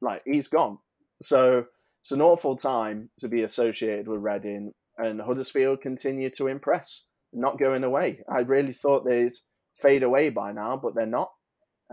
Like 0.00 0.22
he's 0.24 0.48
gone. 0.48 0.78
So 1.22 1.66
it's 2.02 2.12
an 2.12 2.22
awful 2.22 2.56
time 2.56 3.10
to 3.20 3.28
be 3.28 3.42
associated 3.42 4.08
with 4.08 4.20
Reading, 4.20 4.72
and 4.98 5.20
Huddersfield 5.20 5.80
continue 5.80 6.30
to 6.30 6.48
impress, 6.48 7.06
not 7.32 7.58
going 7.58 7.84
away. 7.84 8.20
I 8.28 8.40
really 8.40 8.72
thought 8.72 9.04
they'd 9.04 9.34
fade 9.80 10.02
away 10.02 10.30
by 10.30 10.52
now, 10.52 10.76
but 10.76 10.94
they're 10.94 11.06
not. 11.06 11.30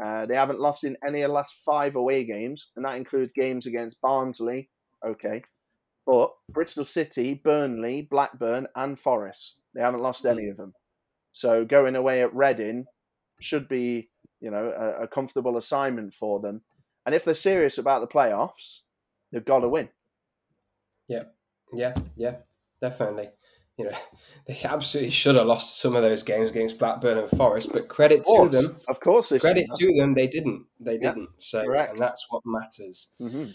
Uh, 0.03 0.25
they 0.25 0.36
haven't 0.36 0.59
lost 0.59 0.84
in 0.86 0.95
any 1.05 1.21
of 1.21 1.30
the 1.30 1.34
last 1.34 1.55
five 1.65 1.95
away 1.95 2.23
games, 2.23 2.71
and 2.75 2.86
that 2.86 2.95
includes 2.95 3.34
games 3.34 3.67
against 3.67 4.01
Barnsley. 4.01 4.69
Okay, 5.05 5.43
but 6.07 6.32
Bristol 6.51 6.86
City, 6.86 7.36
Burnley, 7.36 8.07
Blackburn, 8.09 8.67
and 8.75 8.97
Forest. 8.99 9.61
They 9.75 9.82
haven't 9.82 10.01
lost 10.01 10.25
any 10.25 10.47
of 10.47 10.57
them. 10.57 10.73
So 11.39 11.63
going 11.63 11.95
away 11.95 12.21
at 12.21 12.35
Reading 12.35 12.85
should 13.39 13.69
be, 13.69 14.09
you 14.41 14.51
know, 14.51 14.73
a, 14.77 15.03
a 15.03 15.07
comfortable 15.07 15.55
assignment 15.55 16.13
for 16.13 16.41
them. 16.41 16.63
And 17.05 17.15
if 17.15 17.23
they're 17.23 17.33
serious 17.33 17.77
about 17.77 18.01
the 18.01 18.07
playoffs, 18.07 18.81
they've 19.31 19.45
got 19.45 19.59
to 19.59 19.69
win. 19.69 19.87
Yeah, 21.07 21.23
yeah, 21.71 21.95
yeah, 22.17 22.35
definitely. 22.81 23.29
you 23.77 23.85
know, 23.85 23.97
they 24.47 24.59
absolutely 24.65 25.11
should 25.11 25.35
have 25.35 25.47
lost 25.47 25.79
some 25.79 25.95
of 25.95 26.01
those 26.01 26.23
games 26.23 26.49
against 26.49 26.77
Blackburn 26.77 27.17
and 27.17 27.29
Forest, 27.29 27.71
but 27.71 27.87
credit 27.87 28.25
to 28.25 28.49
them. 28.49 28.75
Of 28.89 28.99
course, 28.99 29.31
credit 29.39 29.67
to 29.79 29.93
them, 29.97 30.13
they 30.15 30.27
didn't. 30.27 30.65
They 30.81 30.97
didn't. 30.97 31.29
So, 31.37 31.63
correct. 31.63 31.93
and 31.93 31.99
that's 31.99 32.25
what 32.29 32.43
matters. 32.45 33.13
Mm-hmm. 33.21 33.51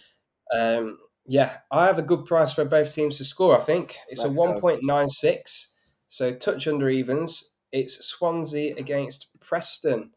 Um, 0.59 0.99
yeah, 1.27 1.59
I 1.71 1.85
have 1.85 1.99
a 1.99 2.03
good 2.03 2.25
price 2.25 2.55
for 2.55 2.65
both 2.65 2.95
teams 2.95 3.19
to 3.19 3.25
score. 3.27 3.59
I 3.61 3.63
think 3.63 3.99
it's 4.09 4.23
Let's 4.23 4.33
a 4.33 4.35
one 4.35 4.59
point 4.59 4.81
nine 4.83 5.11
six, 5.11 5.75
so 6.09 6.33
touch 6.33 6.67
under 6.67 6.89
evens. 6.89 7.51
It's 7.75 8.07
Swansea 8.07 8.77
against 8.77 9.29
Preston. 9.41 10.13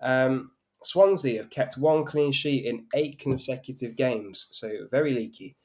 Um, 0.00 0.52
Swansea 0.84 1.38
have 1.38 1.50
kept 1.50 1.76
one 1.76 2.04
clean 2.04 2.30
sheet 2.30 2.64
in 2.64 2.86
eight 2.94 3.18
consecutive 3.18 3.96
games, 3.96 4.46
so 4.52 4.86
very 4.92 5.12
leaky. 5.12 5.56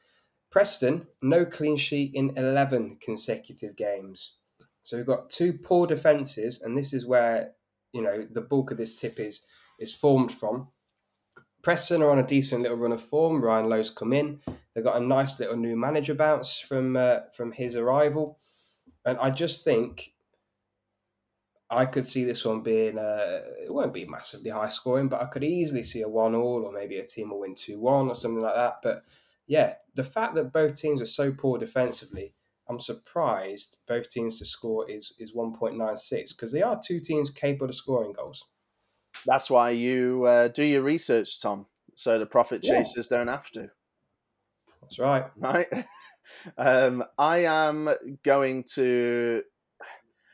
Preston, 0.50 1.06
no 1.22 1.46
clean 1.46 1.78
sheet 1.78 2.14
in 2.16 2.36
11 2.36 2.98
consecutive 3.00 3.76
games. 3.76 4.38
So 4.82 4.98
we've 4.98 5.06
got 5.06 5.30
two 5.30 5.54
poor 5.54 5.86
defences, 5.86 6.64
and 6.64 6.76
this 6.76 6.96
is 6.96 7.06
where, 7.06 7.52
you 7.94 8.02
know, 8.02 8.26
the 8.28 8.42
bulk 8.42 8.72
of 8.72 8.78
this 8.78 9.00
tip 9.00 9.20
is, 9.20 9.46
is 9.80 9.94
formed 9.94 10.32
from. 10.32 10.70
Preston 11.62 12.02
are 12.02 12.10
on 12.10 12.18
a 12.18 12.26
decent 12.26 12.64
little 12.64 12.78
run 12.78 12.92
of 12.92 13.04
form. 13.04 13.44
Ryan 13.44 13.70
Lowe's 13.70 13.92
come 13.92 14.14
in. 14.14 14.40
They've 14.74 14.84
got 14.84 15.00
a 15.00 15.06
nice 15.06 15.40
little 15.40 15.58
new 15.58 15.76
manager 15.76 16.16
bounce 16.16 16.58
from 16.58 16.98
uh, 16.98 17.20
from 17.38 17.52
his 17.52 17.76
arrival. 17.76 18.40
And 19.06 19.20
I 19.20 19.30
just 19.30 19.64
think 19.64 20.15
I 21.70 21.86
could 21.86 22.06
see 22.06 22.24
this 22.24 22.46
one 22.46 22.62
being 22.62 22.98
uh, 22.98 23.42
it 23.64 23.74
won't 23.74 23.94
be 23.94 24.06
massively 24.06 24.52
high 24.52 24.70
scoring, 24.70 25.08
but 25.08 25.22
I 25.22 25.26
could 25.26 25.44
easily 25.44 25.84
see 25.84 26.02
a 26.02 26.10
one 26.10 26.36
all 26.36 26.64
or 26.66 26.72
maybe 26.72 26.98
a 26.98 27.06
team 27.06 27.32
will 27.32 27.40
win 27.40 27.56
two 27.56 27.80
one 27.80 28.08
or 28.08 28.16
something 28.16 28.42
like 28.42 28.56
that. 28.56 28.80
But 28.84 29.04
yeah, 29.48 29.76
the 29.96 30.04
fact 30.04 30.36
that 30.36 30.54
both 30.54 30.76
teams 30.76 31.02
are 31.02 31.08
so 31.08 31.32
poor 31.32 31.58
defensively, 31.58 32.34
I'm 32.70 32.80
surprised 32.80 33.78
both 33.88 34.10
teams 34.10 34.40
to 34.40 34.46
score 34.46 34.90
is 34.90 35.14
is 35.20 35.34
1.96 35.34 36.36
because 36.36 36.52
they 36.52 36.62
are 36.62 36.80
two 36.84 37.00
teams 37.00 37.32
capable 37.32 37.70
of 37.70 37.76
scoring 37.76 38.14
goals. 38.14 38.46
That's 39.26 39.50
why 39.50 39.72
you 39.72 40.26
uh, 40.26 40.50
do 40.50 40.64
your 40.64 40.84
research, 40.84 41.42
Tom, 41.42 41.66
so 41.96 42.20
the 42.20 42.26
profit 42.26 42.62
chasers 42.62 43.08
yeah. 43.10 43.18
don't 43.18 43.28
have 43.28 43.50
to. 43.52 43.70
That's 44.82 45.00
right. 45.00 45.26
Right. 45.38 45.68
um, 46.58 47.04
I 47.18 47.46
am 47.46 47.90
going 48.24 48.66
to 48.76 49.42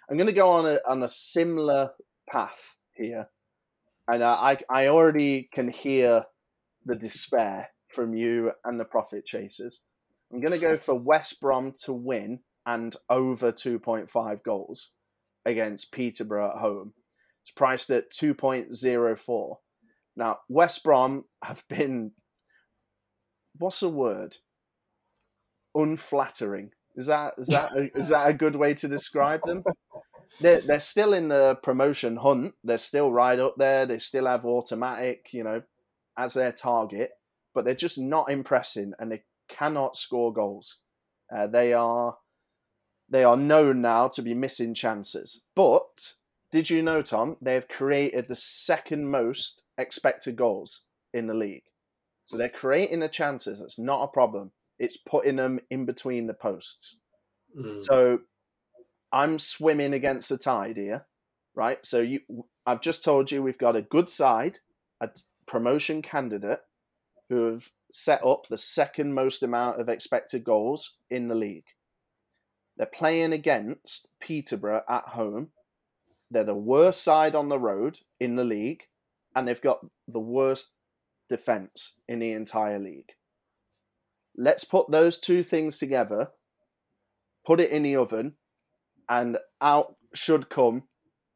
I'm 0.10 0.18
going 0.18 0.28
to 0.28 0.34
go 0.34 0.50
on 0.50 0.66
a 0.66 0.80
on 0.88 1.04
a 1.04 1.10
similar 1.10 1.92
path 2.30 2.76
here, 2.94 3.30
and 4.08 4.24
I 4.24 4.58
I 4.70 4.88
already 4.88 5.50
can 5.54 5.70
hear 5.70 6.26
the 6.86 6.96
despair 6.96 7.70
from 7.90 8.14
you 8.14 8.52
and 8.66 8.80
the 8.80 8.86
profit 8.86 9.26
chasers. 9.26 9.82
I'm 10.32 10.40
going 10.40 10.54
to 10.54 10.58
go 10.58 10.78
for 10.78 10.96
West 10.96 11.42
Brom 11.42 11.74
to 11.84 11.94
win 11.94 12.40
and 12.66 12.96
over 13.10 13.52
2.5 13.52 14.44
goals 14.44 14.92
against 15.46 15.92
Peterborough 15.92 16.52
at 16.52 16.62
home. 16.62 16.94
It's 17.44 17.52
priced 17.52 17.90
at 17.90 18.12
2.04. 18.12 19.56
Now, 20.16 20.40
West 20.48 20.84
Brom 20.84 21.26
have 21.44 21.64
been, 21.68 22.12
what's 23.58 23.80
the 23.80 23.90
word? 23.90 24.38
Unflattering. 25.74 26.72
Is 26.96 27.08
that 27.08 27.34
is 27.38 27.48
that 27.48 27.72
a, 27.76 27.98
is 27.98 28.10
that 28.10 28.28
a 28.28 28.34
good 28.34 28.56
way 28.56 28.74
to 28.76 28.88
describe 28.88 29.42
them? 29.46 29.64
they're, 30.40 30.62
they're 30.62 30.80
still 30.80 31.14
in 31.14 31.28
the 31.28 31.58
promotion 31.64 32.16
hunt. 32.18 32.54
They're 32.64 32.78
still 32.78 33.12
right 33.12 33.40
up 33.40 33.56
there. 33.58 33.86
They 33.86 34.00
still 34.00 34.28
have 34.28 34.46
automatic, 34.46 35.28
you 35.32 35.44
know, 35.44 35.62
as 36.18 36.34
their 36.34 36.52
target, 36.52 37.12
but 37.54 37.66
they're 37.66 37.74
just 37.76 37.98
not 37.98 38.30
impressing 38.30 38.94
and 39.00 39.12
they 39.12 39.24
cannot 39.50 39.98
score 39.98 40.34
goals. 40.34 40.78
Uh, 41.36 41.48
they 41.48 41.74
are 41.74 42.18
they 43.10 43.24
are 43.24 43.38
known 43.38 43.82
now 43.82 44.08
to 44.08 44.22
be 44.22 44.34
missing 44.34 44.74
chances. 44.74 45.42
But 45.56 46.14
did 46.52 46.70
you 46.70 46.82
know, 46.82 47.02
Tom? 47.02 47.38
They've 47.42 47.68
created 47.68 48.28
the 48.28 48.36
second 48.36 49.10
most 49.10 49.64
expected 49.78 50.36
goals 50.38 50.82
in 51.14 51.28
the 51.28 51.34
league. 51.34 51.64
So 52.26 52.38
they're 52.38 52.50
creating 52.50 53.00
the 53.00 53.10
chances. 53.10 53.60
That's 53.60 53.78
not 53.78 54.04
a 54.04 54.08
problem. 54.08 54.52
It's 54.82 54.98
putting 54.98 55.36
them 55.36 55.60
in 55.70 55.86
between 55.86 56.26
the 56.26 56.34
posts. 56.34 56.98
Mm. 57.56 57.86
So 57.86 58.22
I'm 59.12 59.38
swimming 59.38 59.94
against 59.94 60.28
the 60.28 60.40
tide 60.40 60.76
here, 60.76 61.06
right? 61.54 61.78
So 61.86 62.00
you, 62.02 62.22
I've 62.66 62.82
just 62.82 63.04
told 63.04 63.30
you 63.30 63.44
we've 63.44 63.60
got 63.60 63.76
a 63.76 63.84
good 63.84 64.10
side, 64.10 64.58
a 65.00 65.10
promotion 65.46 66.02
candidate 66.02 66.62
who 67.30 67.46
have 67.46 67.70
set 67.92 68.26
up 68.26 68.48
the 68.48 68.58
second 68.58 69.14
most 69.14 69.44
amount 69.44 69.80
of 69.80 69.88
expected 69.88 70.44
goals 70.44 70.96
in 71.12 71.28
the 71.28 71.36
league. 71.36 71.68
They're 72.76 72.88
playing 72.88 73.34
against 73.34 74.08
Peterborough 74.20 74.82
at 74.90 75.10
home. 75.10 75.50
They're 76.32 76.44
the 76.44 76.56
worst 76.56 77.04
side 77.04 77.36
on 77.36 77.50
the 77.50 77.60
road 77.60 78.00
in 78.20 78.36
the 78.36 78.46
league, 78.46 78.88
and 79.36 79.48
they've 79.48 79.62
got 79.62 79.86
the 80.08 80.20
worst 80.20 80.72
defense 81.30 81.94
in 82.08 82.18
the 82.18 82.32
entire 82.32 82.80
league. 82.80 83.12
Let's 84.36 84.64
put 84.64 84.90
those 84.92 85.18
two 85.18 85.44
things 85.44 85.78
together, 85.78 86.30
put 87.46 87.60
it 87.60 87.72
in 87.72 87.84
the 87.84 87.98
oven, 87.98 88.36
and 89.10 89.38
out 89.62 89.96
should 90.14 90.50
come 90.50 90.84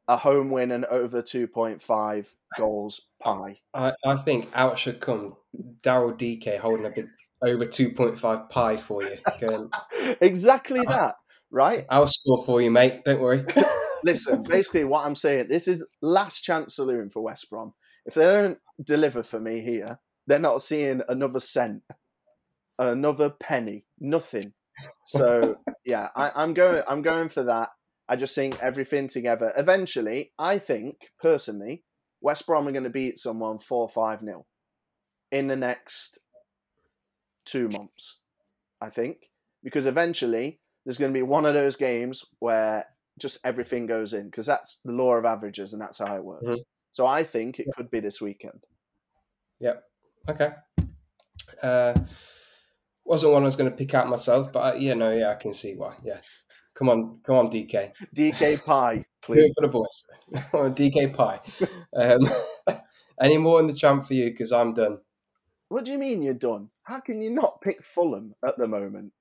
a 0.08 0.18
home 0.18 0.50
win 0.50 0.72
and 0.72 0.86
over 0.86 1.22
2.5 1.22 2.28
goals 2.58 3.02
pie. 3.22 3.60
I, 3.74 3.94
I 4.06 4.16
think 4.18 4.50
out 4.54 4.78
should 4.78 5.00
come 5.00 5.36
Daryl 5.82 6.18
Dike 6.18 6.60
holding 6.60 6.86
a 6.86 6.90
big 6.90 7.08
over 7.42 7.66
2.5 7.66 8.50
pie 8.50 8.78
for 8.78 9.04
you. 9.04 9.18
Going, 9.42 9.70
exactly 10.22 10.82
that, 10.86 11.16
right? 11.52 11.86
I'll 11.90 12.08
score 12.08 12.44
for 12.44 12.62
you, 12.62 12.72
mate. 12.72 13.04
Don't 13.04 13.20
worry. 13.20 13.46
Listen, 14.04 14.44
basically, 14.44 14.84
what 14.84 15.06
I'm 15.06 15.16
saying, 15.16 15.48
this 15.50 15.68
is 15.68 15.86
last 16.02 16.42
chance 16.42 16.76
saloon 16.76 17.10
for 17.10 17.22
West 17.22 17.50
Brom. 17.50 17.74
If 18.06 18.14
they 18.14 18.24
don't 18.24 18.60
deliver 18.84 19.24
for 19.24 19.40
me 19.40 19.62
here, 19.62 20.00
they're 20.28 20.40
not 20.40 20.62
seeing 20.62 21.02
another 21.10 21.40
cent, 21.40 21.82
another 22.80 23.30
penny, 23.30 23.86
nothing. 24.00 24.54
So 25.08 25.56
yeah, 25.86 26.10
I, 26.18 26.32
I'm 26.36 26.54
going. 26.54 26.84
I'm 26.86 27.02
going 27.02 27.30
for 27.30 27.44
that. 27.44 27.70
I 28.10 28.18
just 28.18 28.36
think 28.36 28.62
everything 28.62 29.08
together. 29.08 29.54
Eventually, 29.56 30.34
I 30.38 30.60
think 30.60 30.98
personally, 31.22 31.86
West 32.20 32.46
Brom 32.46 32.68
are 32.68 32.74
going 32.74 32.84
to 32.84 32.90
beat 32.90 33.18
someone 33.18 33.58
four 33.58 33.88
five 33.88 34.22
nil 34.22 34.46
in 35.32 35.48
the 35.48 35.56
next 35.56 36.20
two 37.46 37.70
months. 37.70 38.20
I 38.82 38.90
think 38.90 39.30
because 39.64 39.86
eventually 39.86 40.60
there's 40.86 40.98
going 40.98 41.14
to 41.14 41.18
be 41.18 41.24
one 41.24 41.46
of 41.46 41.54
those 41.54 41.76
games 41.76 42.26
where 42.40 42.86
just 43.20 43.40
everything 43.44 43.88
goes 43.88 44.14
in 44.14 44.26
because 44.26 44.46
that's 44.46 44.82
the 44.84 44.92
law 44.92 45.16
of 45.16 45.26
averages 45.26 45.74
and 45.74 45.82
that's 45.82 46.00
how 46.00 46.16
it 46.16 46.24
works. 46.24 46.46
Mm-hmm. 46.46 46.62
So 46.92 47.06
I 47.06 47.24
think 47.24 47.60
it 47.60 47.68
could 47.76 47.90
be 47.90 48.00
this 48.00 48.22
weekend. 48.22 48.64
Yep. 49.60 49.84
Okay. 50.30 50.50
Uh, 51.62 51.94
wasn't 53.06 53.34
one 53.34 53.44
I 53.44 53.46
was 53.46 53.56
going 53.56 53.70
to 53.70 53.78
pick 53.78 53.94
out 53.94 54.10
myself, 54.10 54.52
but 54.52 54.60
uh, 54.60 54.78
yeah, 54.78 54.96
no, 54.96 55.12
yeah, 55.12 55.30
I 55.30 55.36
can 55.36 55.54
see 55.54 55.76
why. 55.76 55.96
Yeah, 56.04 56.18
come 56.74 56.90
on, 56.90 57.20
come 57.24 57.36
on, 57.36 57.50
Dike. 57.50 57.94
Dike 58.14 58.66
Pie, 58.66 59.06
please 59.22 59.54
for 59.56 59.62
the 59.62 59.68
boys. 59.68 60.76
Dike 60.76 61.16
Pie. 61.16 61.40
Um, 61.96 62.30
any 63.22 63.38
more 63.38 63.60
in 63.60 63.68
the 63.68 63.74
champ 63.74 64.04
for 64.04 64.16
you? 64.16 64.32
Because 64.32 64.52
I'm 64.52 64.74
done. 64.74 65.00
What 65.70 65.86
do 65.86 65.92
you 65.92 65.98
mean 65.98 66.24
you're 66.24 66.34
done? 66.34 66.70
How 66.84 67.00
can 67.00 67.22
you 67.22 67.30
not 67.30 67.62
pick 67.62 67.84
Fulham 67.84 68.34
at 68.46 68.58
the 68.58 68.68
moment? 68.68 69.14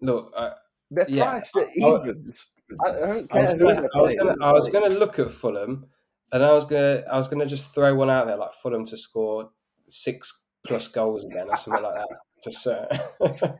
Look, 0.00 0.32
uh, 0.36 0.50
they're 0.90 1.04
priced 1.04 1.56
at 1.56 1.68
evens. 1.76 2.46
I, 2.84 2.90
I, 2.90 2.92
don't 2.92 3.30
care. 3.30 3.86
I 4.42 4.52
was 4.52 4.68
going 4.68 4.90
to 4.90 4.98
look 4.98 5.18
at 5.18 5.30
Fulham, 5.30 5.86
and 6.32 6.44
I 6.44 6.52
was 6.52 6.64
going 6.64 7.02
to 7.02 7.12
I 7.12 7.16
was 7.16 7.28
going 7.28 7.40
to 7.40 7.46
just 7.46 7.74
throw 7.74 7.94
one 7.94 8.10
out 8.10 8.26
there 8.26 8.36
like 8.36 8.52
Fulham 8.52 8.84
to 8.86 8.96
score 8.96 9.50
six 9.86 10.42
plus 10.66 10.88
goals 10.88 11.24
again 11.24 11.48
or 11.48 11.56
something 11.56 11.82
like 11.82 11.94
that 11.94 12.08
just 12.42 12.66
uh, 12.66 12.86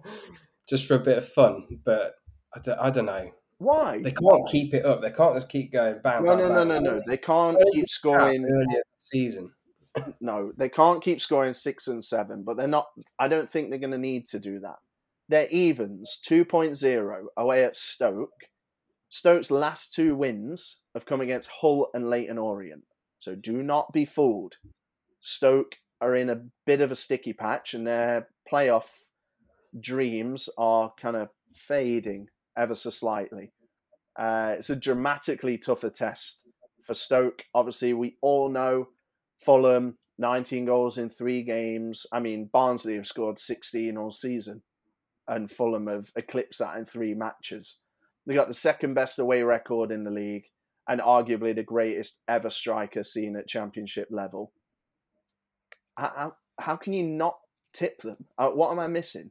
just 0.69 0.87
for 0.87 0.95
a 0.95 1.01
bit 1.01 1.19
of 1.19 1.29
fun. 1.29 1.67
But 1.85 2.15
I 2.55 2.61
don't, 2.61 2.79
I 2.79 2.91
don't 2.91 3.07
know. 3.07 3.31
Why? 3.59 4.01
They 4.03 4.13
can't 4.13 4.43
Why? 4.43 4.51
keep 4.51 4.75
it 4.75 4.85
up. 4.85 5.03
They 5.03 5.11
can't 5.11 5.35
just 5.35 5.49
keep 5.49 5.73
going 5.73 6.01
bang. 6.03 6.25
No, 6.25 6.37
bang, 6.37 6.49
no, 6.49 6.55
bang, 6.55 6.69
no, 6.69 6.79
no, 6.79 6.97
no. 6.97 7.03
They 7.07 7.17
can't 7.17 7.59
keep 7.75 7.91
scoring 7.91 8.45
earlier 8.45 8.83
the 8.83 8.83
season. 8.99 9.53
no, 10.21 10.53
they 10.57 10.69
can't 10.69 11.03
keep 11.03 11.21
scoring 11.21 11.53
six 11.53 11.89
and 11.89 12.05
seven. 12.05 12.45
But 12.45 12.57
they're 12.57 12.69
not. 12.69 12.87
I 13.19 13.29
don't 13.29 13.51
think 13.51 13.71
they're 13.71 13.79
going 13.79 13.93
to 13.93 13.99
need 13.99 14.27
to 14.27 14.39
do 14.39 14.61
that. 14.61 14.77
They're 15.29 15.49
evens 15.49 16.19
2.0 16.27 17.25
away 17.37 17.65
at 17.65 17.77
Stoke. 17.77 18.33
Stoke's 19.11 19.51
last 19.51 19.93
two 19.93 20.15
wins 20.15 20.81
have 20.95 21.07
come 21.07 21.21
against 21.21 21.51
Hull 21.61 21.89
and 21.95 22.09
Leyton 22.09 22.39
Orient. 22.39 22.85
So 23.19 23.35
do 23.35 23.63
not 23.63 23.93
be 23.93 24.05
fooled. 24.05 24.57
Stoke 25.21 25.77
are 26.01 26.15
in 26.15 26.31
a 26.31 26.43
bit 26.67 26.81
of 26.81 26.93
a 26.93 26.97
sticky 26.97 27.33
patch 27.33 27.75
and 27.75 27.87
their 27.87 28.29
playoff 28.51 29.07
dreams 29.79 30.49
are 30.59 30.93
kind 31.01 31.17
of 31.17 31.29
fading 31.53 32.29
ever 32.57 32.75
so 32.75 32.91
slightly. 32.91 33.53
Uh, 34.19 34.57
it's 34.59 34.71
a 34.71 34.77
dramatically 34.77 35.59
tougher 35.59 35.91
test 35.91 36.41
for 36.83 36.95
Stoke. 36.95 37.45
Obviously, 37.55 37.93
we 37.93 38.17
all 38.21 38.49
know 38.49 38.89
Fulham, 39.37 39.97
19 40.19 40.65
goals 40.65 40.99
in 40.99 41.09
three 41.09 41.43
games. 41.43 42.07
I 42.13 42.21
mean, 42.21 42.51
Barnsley 42.53 42.97
have 42.97 43.07
scored 43.07 43.39
16 43.39 43.97
all 43.97 44.11
season, 44.11 44.63
and 45.29 45.51
Fulham 45.51 45.87
have 45.87 46.11
eclipsed 46.17 46.59
that 46.59 46.77
in 46.77 46.85
three 46.85 47.15
matches. 47.15 47.79
They 48.27 48.35
got 48.35 48.49
the 48.49 48.55
second 48.55 48.95
best 48.95 49.19
away 49.19 49.43
record 49.43 49.91
in 49.91 50.05
the 50.05 50.11
league 50.11 50.47
and 50.89 51.01
arguably 51.01 51.55
the 51.55 51.63
greatest 51.63 52.19
ever 52.29 52.51
striker 52.51 53.03
seen 53.03 53.37
at 53.37 53.47
championship 53.47 54.09
level. 54.11 54.53
How, 55.97 56.13
how, 56.17 56.37
how 56.59 56.77
can 56.77 56.93
you 56.93 57.05
not 57.05 57.39
tip 57.73 58.01
them? 58.03 58.25
Uh, 58.37 58.51
what 58.51 58.71
am 58.73 58.79
I 58.79 58.87
missing? 58.87 59.31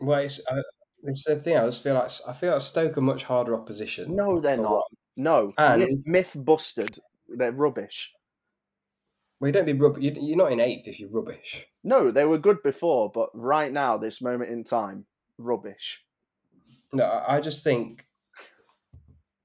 Well, 0.00 0.18
it's, 0.20 0.40
uh, 0.50 0.62
it's 1.04 1.24
the 1.24 1.36
thing. 1.36 1.56
I 1.56 1.66
just 1.66 1.82
feel 1.82 1.94
like 1.94 2.10
I 2.28 2.32
feel 2.32 2.52
like 2.52 2.62
Stoke 2.62 2.98
are 2.98 3.02
much 3.02 3.24
harder 3.24 3.54
opposition. 3.54 4.14
No, 4.14 4.40
they're 4.40 4.56
not. 4.56 4.70
one. 4.72 4.82
No, 5.16 5.52
And- 5.58 5.82
myth, 5.82 6.06
myth 6.06 6.32
busted. 6.36 6.98
They're 7.28 7.52
rubbish. 7.52 8.12
Well, 9.40 9.48
you 9.48 9.52
don't 9.52 9.64
be 9.66 9.72
rub- 9.72 9.98
you- 10.02 10.16
You're 10.20 10.36
not 10.36 10.52
in 10.52 10.60
eighth 10.60 10.88
if 10.88 10.98
you're 10.98 11.10
rubbish. 11.10 11.66
No, 11.82 12.10
they 12.10 12.24
were 12.24 12.38
good 12.38 12.62
before, 12.62 13.10
but 13.10 13.30
right 13.34 13.72
now, 13.72 13.96
this 13.96 14.20
moment 14.22 14.50
in 14.50 14.64
time, 14.64 15.06
rubbish. 15.38 16.04
No, 16.92 17.22
I 17.26 17.40
just 17.40 17.62
think 17.64 18.06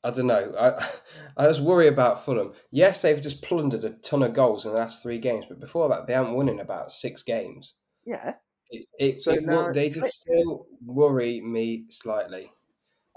I 0.04 0.12
don't 0.12 0.28
know. 0.28 0.54
I 0.58 0.90
I 1.38 1.48
just 1.48 1.62
worry 1.62 1.88
about 1.88 2.24
Fulham. 2.24 2.54
Yes, 2.72 3.02
they've 3.02 3.22
just 3.22 3.42
plundered 3.42 3.84
a 3.84 3.92
ton 3.92 4.24
of 4.24 4.34
goals 4.34 4.66
in 4.66 4.72
the 4.72 4.78
last 4.78 5.04
three 5.04 5.20
games, 5.20 5.46
but 5.48 5.60
before 5.60 5.90
that, 5.90 6.08
they 6.08 6.14
haven't 6.14 6.34
won 6.34 6.50
in 6.50 6.60
about 6.60 6.92
six 6.92 7.24
games. 7.24 7.76
Yeah, 8.06 8.36
It, 8.72 8.88
it, 8.98 9.22
So 9.22 9.34
it 9.34 9.74
they 9.74 9.90
just 9.90 10.22
still 10.22 10.68
worry 10.86 11.42
me 11.42 11.86
slightly. 11.90 12.52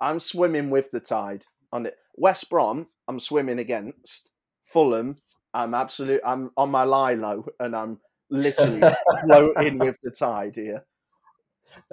I'm 0.01 0.19
swimming 0.19 0.71
with 0.71 0.91
the 0.91 1.01
tide 1.01 1.47
on 1.73 1.87
it. 1.87 1.95
West 2.17 2.51
Brom, 2.51 2.89
I'm 3.09 3.21
swimming 3.21 3.59
against. 3.59 4.31
Fulham, 4.65 5.17
I'm 5.55 5.75
absolute. 5.75 6.21
I'm 6.25 6.51
on 6.57 6.71
my 6.71 6.85
lie 6.85 7.15
low, 7.15 7.47
and 7.61 7.77
I'm 7.77 8.01
literally 8.31 8.83
floating 9.25 9.79
with 9.79 9.99
the 10.03 10.11
tide 10.11 10.57
here. 10.57 10.85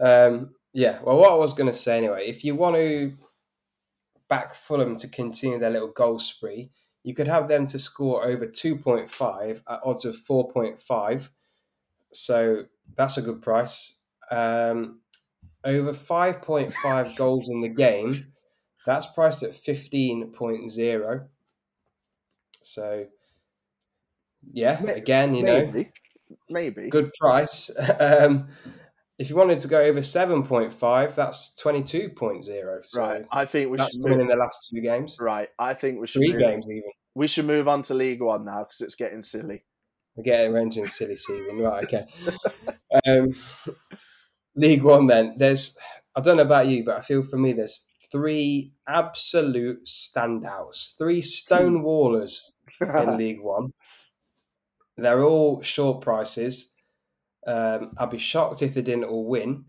Um, 0.01 0.55
yeah. 0.73 0.99
Well, 1.03 1.17
what 1.17 1.31
I 1.31 1.35
was 1.35 1.53
going 1.53 1.71
to 1.71 1.77
say 1.77 1.97
anyway, 1.97 2.27
if 2.27 2.43
you 2.43 2.55
want 2.55 2.75
to 2.75 3.13
back 4.29 4.53
Fulham 4.53 4.95
to 4.97 5.07
continue 5.07 5.59
their 5.59 5.71
little 5.71 5.91
goal 5.91 6.19
spree, 6.19 6.69
you 7.03 7.13
could 7.13 7.27
have 7.27 7.47
them 7.47 7.65
to 7.67 7.79
score 7.79 8.25
over 8.25 8.45
two 8.45 8.75
point 8.75 9.09
five 9.09 9.63
at 9.67 9.79
odds 9.83 10.05
of 10.05 10.15
four 10.15 10.49
point 10.49 10.79
five. 10.79 11.29
So 12.13 12.65
that's 12.95 13.17
a 13.17 13.21
good 13.21 13.41
price. 13.41 13.97
Um, 14.31 14.99
over 15.63 15.93
five 15.93 16.41
point 16.41 16.73
five 16.73 17.15
goals 17.15 17.49
in 17.49 17.61
the 17.61 17.69
game, 17.69 18.13
that's 18.85 19.07
priced 19.07 19.43
at 19.43 19.55
fifteen 19.55 20.31
point 20.31 20.69
zero. 20.69 21.27
So, 22.61 23.05
yeah, 24.51 24.79
May- 24.83 24.93
again, 24.93 25.33
you 25.33 25.43
know, 25.43 25.65
maybe, 25.65 25.91
maybe. 26.49 26.89
good 26.89 27.11
price. 27.19 27.71
um, 27.99 28.47
if 29.19 29.29
you 29.29 29.35
wanted 29.35 29.59
to 29.59 29.67
go 29.67 29.81
over 29.81 29.99
7.5, 29.99 31.15
that's 31.15 31.61
22.0. 31.61 32.85
So 32.85 32.99
right, 32.99 33.25
I 33.31 33.43
think 33.45 33.69
we 33.69 33.77
that's 33.77 33.93
should 33.93 34.03
been 34.03 34.21
in 34.21 34.27
the 34.27 34.35
last 34.37 34.69
two 34.69 34.79
games. 34.79 35.17
Right, 35.19 35.49
I 35.59 35.73
think 35.73 35.99
we 35.99 36.07
should 36.07 36.21
Three 36.21 36.31
move, 36.31 36.41
games, 36.41 36.65
even. 36.69 36.89
we 37.15 37.27
should 37.27 37.45
move 37.45 37.67
on 37.67 37.81
to 37.83 37.93
League 37.93 38.21
One 38.21 38.45
now 38.45 38.63
because 38.63 38.79
it's 38.79 38.95
getting 38.95 39.21
silly. 39.21 39.65
We're 40.15 40.23
getting 40.23 40.53
around 40.53 40.71
to 40.73 40.87
silly 40.87 41.17
season. 41.17 41.59
Right, 41.59 41.83
okay. 41.93 42.01
um, 43.05 43.33
League 44.55 44.83
One, 44.83 45.07
then. 45.07 45.35
There's, 45.37 45.77
I 46.15 46.21
don't 46.21 46.37
know 46.37 46.43
about 46.43 46.67
you, 46.67 46.85
but 46.85 46.95
I 46.95 47.01
feel 47.01 47.21
for 47.21 47.37
me, 47.37 47.51
there's 47.51 47.87
three 48.09 48.71
absolute 48.87 49.85
standouts, 49.85 50.97
three 50.97 51.21
stone 51.21 51.83
wallers 51.83 52.51
in 52.79 53.17
League 53.17 53.41
One. 53.41 53.73
They're 54.95 55.23
all 55.23 55.61
short 55.61 56.01
prices. 56.01 56.73
Um, 57.47 57.93
I'd 57.97 58.09
be 58.09 58.17
shocked 58.17 58.61
if 58.61 58.73
they 58.73 58.81
didn't 58.81 59.05
all 59.05 59.25
win, 59.25 59.65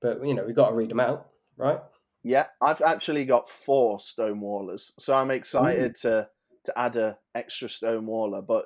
but 0.00 0.24
you 0.24 0.34
know 0.34 0.44
we've 0.44 0.56
got 0.56 0.70
to 0.70 0.74
read 0.74 0.90
them 0.90 1.00
out, 1.00 1.28
right? 1.56 1.80
Yeah, 2.22 2.46
I've 2.62 2.80
actually 2.80 3.26
got 3.26 3.50
four 3.50 3.98
Stonewallers, 3.98 4.92
so 4.98 5.14
I'm 5.14 5.30
excited 5.30 5.94
to 6.02 6.28
to 6.64 6.78
add 6.78 6.96
a 6.96 7.18
extra 7.34 7.68
Stonewaller. 7.68 8.46
But 8.46 8.64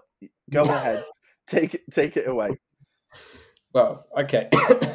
go 0.50 0.62
ahead, 0.62 1.04
take 1.46 1.74
it 1.74 1.82
take 1.90 2.16
it 2.16 2.28
away. 2.28 2.50
Well, 3.74 4.06
okay. 4.16 4.48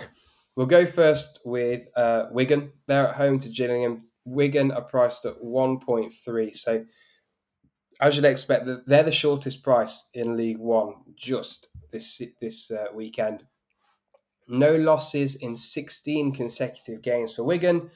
we'll 0.55 0.65
go 0.65 0.85
first 0.85 1.41
with 1.45 1.87
uh, 1.95 2.25
Wigan. 2.31 2.71
They're 2.87 3.09
at 3.09 3.15
home 3.15 3.37
to 3.39 3.49
Gillingham. 3.49 4.07
Wigan 4.25 4.71
are 4.71 4.81
priced 4.81 5.25
at 5.25 5.41
1.3. 5.41 6.55
So, 6.55 6.85
as 8.01 8.15
you'd 8.15 8.25
expect, 8.25 8.65
th- 8.65 8.79
they're 8.85 9.03
the 9.03 9.11
shortest 9.11 9.63
price 9.63 10.09
in 10.13 10.37
League 10.37 10.57
One 10.57 10.95
just 11.15 11.67
this 11.91 12.21
this 12.41 12.71
uh, 12.71 12.85
weekend. 12.93 13.43
No 14.47 14.75
losses 14.75 15.35
in 15.35 15.55
16 15.55 16.33
consecutive 16.33 17.01
games 17.01 17.35
for 17.35 17.43
Wigan. 17.43 17.91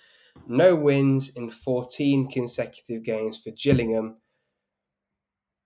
No 0.48 0.76
wins 0.76 1.36
in 1.36 1.50
14 1.50 2.30
consecutive 2.30 3.04
games 3.04 3.38
for 3.38 3.52
Gillingham. 3.52 4.18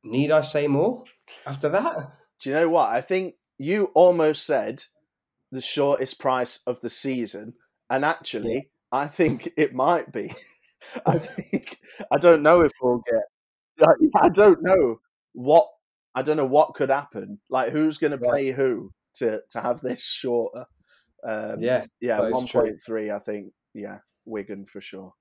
Need 0.03 0.31
I 0.31 0.41
say 0.41 0.67
more 0.67 1.03
after 1.45 1.69
that? 1.69 2.13
Do 2.39 2.49
you 2.49 2.55
know 2.55 2.69
what? 2.69 2.89
I 2.89 3.01
think 3.01 3.35
you 3.59 3.91
almost 3.93 4.45
said 4.45 4.83
the 5.51 5.61
shortest 5.61 6.19
price 6.19 6.61
of 6.65 6.81
the 6.81 6.89
season, 6.89 7.53
and 7.89 8.03
actually, 8.03 8.71
I 8.91 9.07
think 9.07 9.51
it 9.57 9.75
might 9.75 10.11
be. 10.11 10.33
I 11.05 11.19
think 11.19 11.77
I 12.11 12.17
don't 12.17 12.41
know 12.41 12.61
if 12.61 12.71
we'll 12.81 13.03
get. 13.05 13.23
I 14.15 14.29
don't 14.29 14.61
know 14.63 14.99
what 15.33 15.67
I 16.13 16.21
don't 16.21 16.37
know 16.37 16.45
what 16.45 16.73
could 16.75 16.89
happen. 16.89 17.39
Like 17.49 17.71
who's 17.71 17.97
going 17.97 18.11
to 18.11 18.19
Yeah. 18.21 18.29
play 18.29 18.51
who 18.51 18.91
to 19.15 19.41
to 19.51 19.61
have 19.61 19.81
this 19.81 20.03
shorter? 20.11 20.65
Um, 21.23 21.57
Yeah, 21.59 21.85
yeah, 21.99 22.19
one 22.29 22.47
point 22.47 22.81
three. 22.83 23.11
I 23.11 23.19
think 23.19 23.53
yeah, 23.73 23.99
Wigan 24.25 24.65
for 24.65 24.81
sure. 24.81 25.13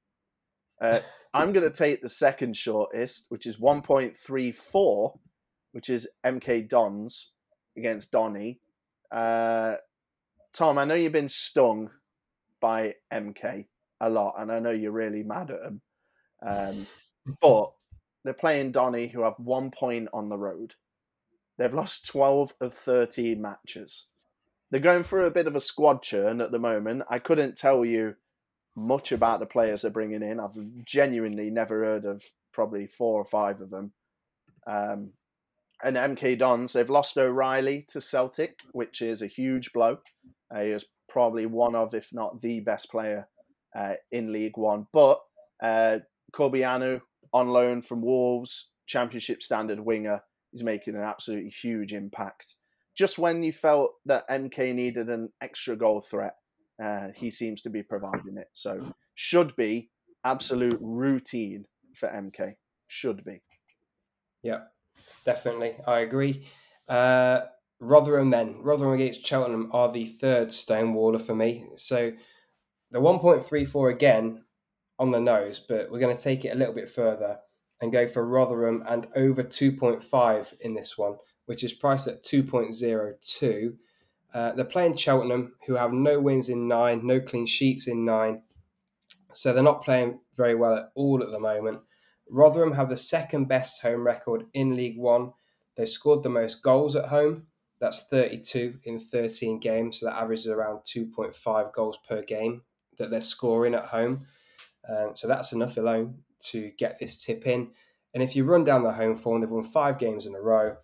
Uh, 0.81 1.01
I'm 1.35 1.53
going 1.53 1.65
to 1.71 1.77
take 1.77 2.03
the 2.03 2.09
second 2.09 2.57
shortest, 2.57 3.27
which 3.29 3.47
is 3.47 3.59
one 3.61 3.83
point 3.83 4.17
three 4.17 4.53
four, 4.53 5.19
which 5.73 5.89
is 5.91 6.09
MK 6.25 6.69
Dons 6.69 7.33
against 7.77 8.11
Donny. 8.11 8.61
Uh, 9.13 9.75
Tom, 10.53 10.79
I 10.79 10.85
know 10.85 10.95
you've 10.95 11.13
been 11.13 11.29
stung 11.29 11.91
by 12.61 12.95
MK 13.13 13.67
a 14.01 14.11
lot, 14.11 14.35
and 14.39 14.51
I 14.51 14.59
know 14.59 14.71
you're 14.71 14.91
really 14.91 15.23
mad 15.23 15.51
at 15.51 15.63
them. 15.63 15.81
Um, 16.45 16.87
but 17.41 17.73
they're 18.25 18.35
playing 18.35 18.73
Donny, 18.73 19.09
who 19.09 19.23
have 19.23 19.35
one 19.39 19.71
point 19.71 20.09
on 20.13 20.29
the 20.29 20.39
road. 20.39 20.75
They've 21.59 21.73
lost 21.75 22.07
12 22.07 22.55
of 22.61 22.75
13 22.75 23.41
matches. 23.41 24.07
They're 24.71 24.81
going 24.81 25.03
through 25.03 25.27
a 25.27 25.31
bit 25.31 25.47
of 25.47 25.57
a 25.57 25.61
squad 25.61 26.03
churn 26.03 26.41
at 26.41 26.53
the 26.53 26.59
moment. 26.59 27.03
I 27.11 27.19
couldn't 27.19 27.57
tell 27.57 27.85
you 27.85 28.15
much 28.77 29.13
about 29.13 29.41
the 29.41 29.47
players 29.47 29.83
they're 29.83 29.91
bringing 29.91 30.23
in. 30.23 30.41
I've 30.41 30.57
genuinely 30.85 31.51
never 31.51 31.85
heard 31.85 32.05
of 32.05 32.25
probably 32.53 32.87
four 32.87 33.21
or 33.21 33.25
five 33.25 33.61
of 33.61 33.71
them. 33.71 33.93
Um, 34.67 35.13
and 35.83 35.97
MK 35.97 36.39
Dons, 36.39 36.73
they've 36.73 36.91
lost 36.91 37.17
O'Riley 37.17 37.85
to 37.89 38.01
Celtic, 38.01 38.61
which 38.73 39.03
is 39.03 39.23
a 39.23 39.27
huge 39.27 39.73
blow. 39.73 39.99
Uh, 40.55 40.63
he 40.63 40.71
was 40.73 40.85
probably 41.09 41.47
one 41.47 41.75
of, 41.75 41.95
if 41.95 42.13
not 42.13 42.41
the 42.41 42.61
best 42.61 42.91
player 42.91 43.29
uh, 43.75 43.95
in 44.13 44.33
League 44.33 44.57
One. 44.57 44.87
But 44.93 45.21
uh, 45.63 45.99
on 47.33 47.49
loan 47.49 47.83
from 47.83 48.03
Wolves, 48.03 48.71
Championship 48.87 49.43
standard 49.43 49.81
winger, 49.81 50.23
is 50.53 50.65
making 50.65 50.95
an 50.97 51.03
absolutely 51.03 51.51
huge 51.51 51.93
impact. 51.93 52.57
Just 52.97 53.19
when 53.19 53.43
you 53.43 53.53
felt 53.53 53.93
that 54.07 54.29
MK 54.29 54.75
needed 54.75 55.09
an 55.09 55.31
extra 55.41 55.77
goal 55.77 56.01
threat, 56.01 56.35
uh, 56.83 57.09
he 57.15 57.31
seems 57.31 57.61
to 57.63 57.71
be 57.71 57.83
providing 57.83 58.37
it. 58.37 58.49
So 58.53 58.95
should 59.15 59.55
be 59.57 59.91
absolute 60.25 60.79
routine 60.81 61.67
for 61.95 62.09
MK. 62.09 62.55
Should 62.87 63.25
be. 63.25 63.43
Yeah, 64.43 64.65
definitely. 65.25 65.77
I 65.87 66.01
agree. 66.01 66.47
Uh, 66.89 67.43
Rotherham 67.79 68.31
then. 68.31 68.57
Rotherham 68.63 68.95
against 68.95 69.25
Cheltenham 69.25 69.71
are 69.73 69.91
the 69.91 70.07
third 70.07 70.49
Stonewaller 70.49 71.21
for 71.21 71.35
me. 71.35 71.67
So 71.77 72.13
the 72.91 73.01
1.34 73.01 73.95
again 73.95 74.45
on 75.01 75.11
the 75.11 75.21
nose, 75.21 75.59
but 75.59 75.91
we're 75.91 75.99
going 75.99 76.17
to 76.17 76.23
take 76.23 76.45
it 76.45 76.55
a 76.55 76.59
little 76.59 76.75
bit 76.75 76.91
further 76.91 77.39
and 77.81 77.91
go 77.91 78.07
for 78.07 78.25
Rotherham 78.25 78.85
and 78.87 79.09
over 79.17 79.43
2.5 79.43 80.61
in 80.61 80.75
this 80.75 80.99
one, 80.99 81.17
which 81.47 81.65
is 81.65 81.73
priced 81.73 82.07
at 82.07 82.23
2.02. 82.23 83.77
Uh, 84.33 84.53
they're 84.53 84.65
playing 84.67 84.95
Cheltenham, 84.97 85.55
who 85.67 85.75
have 85.75 85.93
no 85.93 86.21
wins 86.21 86.51
in 86.51 86.69
nine, 86.69 87.07
no 87.07 87.19
clean 87.19 87.47
sheets 87.47 87.89
in 87.89 88.05
nine. 88.05 88.43
So 89.33 89.53
they're 89.53 89.63
not 89.63 89.83
playing 89.83 90.21
very 90.37 90.55
well 90.55 90.77
at 90.77 90.91
all 90.95 91.23
at 91.23 91.31
the 91.31 91.41
moment. 91.41 91.81
Rotherham 92.29 92.75
have 92.75 92.91
the 92.91 92.97
second 92.97 93.47
best 93.47 93.81
home 93.81 94.07
record 94.07 94.45
in 94.53 94.77
League 94.77 94.99
One. 94.99 95.33
They 95.77 95.87
scored 95.87 96.23
the 96.23 96.29
most 96.29 96.63
goals 96.63 96.95
at 96.95 97.07
home. 97.07 97.47
That's 97.81 98.07
32 98.09 98.81
in 98.85 99.01
13 99.01 99.59
games. 99.61 100.01
So 100.01 100.07
that 100.07 100.17
averages 100.17 100.49
around 100.49 100.81
2.5 100.81 101.73
goals 101.73 101.99
per 102.07 102.23
game 102.23 102.63
that 102.99 103.11
they're 103.11 103.23
scoring 103.23 103.75
at 103.75 103.87
home. 103.87 104.27
Um, 104.89 105.13
so 105.15 105.29
that's 105.29 105.53
enough 105.53 105.77
alone 105.77 106.19
to 106.51 106.71
get 106.79 106.99
this 106.99 107.23
tip 107.23 107.47
in. 107.47 107.71
And 108.15 108.23
if 108.23 108.35
you 108.35 108.45
run 108.45 108.65
down 108.65 108.83
the 108.83 108.93
home 108.93 109.15
form, 109.15 109.41
they've 109.41 109.51
won 109.51 109.63
five 109.63 109.99
games 109.99 110.27
in 110.27 110.35
a 110.35 110.41
row. 110.41 110.77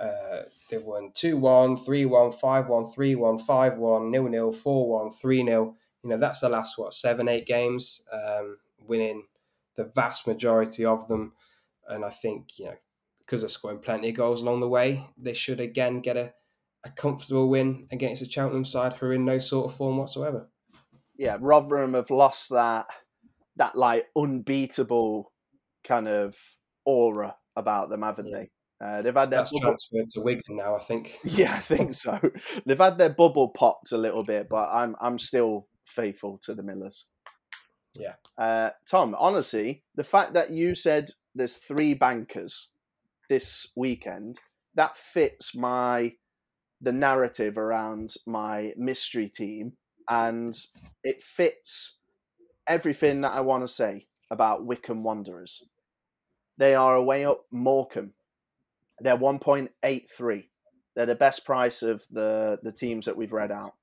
Uh, 0.00 0.42
they've 0.70 0.82
won 0.82 1.10
2 1.12 1.36
1, 1.36 1.76
3 1.76 2.06
1, 2.06 2.30
5 2.30 2.68
1, 2.68 2.86
3 2.86 3.14
1, 3.14 3.38
5 3.38 3.78
1, 3.78 4.12
0 4.12 4.30
0, 4.30 4.52
4 4.52 4.88
1, 4.88 5.10
3 5.10 5.44
0 5.44 5.76
You 6.02 6.10
know, 6.10 6.16
that's 6.16 6.40
the 6.40 6.48
last 6.48 6.78
what 6.78 6.94
seven, 6.94 7.28
eight 7.28 7.46
games, 7.46 8.02
um, 8.10 8.56
winning 8.86 9.24
the 9.76 9.84
vast 9.84 10.26
majority 10.26 10.86
of 10.86 11.06
them. 11.08 11.32
And 11.86 12.04
I 12.04 12.10
think 12.10 12.58
you 12.58 12.66
know 12.66 12.76
because 13.30 13.42
they're 13.42 13.48
scoring 13.48 13.78
plenty 13.78 14.08
of 14.08 14.16
goals 14.16 14.42
along 14.42 14.58
the 14.58 14.68
way, 14.68 15.08
they 15.16 15.34
should 15.34 15.60
again 15.60 16.00
get 16.00 16.16
a, 16.16 16.32
a 16.84 16.90
comfortable 16.90 17.48
win 17.48 17.86
against 17.92 18.20
the 18.20 18.28
Cheltenham 18.28 18.64
side 18.64 18.94
who 18.94 19.06
are 19.06 19.12
in 19.12 19.24
no 19.24 19.38
sort 19.38 19.70
of 19.70 19.76
form 19.76 19.98
whatsoever. 19.98 20.48
Yeah, 21.16 21.36
Rotherham 21.40 21.94
have 21.94 22.10
lost 22.10 22.50
that 22.50 22.86
that 23.60 23.76
like 23.76 24.06
unbeatable 24.16 25.30
kind 25.84 26.08
of 26.08 26.34
aura 26.86 27.36
about 27.56 27.90
them, 27.90 28.02
haven't 28.02 28.28
yeah. 28.28 28.38
they? 28.38 28.50
Uh, 28.82 29.02
they've 29.02 29.14
had 29.14 29.30
their 29.30 29.40
That's 29.40 29.52
bubble... 29.52 29.66
transferred 29.66 30.08
to 30.14 30.22
Wigan 30.22 30.56
now, 30.56 30.74
I 30.74 30.80
think. 30.80 31.18
Yeah, 31.24 31.54
I 31.54 31.60
think 31.60 31.94
so. 31.94 32.18
they've 32.64 32.78
had 32.78 32.96
their 32.96 33.10
bubble 33.10 33.50
popped 33.50 33.92
a 33.92 33.98
little 33.98 34.24
bit, 34.24 34.48
but 34.48 34.70
I'm 34.72 34.96
I'm 35.00 35.18
still 35.18 35.68
faithful 35.86 36.40
to 36.44 36.54
the 36.54 36.62
Millers. 36.62 37.04
Yeah. 37.94 38.14
Uh, 38.38 38.70
Tom, 38.90 39.14
honestly, 39.18 39.84
the 39.94 40.04
fact 40.04 40.32
that 40.34 40.50
you 40.50 40.74
said 40.74 41.10
there's 41.34 41.56
three 41.56 41.92
bankers 41.92 42.70
this 43.28 43.70
weekend, 43.76 44.38
that 44.74 44.96
fits 44.96 45.54
my 45.54 46.14
the 46.80 46.92
narrative 46.92 47.58
around 47.58 48.14
my 48.26 48.72
mystery 48.78 49.28
team 49.28 49.72
and 50.08 50.56
it 51.04 51.20
fits 51.20 51.99
everything 52.66 53.22
that 53.22 53.32
I 53.32 53.40
want 53.40 53.62
to 53.62 53.68
say 53.68 54.06
about 54.30 54.64
Wycombe 54.64 55.02
Wanderers. 55.02 55.64
They 56.56 56.74
are 56.74 56.94
away 56.94 57.24
up 57.24 57.44
Morecambe. 57.50 58.12
They're 59.00 59.16
1.83. 59.16 60.44
They're 60.94 61.06
the 61.06 61.14
best 61.14 61.46
price 61.46 61.82
of 61.82 62.04
the, 62.10 62.58
the 62.62 62.72
teams 62.72 63.06
that 63.06 63.16
we've 63.16 63.32
read 63.32 63.50
out. 63.50 63.74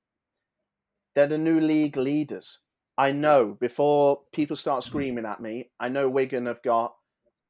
They're 1.15 1.27
the 1.27 1.37
new 1.37 1.59
league 1.59 1.97
leaders. 1.97 2.59
I 2.97 3.11
know 3.11 3.57
before 3.59 4.21
people 4.33 4.55
start 4.55 4.83
hmm. 4.83 4.89
screaming 4.89 5.25
at 5.25 5.41
me, 5.41 5.69
I 5.79 5.89
know 5.89 6.09
Wigan 6.09 6.45
have 6.45 6.61
got 6.61 6.95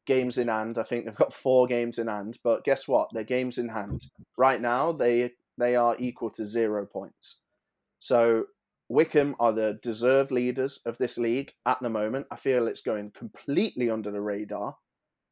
games 0.06 0.38
in 0.38 0.48
hand. 0.48 0.78
I 0.78 0.84
think 0.84 1.06
they've 1.06 1.16
got 1.16 1.34
four 1.46 1.68
games 1.68 2.00
in 2.00 2.08
hand, 2.08 2.40
but 2.44 2.64
guess 2.64 2.88
what? 2.88 3.10
They're 3.14 3.24
games 3.24 3.58
in 3.58 3.70
hand. 3.70 4.06
Right 4.38 4.62
now, 4.62 4.92
they 4.92 5.32
they 5.58 5.76
are 5.76 5.96
equal 6.00 6.30
to 6.32 6.46
zero 6.46 6.86
points. 6.86 7.40
So 8.00 8.46
Wycombe 8.90 9.36
are 9.40 9.52
the 9.52 9.80
deserved 9.84 10.32
leaders 10.32 10.80
of 10.86 10.98
this 10.98 11.18
league 11.18 11.52
at 11.66 11.80
the 11.82 11.90
moment. 11.90 12.28
I 12.32 12.38
feel 12.38 12.68
it's 12.68 12.82
going 12.82 13.12
completely 13.12 13.90
under 13.90 14.12
the 14.12 14.22
radar. 14.22 14.78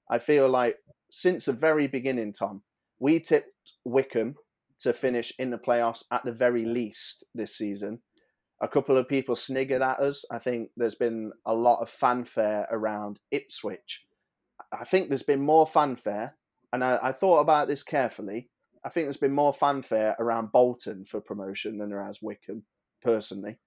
I 0.10 0.20
feel 0.20 0.50
like 0.50 0.78
since 1.10 1.46
the 1.46 1.54
very 1.54 1.88
beginning, 1.88 2.34
Tom, 2.34 2.64
we 3.00 3.20
tipped 3.20 3.74
Wycombe 3.86 4.36
to 4.80 4.94
finish 4.94 5.32
in 5.40 5.50
the 5.50 5.58
playoffs 5.58 6.04
at 6.12 6.26
the 6.26 6.34
very 6.34 6.66
least 6.66 7.24
this 7.34 7.56
season. 7.58 8.00
A 8.62 8.68
couple 8.68 8.98
of 8.98 9.08
people 9.08 9.36
sniggered 9.36 9.82
at 9.82 10.00
us. 10.00 10.26
I 10.30 10.40
think 10.40 10.70
there's 10.76 10.96
been 10.96 11.32
a 11.46 11.54
lot 11.54 11.82
of 11.82 11.90
fanfare 11.90 12.68
around 12.70 13.20
Ipswich. 13.32 14.04
I 14.72 14.84
think 14.84 15.08
there's 15.08 15.24
been 15.24 15.42
more 15.42 15.66
fanfare, 15.66 16.36
and 16.74 16.84
I, 16.84 17.00
I 17.02 17.12
thought 17.14 17.40
about 17.40 17.68
this 17.68 17.84
carefully. 17.84 18.50
I 18.84 18.90
think 18.90 19.06
there's 19.06 19.18
been 19.18 19.34
more 19.34 19.54
fanfare 19.54 20.16
around 20.20 20.52
Bolton 20.52 21.06
for 21.06 21.22
promotion 21.22 21.78
than 21.78 21.90
there 21.90 22.04
has 22.04 22.22
Wycombe 22.22 22.64
personally. 23.06 23.58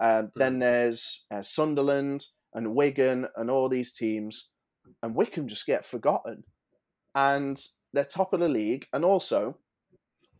Uh, 0.00 0.22
mm. 0.22 0.30
Then 0.36 0.58
there's 0.60 1.26
uh, 1.30 1.42
Sunderland 1.42 2.26
and 2.54 2.74
Wigan 2.74 3.26
and 3.36 3.50
all 3.50 3.68
these 3.68 3.92
teams, 3.92 4.50
and 5.02 5.14
Wycombe 5.14 5.48
just 5.48 5.66
get 5.66 5.84
forgotten. 5.84 6.44
And 7.14 7.60
they're 7.92 8.04
top 8.04 8.32
of 8.32 8.40
the 8.40 8.48
league. 8.48 8.86
And 8.92 9.04
also, 9.04 9.58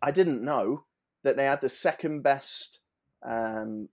I 0.00 0.10
didn't 0.12 0.44
know 0.44 0.84
that 1.24 1.36
they 1.36 1.44
had 1.44 1.60
the 1.60 1.68
second 1.68 2.22
best 2.22 2.80
um, 3.26 3.88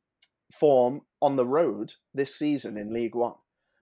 form 0.51 1.01
on 1.22 1.36
the 1.36 1.45
road 1.45 1.93
this 2.14 2.36
season 2.36 2.78
in 2.78 2.93
League 2.93 3.16
One. 3.16 3.36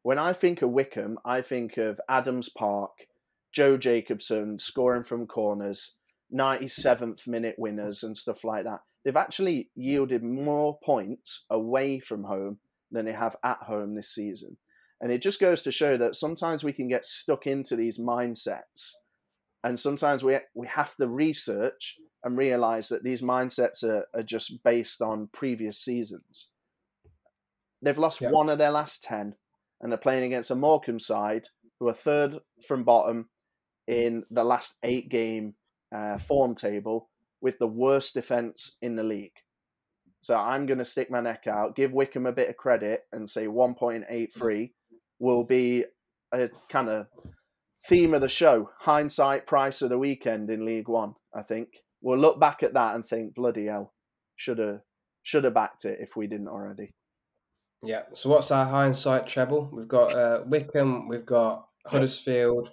When 0.03 0.17
I 0.17 0.33
think 0.33 0.61
of 0.61 0.71
Wycombe, 0.71 1.17
I 1.25 1.41
think 1.41 1.77
of 1.77 1.99
Adams 2.09 2.49
Park, 2.49 2.91
Joe 3.51 3.77
Jacobson 3.77 4.57
scoring 4.57 5.03
from 5.03 5.27
corners, 5.27 5.95
97th 6.33 7.27
minute 7.27 7.55
winners, 7.57 8.01
and 8.01 8.15
stuff 8.15 8.43
like 8.43 8.63
that 8.63 8.79
they've 9.03 9.15
actually 9.15 9.69
yielded 9.75 10.23
more 10.23 10.77
points 10.83 11.45
away 11.49 11.99
from 11.99 12.23
home 12.23 12.59
than 12.91 13.05
they 13.05 13.13
have 13.13 13.35
at 13.43 13.59
home 13.59 13.95
this 13.95 14.13
season. 14.13 14.57
And 14.99 15.11
it 15.11 15.21
just 15.21 15.39
goes 15.39 15.61
to 15.63 15.71
show 15.71 15.97
that 15.97 16.15
sometimes 16.15 16.63
we 16.63 16.73
can 16.73 16.87
get 16.87 17.05
stuck 17.05 17.47
into 17.47 17.75
these 17.75 17.97
mindsets. 17.97 18.91
And 19.63 19.79
sometimes 19.79 20.23
we, 20.23 20.37
we 20.53 20.67
have 20.67 20.95
to 20.97 21.07
research 21.07 21.95
and 22.23 22.37
realize 22.37 22.89
that 22.89 23.03
these 23.03 23.21
mindsets 23.21 23.83
are, 23.83 24.05
are 24.13 24.23
just 24.23 24.63
based 24.63 25.01
on 25.01 25.29
previous 25.33 25.79
seasons. 25.79 26.49
They've 27.81 27.97
lost 27.97 28.21
one 28.21 28.49
of 28.49 28.59
their 28.59 28.69
last 28.69 29.03
10, 29.03 29.33
and 29.81 29.91
they're 29.91 29.97
playing 29.97 30.25
against 30.25 30.51
a 30.51 30.55
Morecambe 30.55 30.99
side 30.99 31.47
who 31.79 31.87
are 31.87 31.93
third 31.93 32.37
from 32.67 32.83
bottom 32.83 33.29
in 33.87 34.23
the 34.29 34.43
last 34.43 34.75
eight 34.83 35.09
game 35.09 35.55
uh, 35.91 36.19
form 36.19 36.53
table 36.53 37.09
with 37.41 37.59
the 37.59 37.67
worst 37.67 38.13
defence 38.13 38.77
in 38.81 38.95
the 38.95 39.03
league. 39.03 39.35
So 40.21 40.35
I'm 40.35 40.67
going 40.67 40.77
to 40.77 40.85
stick 40.85 41.09
my 41.09 41.19
neck 41.19 41.47
out, 41.47 41.75
give 41.75 41.91
Wycombe 41.91 42.27
a 42.27 42.31
bit 42.31 42.49
of 42.49 42.57
credit, 42.57 43.05
and 43.11 43.27
say 43.27 43.47
1.83 43.47 44.71
will 45.19 45.43
be 45.43 45.85
a 46.31 46.49
kind 46.69 46.89
of 46.89 47.07
theme 47.87 48.13
of 48.13 48.21
the 48.21 48.27
show, 48.27 48.69
hindsight 48.79 49.47
price 49.47 49.81
of 49.81 49.89
the 49.89 49.97
weekend 49.97 50.49
in 50.49 50.65
League 50.65 50.87
One. 50.87 51.15
I 51.35 51.41
think 51.41 51.69
we'll 52.01 52.19
look 52.19 52.39
back 52.39 52.61
at 52.61 52.73
that 52.75 52.95
and 52.95 53.05
think, 53.05 53.33
bloody 53.33 53.65
hell, 53.65 53.93
should 54.35 54.59
have 54.59 54.81
should 55.23 55.43
have 55.43 55.53
backed 55.53 55.85
it 55.85 55.99
if 56.01 56.15
we 56.15 56.27
didn't 56.27 56.47
already. 56.47 56.91
Yeah. 57.83 58.03
So 58.13 58.29
what's 58.29 58.51
our 58.51 58.65
hindsight 58.65 59.27
treble? 59.27 59.69
We've 59.71 59.87
got 59.87 60.13
uh, 60.13 60.43
Wycombe, 60.45 61.07
we've 61.07 61.25
got 61.25 61.67
Huddersfield, 61.87 62.69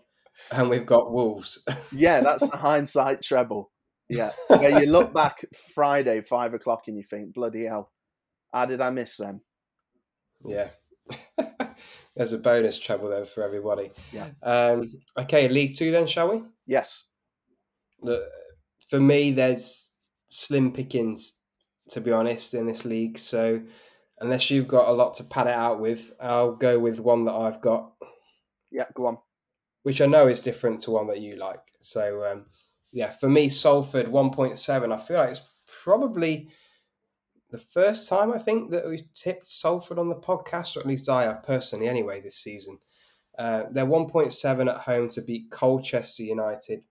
and 0.50 0.68
we've 0.68 0.86
got 0.86 1.12
Wolves. 1.12 1.64
yeah, 1.92 2.20
that's 2.20 2.48
the 2.48 2.56
hindsight 2.56 3.22
treble. 3.22 3.70
Yeah, 4.09 4.30
where 4.48 4.80
you 4.82 4.90
look 4.90 5.12
back 5.12 5.44
Friday 5.74 6.20
five 6.20 6.54
o'clock 6.54 6.84
and 6.86 6.96
you 6.96 7.02
think, 7.02 7.34
bloody 7.34 7.64
hell, 7.64 7.90
how 8.52 8.66
did 8.66 8.80
I 8.80 8.90
miss 8.90 9.16
them? 9.16 9.40
Yeah. 10.44 10.68
There's 12.16 12.32
a 12.32 12.38
bonus 12.38 12.78
treble 12.78 13.11
there 13.11 13.24
for 13.24 13.42
everybody. 13.42 13.90
Yeah. 14.12 14.28
Um, 14.42 14.92
okay, 15.16 15.48
League 15.48 15.74
Two 15.74 15.90
then, 15.90 16.06
shall 16.06 16.32
we? 16.32 16.42
Yes. 16.66 17.04
The, 18.02 18.28
for 18.88 19.00
me, 19.00 19.30
there's 19.30 19.92
slim 20.28 20.72
pickings, 20.72 21.32
to 21.90 22.00
be 22.00 22.12
honest, 22.12 22.54
in 22.54 22.66
this 22.66 22.84
league. 22.84 23.18
So 23.18 23.62
unless 24.20 24.50
you've 24.50 24.68
got 24.68 24.88
a 24.88 24.92
lot 24.92 25.14
to 25.14 25.24
pad 25.24 25.46
it 25.46 25.54
out 25.54 25.80
with, 25.80 26.12
I'll 26.20 26.54
go 26.54 26.78
with 26.78 27.00
one 27.00 27.24
that 27.26 27.34
I've 27.34 27.61
got. 27.61 27.92
Yeah, 28.70 28.84
go 28.94 29.06
on. 29.06 29.18
Which 29.82 30.00
I 30.00 30.06
know 30.06 30.28
is 30.28 30.40
different 30.40 30.80
to 30.80 30.90
one 30.90 31.06
that 31.09 31.20
you 31.20 31.36
like. 31.36 31.61
So 31.80 32.24
um, 32.24 32.46
yeah, 32.93 33.11
for 33.11 33.28
me, 33.28 33.49
Salford 33.49 34.07
1.7. 34.07 34.93
I 34.93 34.97
feel 34.97 35.18
like 35.18 35.30
it's 35.30 35.53
probably 35.82 36.49
the 37.51 37.59
first 37.59 38.09
time 38.09 38.32
I 38.32 38.39
think 38.39 38.70
that 38.70 38.86
we've 38.86 39.12
tipped 39.14 39.47
Salford 39.47 39.99
on 39.99 40.09
the 40.09 40.16
podcast, 40.16 40.76
or 40.76 40.80
at 40.80 40.86
least 40.86 41.09
I 41.09 41.24
have 41.24 41.43
personally 41.43 41.89
anyway 41.89 42.20
this 42.20 42.36
season. 42.36 42.78
Uh, 43.39 43.64
they're 43.70 43.86
1.7 43.86 44.70
at 44.70 44.80
home 44.80 45.09
to 45.11 45.22
beat 45.22 45.51
Colchester 45.51 46.24
United. 46.24 46.82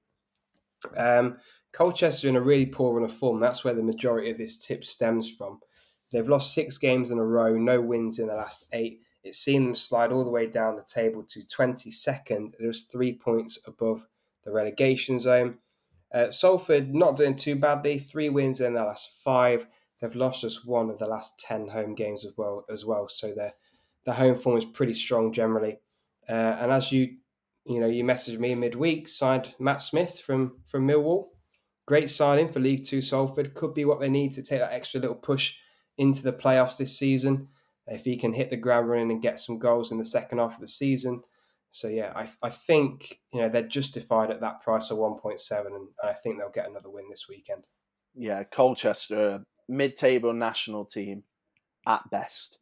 Um, 0.95 1.37
Colchester 1.73 2.29
in 2.29 2.35
a 2.35 2.41
really 2.41 2.65
poor 2.65 2.93
run 2.93 3.03
of 3.03 3.11
form. 3.11 3.39
That's 3.39 3.63
where 3.63 3.73
the 3.73 3.83
majority 3.83 4.31
of 4.31 4.37
this 4.37 4.57
tip 4.57 4.83
stems 4.83 5.31
from. 5.31 5.59
They've 6.11 6.27
lost 6.27 6.53
six 6.53 6.77
games 6.77 7.11
in 7.11 7.17
a 7.17 7.25
row, 7.25 7.57
no 7.57 7.81
wins 7.81 8.19
in 8.19 8.27
the 8.27 8.35
last 8.35 8.65
eight. 8.71 9.01
It's 9.23 9.39
seen 9.39 9.65
them 9.65 9.75
slide 9.75 10.11
all 10.13 10.23
the 10.23 10.31
way 10.31 10.47
down 10.47 10.77
the 10.77 10.83
table 10.83 11.21
to 11.23 11.41
22nd. 11.41 12.53
There's 12.57 12.83
three 12.83 13.13
points 13.13 13.59
above 13.67 14.07
the 14.45 14.51
relegation 14.51 15.19
zone. 15.19 15.57
Uh, 16.13 16.29
Salford 16.29 16.93
not 16.93 17.17
doing 17.17 17.35
too 17.35 17.55
badly. 17.55 17.99
Three 17.99 18.29
wins 18.29 18.61
in 18.61 18.73
their 18.73 18.85
last 18.85 19.21
five. 19.23 19.67
They've 19.99 20.15
lost 20.15 20.41
just 20.41 20.65
one 20.65 20.89
of 20.89 20.99
the 20.99 21.07
last 21.07 21.39
ten 21.39 21.67
home 21.69 21.95
games 21.95 22.25
as 22.25 22.33
well. 22.37 22.65
As 22.69 22.85
well, 22.85 23.09
so 23.09 23.33
their 23.33 23.53
their 24.05 24.15
home 24.15 24.35
form 24.35 24.57
is 24.57 24.65
pretty 24.65 24.93
strong 24.93 25.33
generally. 25.33 25.79
Uh, 26.29 26.57
and 26.59 26.71
as 26.71 26.91
you 26.91 27.17
you 27.65 27.81
know, 27.81 27.87
you 27.87 28.03
messaged 28.03 28.39
me 28.39 28.55
midweek, 28.55 29.07
signed 29.07 29.55
Matt 29.59 29.81
Smith 29.81 30.19
from 30.19 30.57
from 30.65 30.87
Millwall. 30.87 31.27
Great 31.85 32.09
signing 32.09 32.47
for 32.47 32.59
League 32.59 32.85
Two 32.85 33.01
Salford. 33.01 33.53
Could 33.53 33.73
be 33.73 33.85
what 33.85 33.99
they 33.99 34.09
need 34.09 34.31
to 34.33 34.41
take 34.41 34.59
that 34.59 34.73
extra 34.73 34.99
little 34.99 35.15
push 35.15 35.55
into 35.97 36.23
the 36.23 36.33
playoffs 36.33 36.77
this 36.77 36.97
season. 36.97 37.49
If 37.87 38.05
he 38.05 38.17
can 38.17 38.33
hit 38.33 38.49
the 38.49 38.57
ground 38.57 38.89
running 38.89 39.11
and 39.11 39.21
get 39.21 39.39
some 39.39 39.59
goals 39.59 39.91
in 39.91 39.97
the 39.97 40.05
second 40.05 40.39
half 40.39 40.55
of 40.55 40.61
the 40.61 40.67
season, 40.67 41.23
so 41.77 41.87
yeah, 41.87 42.11
I, 42.15 42.27
I 42.41 42.49
think 42.49 43.19
you 43.31 43.41
know 43.41 43.49
they're 43.49 43.61
justified 43.61 44.31
at 44.31 44.41
that 44.41 44.61
price 44.61 44.89
of 44.89 44.97
1.7, 44.97 45.65
and 45.67 45.87
I 46.03 46.13
think 46.13 46.39
they'll 46.39 46.49
get 46.49 46.67
another 46.67 46.89
win 46.89 47.05
this 47.09 47.27
weekend. 47.29 47.65
Yeah, 48.15 48.43
Colchester, 48.45 49.43
mid-table 49.69 50.33
national 50.33 50.85
team 50.85 51.23
at 51.85 52.01
best. 52.09 52.57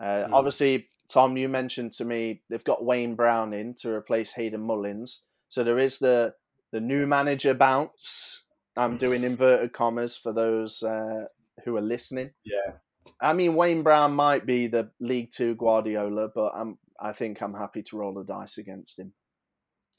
Uh, 0.00 0.04
mm. 0.28 0.32
Obviously, 0.32 0.88
Tom, 1.08 1.36
you 1.36 1.48
mentioned 1.48 1.92
to 1.94 2.04
me 2.04 2.42
they've 2.48 2.62
got 2.62 2.84
Wayne 2.84 3.16
Brown 3.16 3.52
in 3.52 3.74
to 3.80 3.90
replace 3.90 4.30
Hayden 4.32 4.60
Mullins, 4.60 5.24
so 5.48 5.64
there 5.64 5.80
is 5.80 5.98
the 5.98 6.34
the 6.70 6.80
new 6.80 7.08
manager 7.08 7.54
bounce. 7.54 8.44
I'm 8.76 8.98
doing 8.98 9.24
inverted 9.24 9.72
commas 9.72 10.16
for 10.16 10.32
those 10.32 10.80
uh, 10.84 11.24
who 11.64 11.76
are 11.76 11.82
listening. 11.82 12.30
Yeah. 12.44 12.74
I 13.20 13.32
mean, 13.32 13.56
Wayne 13.56 13.82
Brown 13.82 14.14
might 14.14 14.46
be 14.46 14.68
the 14.68 14.90
League 15.00 15.32
Two 15.32 15.56
Guardiola, 15.56 16.28
but 16.32 16.52
I'm 16.54 16.78
I 17.00 17.12
think 17.12 17.40
I'm 17.40 17.54
happy 17.54 17.82
to 17.82 17.96
roll 17.96 18.14
the 18.14 18.24
dice 18.24 18.58
against 18.58 18.98
him. 18.98 19.12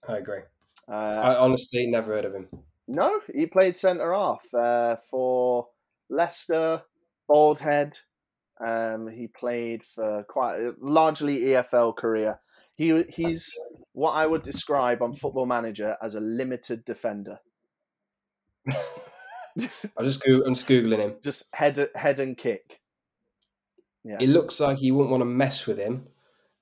I 0.08 0.18
agree. 0.18 0.42
Uh, 0.88 0.92
I 0.92 1.38
honestly 1.38 1.88
never 1.88 2.14
heard 2.14 2.26
of 2.26 2.34
him. 2.34 2.48
no, 2.88 3.22
he 3.34 3.46
played 3.46 3.76
centre 3.76 4.14
half 4.14 4.42
uh, 4.54 4.98
for 5.10 5.68
Leicester, 6.10 6.84
Baldhead. 7.30 7.98
Um, 8.66 9.08
he 9.08 9.28
played 9.28 9.84
for 9.84 10.24
quite 10.24 10.58
a 10.58 10.74
largely 10.80 11.40
EFL 11.40 11.96
career. 11.96 12.40
He 12.76 13.04
he's 13.10 13.52
what 13.94 14.12
I 14.12 14.26
would 14.26 14.44
describe 14.44 15.02
on 15.02 15.14
Football 15.14 15.46
Manager 15.46 15.98
as 16.02 16.16
a 16.16 16.20
limited 16.20 16.86
defender. 16.86 17.40
I 18.70 20.04
just 20.04 20.24
go, 20.24 20.44
I'm 20.46 20.54
just 20.54 20.68
googling 20.68 21.00
him. 21.00 21.16
Just 21.22 21.44
head 21.54 21.90
head 21.96 22.20
and 22.20 22.38
kick. 22.38 22.80
Yeah, 24.04 24.18
It 24.20 24.30
looks 24.30 24.60
like 24.60 24.82
you 24.82 24.96
wouldn't 24.96 25.12
want 25.12 25.22
to 25.22 25.26
mess 25.26 25.68
with 25.68 25.78
him, 25.78 26.08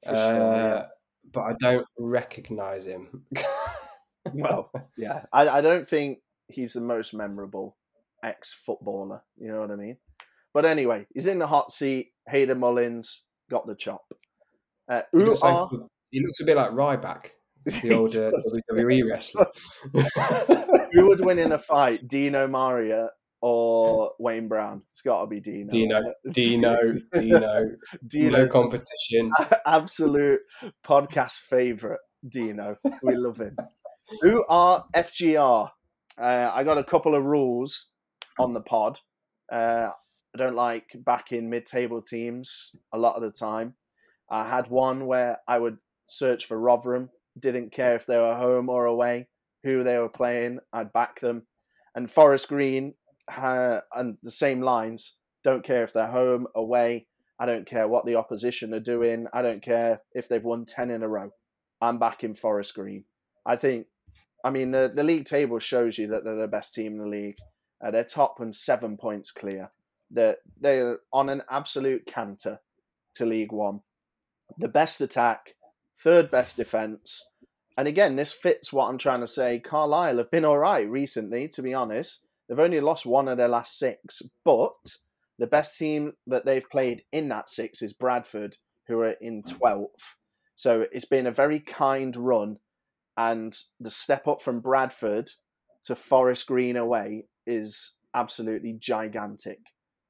sure. 0.04 0.16
uh, 0.16 0.86
but 1.32 1.42
I 1.42 1.54
don't 1.60 1.86
recognise 1.98 2.86
him. 2.86 3.26
Well, 4.34 4.72
yeah, 4.98 5.24
I, 5.32 5.48
I 5.48 5.62
don't 5.62 5.88
think 5.88 6.20
he's 6.48 6.74
the 6.74 6.82
most 6.82 7.14
memorable 7.14 7.78
ex 8.24 8.54
footballer. 8.54 9.24
You 9.38 9.52
know 9.52 9.62
what 9.62 9.72
I 9.72 9.76
mean? 9.76 9.98
But 10.54 10.66
anyway, 10.66 11.08
he's 11.14 11.28
in 11.28 11.40
the 11.40 11.48
hot 11.48 11.72
seat. 11.72 12.12
Hayden 12.28 12.60
Mullins 12.60 13.24
got 13.50 13.68
the 13.68 13.76
chop. 13.76 14.02
Uh, 14.88 15.02
he, 15.12 15.20
looks 15.20 15.42
like, 15.42 15.68
he 16.12 16.22
looks 16.22 16.42
a 16.42 16.46
bit 16.46 16.58
like 16.58 16.72
Ryback, 16.72 17.30
the 17.66 17.94
old 17.94 18.16
uh, 18.16 18.32
WWE 18.76 19.10
wrestler. 19.10 19.48
who 20.94 21.08
would 21.08 21.24
win 21.24 21.40
in 21.40 21.52
a 21.52 21.60
fight, 21.60 22.08
Dino 22.08 22.48
Maamria 22.48 23.10
or 23.42 24.12
Wayne 24.20 24.48
Brown? 24.48 24.84
It's 24.92 25.02
got 25.02 25.22
to 25.22 25.28
be 25.28 25.40
Dino. 25.40 25.72
Dino, 25.72 26.14
Dino, 26.32 26.78
Dino, 27.14 27.66
Dino, 28.08 28.38
no 28.38 28.48
competition. 28.48 29.32
absolute 29.66 30.42
podcast 30.86 31.40
favorite. 31.40 32.00
Dino, 32.28 32.76
we 33.04 33.16
love 33.16 33.40
him. 33.40 33.56
Who 34.22 34.44
are 34.50 34.86
FGR? 34.96 35.70
Uh, 36.20 36.52
I 36.54 36.64
got 36.64 36.78
a 36.78 36.84
couple 36.84 37.16
of 37.16 37.24
rules 37.24 37.92
on 38.38 38.54
the 38.54 38.62
pod. 38.62 39.00
Uh, 39.52 39.90
I 40.36 40.38
don't 40.38 40.56
like 40.56 40.86
backing 40.96 41.50
mid-table 41.50 42.02
teams 42.02 42.76
a 42.94 42.98
lot 42.98 43.16
of 43.16 43.22
the 43.22 43.32
time. 43.32 43.76
I 44.30 44.48
had 44.48 44.70
one 44.70 45.06
where 45.06 45.40
I 45.48 45.58
would 45.58 45.78
search 46.08 46.46
for 46.46 46.60
Rotherham, 46.60 47.10
didn't 47.40 47.72
care 47.72 47.96
if 47.96 48.06
they 48.06 48.18
were 48.18 48.36
home 48.36 48.70
or 48.70 48.86
away, 48.86 49.28
who 49.64 49.84
they 49.84 49.98
were 49.98 50.10
playing, 50.10 50.60
I'd 50.74 50.94
back 50.94 51.20
them. 51.20 51.48
And 51.96 52.10
Forest 52.10 52.50
Green, 52.50 52.94
and 53.38 54.18
the 54.24 54.32
same 54.32 54.62
lines, 54.62 55.16
don't 55.44 55.64
care 55.64 55.84
if 55.84 55.94
they're 55.94 56.08
home, 56.08 56.48
away. 56.56 57.08
I 57.40 57.46
don't 57.46 57.66
care 57.66 57.88
what 57.88 58.06
the 58.06 58.16
opposition 58.16 58.74
are 58.74 58.80
doing. 58.80 59.28
I 59.32 59.42
don't 59.42 59.62
care 59.62 60.02
if 60.14 60.28
they've 60.28 60.44
won 60.44 60.66
10 60.66 60.92
in 60.92 61.04
a 61.04 61.08
row. 61.08 61.32
I'm 61.82 61.98
back 61.98 62.24
in 62.24 62.34
Forest 62.34 62.76
Green. 62.76 63.06
I 63.46 63.56
think, 63.56 63.88
I 64.44 64.50
mean, 64.50 64.72
the, 64.72 64.92
the 64.94 65.04
league 65.04 65.26
table 65.26 65.60
shows 65.60 65.98
you 65.98 66.08
that 66.08 66.26
they're 66.26 66.36
the 66.36 66.48
best 66.48 66.74
team 66.74 66.94
in 66.94 66.98
the 67.00 67.08
league. 67.08 67.38
Uh, 67.82 67.92
they're 67.92 68.04
top 68.04 68.42
and 68.42 68.54
seven 68.54 68.98
points 68.98 69.32
clear. 69.32 69.72
They're, 70.12 70.38
they're 70.60 71.00
on 71.14 71.30
an 71.30 71.44
absolute 71.50 72.06
canter 72.06 72.60
to 73.16 73.26
League 73.26 73.54
One. 73.54 73.82
The 74.58 74.68
best 74.68 75.00
attack, 75.00 75.56
third 75.98 76.30
best 76.30 76.58
defence. 76.58 77.24
And 77.78 77.88
again, 77.88 78.18
this 78.18 78.34
fits 78.34 78.74
what 78.74 78.90
I'm 78.90 78.98
trying 78.98 79.22
to 79.22 79.28
say. 79.28 79.60
Carlisle 79.60 80.18
have 80.18 80.32
been 80.32 80.44
all 80.44 80.58
right 80.58 80.90
recently, 80.90 81.48
to 81.50 81.62
be 81.62 81.74
honest. 81.74 82.26
They've 82.50 82.60
only 82.60 82.82
lost 82.82 83.06
one 83.06 83.28
of 83.28 83.38
their 83.38 83.48
last 83.48 83.78
six, 83.78 84.24
but 84.44 84.74
the 85.38 85.48
best 85.48 85.78
team 85.78 86.14
that 86.28 86.46
they've 86.46 86.68
played 86.70 87.04
in 87.12 87.30
that 87.30 87.48
six 87.48 87.82
is 87.82 87.94
Bradford, 87.94 88.58
who 88.88 89.00
are 89.02 89.16
in 89.22 89.44
12th. 89.44 90.16
So 90.56 90.86
it's 90.92 91.06
been 91.06 91.28
a 91.28 91.32
very 91.32 91.60
kind 91.60 92.16
run. 92.16 92.58
And 93.16 93.56
the 93.80 93.92
step 93.92 94.28
up 94.28 94.42
from 94.42 94.62
Bradford 94.62 95.30
to 95.84 95.96
Forest 95.96 96.48
Green 96.48 96.76
away 96.76 97.26
is 97.46 97.94
absolutely 98.14 98.74
gigantic. 98.80 99.60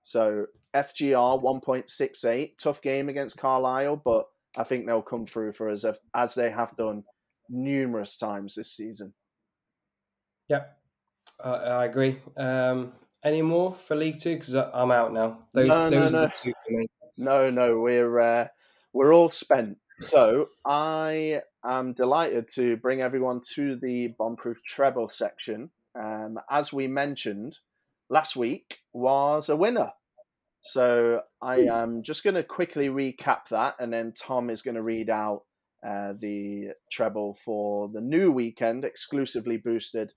So 0.02 0.46
FGR 0.74 1.42
1.68, 1.44 2.58
tough 2.58 2.82
game 2.82 3.10
against 3.10 3.38
Carlisle, 3.38 4.02
but 4.06 4.26
I 4.58 4.64
think 4.64 4.86
they'll 4.86 5.02
come 5.02 5.26
through 5.26 5.54
for 5.54 5.70
us 5.70 5.86
as- 6.16 6.36
they 6.36 6.50
have 6.50 6.76
done 6.78 7.04
numerous 7.50 8.18
times 8.18 8.56
this 8.56 8.72
season. 8.72 9.14
Yep, 10.48 10.79
I, 11.44 11.50
I 11.50 11.86
agree. 11.86 12.18
Um, 12.38 12.94
any 13.24 13.42
more 13.42 13.76
for 13.76 13.96
League 13.96 14.20
Two? 14.20 14.36
Because 14.36 14.56
I'm 14.56 14.92
out 14.92 15.14
now. 15.14 15.40
Those, 15.54 15.68
No, 15.68 15.90
no, 15.90 16.00
those 16.00 16.14
no. 16.14 16.20
are 16.20 16.28
the 16.28 16.34
two 16.42 16.54
for 16.66 16.74
me. 16.74 16.88
No, 17.18 17.50
no, 17.50 17.80
we're 17.80 18.20
uh, 18.20 18.48
we're 18.94 19.14
all 19.14 19.30
spent. 19.30 19.78
So 20.00 20.48
I 20.66 21.42
am 21.64 21.94
delighted 21.94 22.48
to 22.56 22.78
bring 22.78 23.02
everyone 23.02 23.42
to 23.56 23.76
the 23.76 24.14
bombproof 24.20 24.56
treble 24.66 25.10
section. 25.10 25.72
Um, 25.96 26.40
as 26.50 26.72
we 26.72 26.88
mentioned 26.88 27.60
last 28.10 28.36
week, 28.38 28.80
was 28.94 29.50
a 29.50 29.56
winner. 29.56 29.92
So 30.62 31.22
I 31.42 31.62
am 31.62 32.04
just 32.04 32.24
going 32.24 32.36
to 32.36 32.44
quickly 32.44 32.90
recap 32.90 33.50
that, 33.50 33.76
and 33.80 33.92
then 33.92 34.14
Tom 34.14 34.50
is 34.50 34.62
going 34.62 34.76
to 34.76 34.82
read 34.82 35.10
out 35.10 35.44
uh, 35.86 36.14
the 36.18 36.70
treble 36.92 37.34
for 37.34 37.90
the 37.90 38.02
new 38.02 38.32
weekend, 38.32 38.86
exclusively 38.86 39.58
boosted 39.58 40.14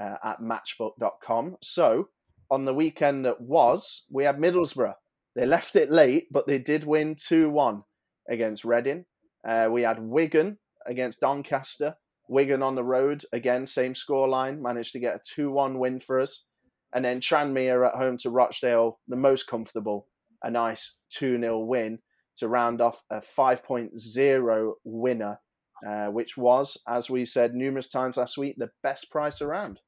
uh, 0.00 0.16
at 0.24 0.40
matchbook.com. 0.40 1.56
So 1.62 2.08
on 2.50 2.64
the 2.64 2.74
weekend 2.74 3.24
that 3.24 3.40
was, 3.40 4.04
we 4.10 4.24
had 4.24 4.38
Middlesbrough. 4.38 4.94
They 5.36 5.46
left 5.46 5.76
it 5.76 5.90
late, 5.90 6.26
but 6.32 6.46
they 6.46 6.58
did 6.58 6.84
win 6.84 7.14
2 7.14 7.50
1 7.50 7.82
against 8.28 8.64
Reading. 8.64 9.04
Uh, 9.46 9.68
we 9.70 9.82
had 9.82 10.00
Wigan 10.00 10.58
against 10.86 11.20
Doncaster. 11.20 11.94
Wigan 12.28 12.62
on 12.62 12.76
the 12.76 12.84
road, 12.84 13.24
again, 13.32 13.66
same 13.66 13.92
scoreline, 13.92 14.60
managed 14.60 14.92
to 14.92 15.00
get 15.00 15.16
a 15.16 15.20
2 15.34 15.50
1 15.50 15.78
win 15.78 16.00
for 16.00 16.20
us. 16.20 16.44
And 16.92 17.04
then 17.04 17.20
Tranmere 17.20 17.86
at 17.86 17.94
home 17.94 18.16
to 18.18 18.30
Rochdale, 18.30 18.98
the 19.06 19.16
most 19.16 19.46
comfortable, 19.46 20.06
a 20.42 20.50
nice 20.50 20.96
2 21.10 21.40
0 21.40 21.60
win 21.60 21.98
to 22.36 22.48
round 22.48 22.80
off 22.80 23.02
a 23.10 23.16
5.0 23.18 24.72
winner, 24.84 25.38
uh, 25.86 26.06
which 26.06 26.36
was, 26.36 26.78
as 26.88 27.10
we 27.10 27.24
said 27.24 27.54
numerous 27.54 27.88
times 27.88 28.16
last 28.16 28.38
week, 28.38 28.56
the 28.58 28.70
best 28.82 29.10
price 29.10 29.40
around. 29.40 29.80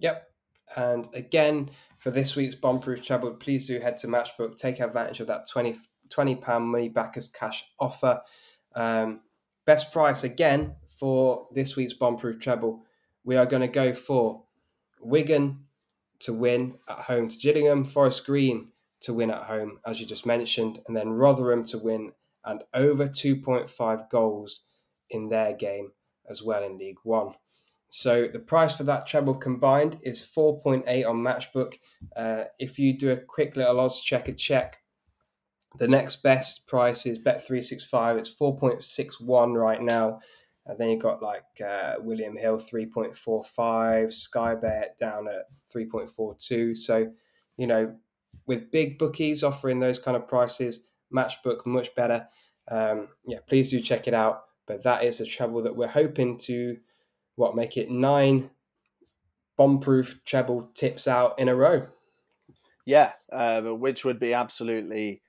Yep. 0.00 0.28
And 0.76 1.08
again, 1.14 1.70
for 1.98 2.10
this 2.10 2.36
week's 2.36 2.54
Bombproof 2.54 3.02
Treble, 3.04 3.34
please 3.34 3.66
do 3.66 3.80
head 3.80 3.98
to 3.98 4.06
Matchbook. 4.06 4.56
Take 4.56 4.80
advantage 4.80 5.20
of 5.20 5.26
that 5.28 5.48
20, 5.48 5.76
£20 6.08 6.62
money 6.62 6.88
back 6.88 7.16
as 7.16 7.28
cash 7.28 7.64
offer. 7.80 8.20
Um, 8.74 9.20
best 9.66 9.92
price 9.92 10.24
again 10.24 10.76
for 10.88 11.48
this 11.52 11.76
week's 11.76 11.94
Bombproof 11.94 12.40
Treble. 12.40 12.80
We 13.24 13.36
are 13.36 13.46
going 13.46 13.62
to 13.62 13.68
go 13.68 13.94
for 13.94 14.44
Wigan 15.00 15.64
to 16.20 16.32
win 16.32 16.74
at 16.88 17.00
home 17.00 17.28
to 17.28 17.38
Gillingham, 17.38 17.84
Forest 17.84 18.26
Green 18.26 18.68
to 19.00 19.14
win 19.14 19.30
at 19.30 19.42
home, 19.42 19.78
as 19.86 20.00
you 20.00 20.06
just 20.06 20.26
mentioned, 20.26 20.80
and 20.86 20.96
then 20.96 21.10
Rotherham 21.10 21.64
to 21.64 21.78
win 21.78 22.12
and 22.44 22.64
over 22.74 23.06
2.5 23.06 24.10
goals 24.10 24.66
in 25.10 25.28
their 25.28 25.52
game 25.52 25.92
as 26.28 26.42
well 26.42 26.64
in 26.64 26.78
League 26.78 26.98
One. 27.02 27.34
So 27.88 28.28
the 28.28 28.38
price 28.38 28.76
for 28.76 28.84
that 28.84 29.06
treble 29.06 29.34
combined 29.34 29.98
is 30.02 30.20
4.8 30.20 31.08
on 31.08 31.16
Matchbook. 31.16 31.78
Uh, 32.14 32.44
if 32.58 32.78
you 32.78 32.96
do 32.96 33.10
a 33.10 33.16
quick 33.16 33.56
little 33.56 33.80
odds 33.80 34.00
checker 34.00 34.32
check, 34.32 34.78
the 35.78 35.88
next 35.88 36.22
best 36.22 36.66
price 36.66 37.06
is 37.06 37.18
Bet365. 37.18 38.18
It's 38.18 38.34
4.61 38.34 39.54
right 39.54 39.82
now. 39.82 40.20
And 40.66 40.78
then 40.78 40.90
you've 40.90 41.02
got 41.02 41.22
like 41.22 41.44
uh, 41.64 41.94
William 42.00 42.36
Hill 42.36 42.58
3.45, 42.58 44.12
Sky 44.12 44.54
Bet 44.54 44.98
down 44.98 45.26
at 45.28 45.46
3.42. 45.74 46.76
So, 46.76 47.10
you 47.56 47.66
know, 47.66 47.96
with 48.46 48.70
big 48.70 48.98
bookies 48.98 49.42
offering 49.42 49.78
those 49.78 49.98
kind 49.98 50.16
of 50.16 50.28
prices, 50.28 50.86
Matchbook 51.14 51.64
much 51.64 51.94
better. 51.94 52.28
Um, 52.70 53.08
yeah, 53.26 53.38
please 53.46 53.70
do 53.70 53.80
check 53.80 54.06
it 54.06 54.14
out. 54.14 54.42
But 54.66 54.82
that 54.82 55.04
is 55.04 55.22
a 55.22 55.26
treble 55.26 55.62
that 55.62 55.76
we're 55.76 55.88
hoping 55.88 56.36
to 56.40 56.76
what 57.38 57.56
make 57.56 57.76
it 57.76 57.90
nine 57.90 58.50
bomb-proof 59.56 60.24
treble 60.24 60.70
tips 60.74 61.06
out 61.08 61.38
in 61.38 61.48
a 61.48 61.54
row. 61.54 61.86
Yeah, 62.84 63.12
uh, 63.32 63.62
which 63.62 64.04
would 64.04 64.18
be 64.18 64.34
absolutely 64.34 65.22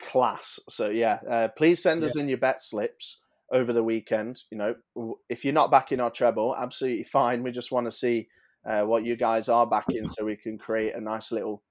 class. 0.00 0.58
So 0.68 0.90
yeah, 0.90 1.18
uh, 1.28 1.48
please 1.56 1.82
send 1.82 2.04
us 2.04 2.16
in 2.16 2.28
your 2.28 2.38
bet 2.38 2.62
slips 2.62 3.20
over 3.52 3.72
the 3.72 3.82
weekend. 3.82 4.42
You 4.50 4.58
know, 4.58 5.16
if 5.28 5.44
you're 5.44 5.54
not 5.54 5.70
backing 5.70 6.00
our 6.00 6.10
treble, 6.10 6.56
absolutely 6.56 7.04
fine. 7.04 7.42
We 7.42 7.50
just 7.50 7.72
want 7.72 7.86
to 7.86 7.90
see 7.90 8.28
uh, 8.68 8.82
what 8.82 9.04
you 9.04 9.16
guys 9.16 9.48
are 9.48 9.66
backing, 9.66 10.08
so 10.08 10.24
we 10.24 10.36
can 10.36 10.58
create 10.58 10.94
a 10.94 11.00
nice 11.00 11.30
little 11.32 11.62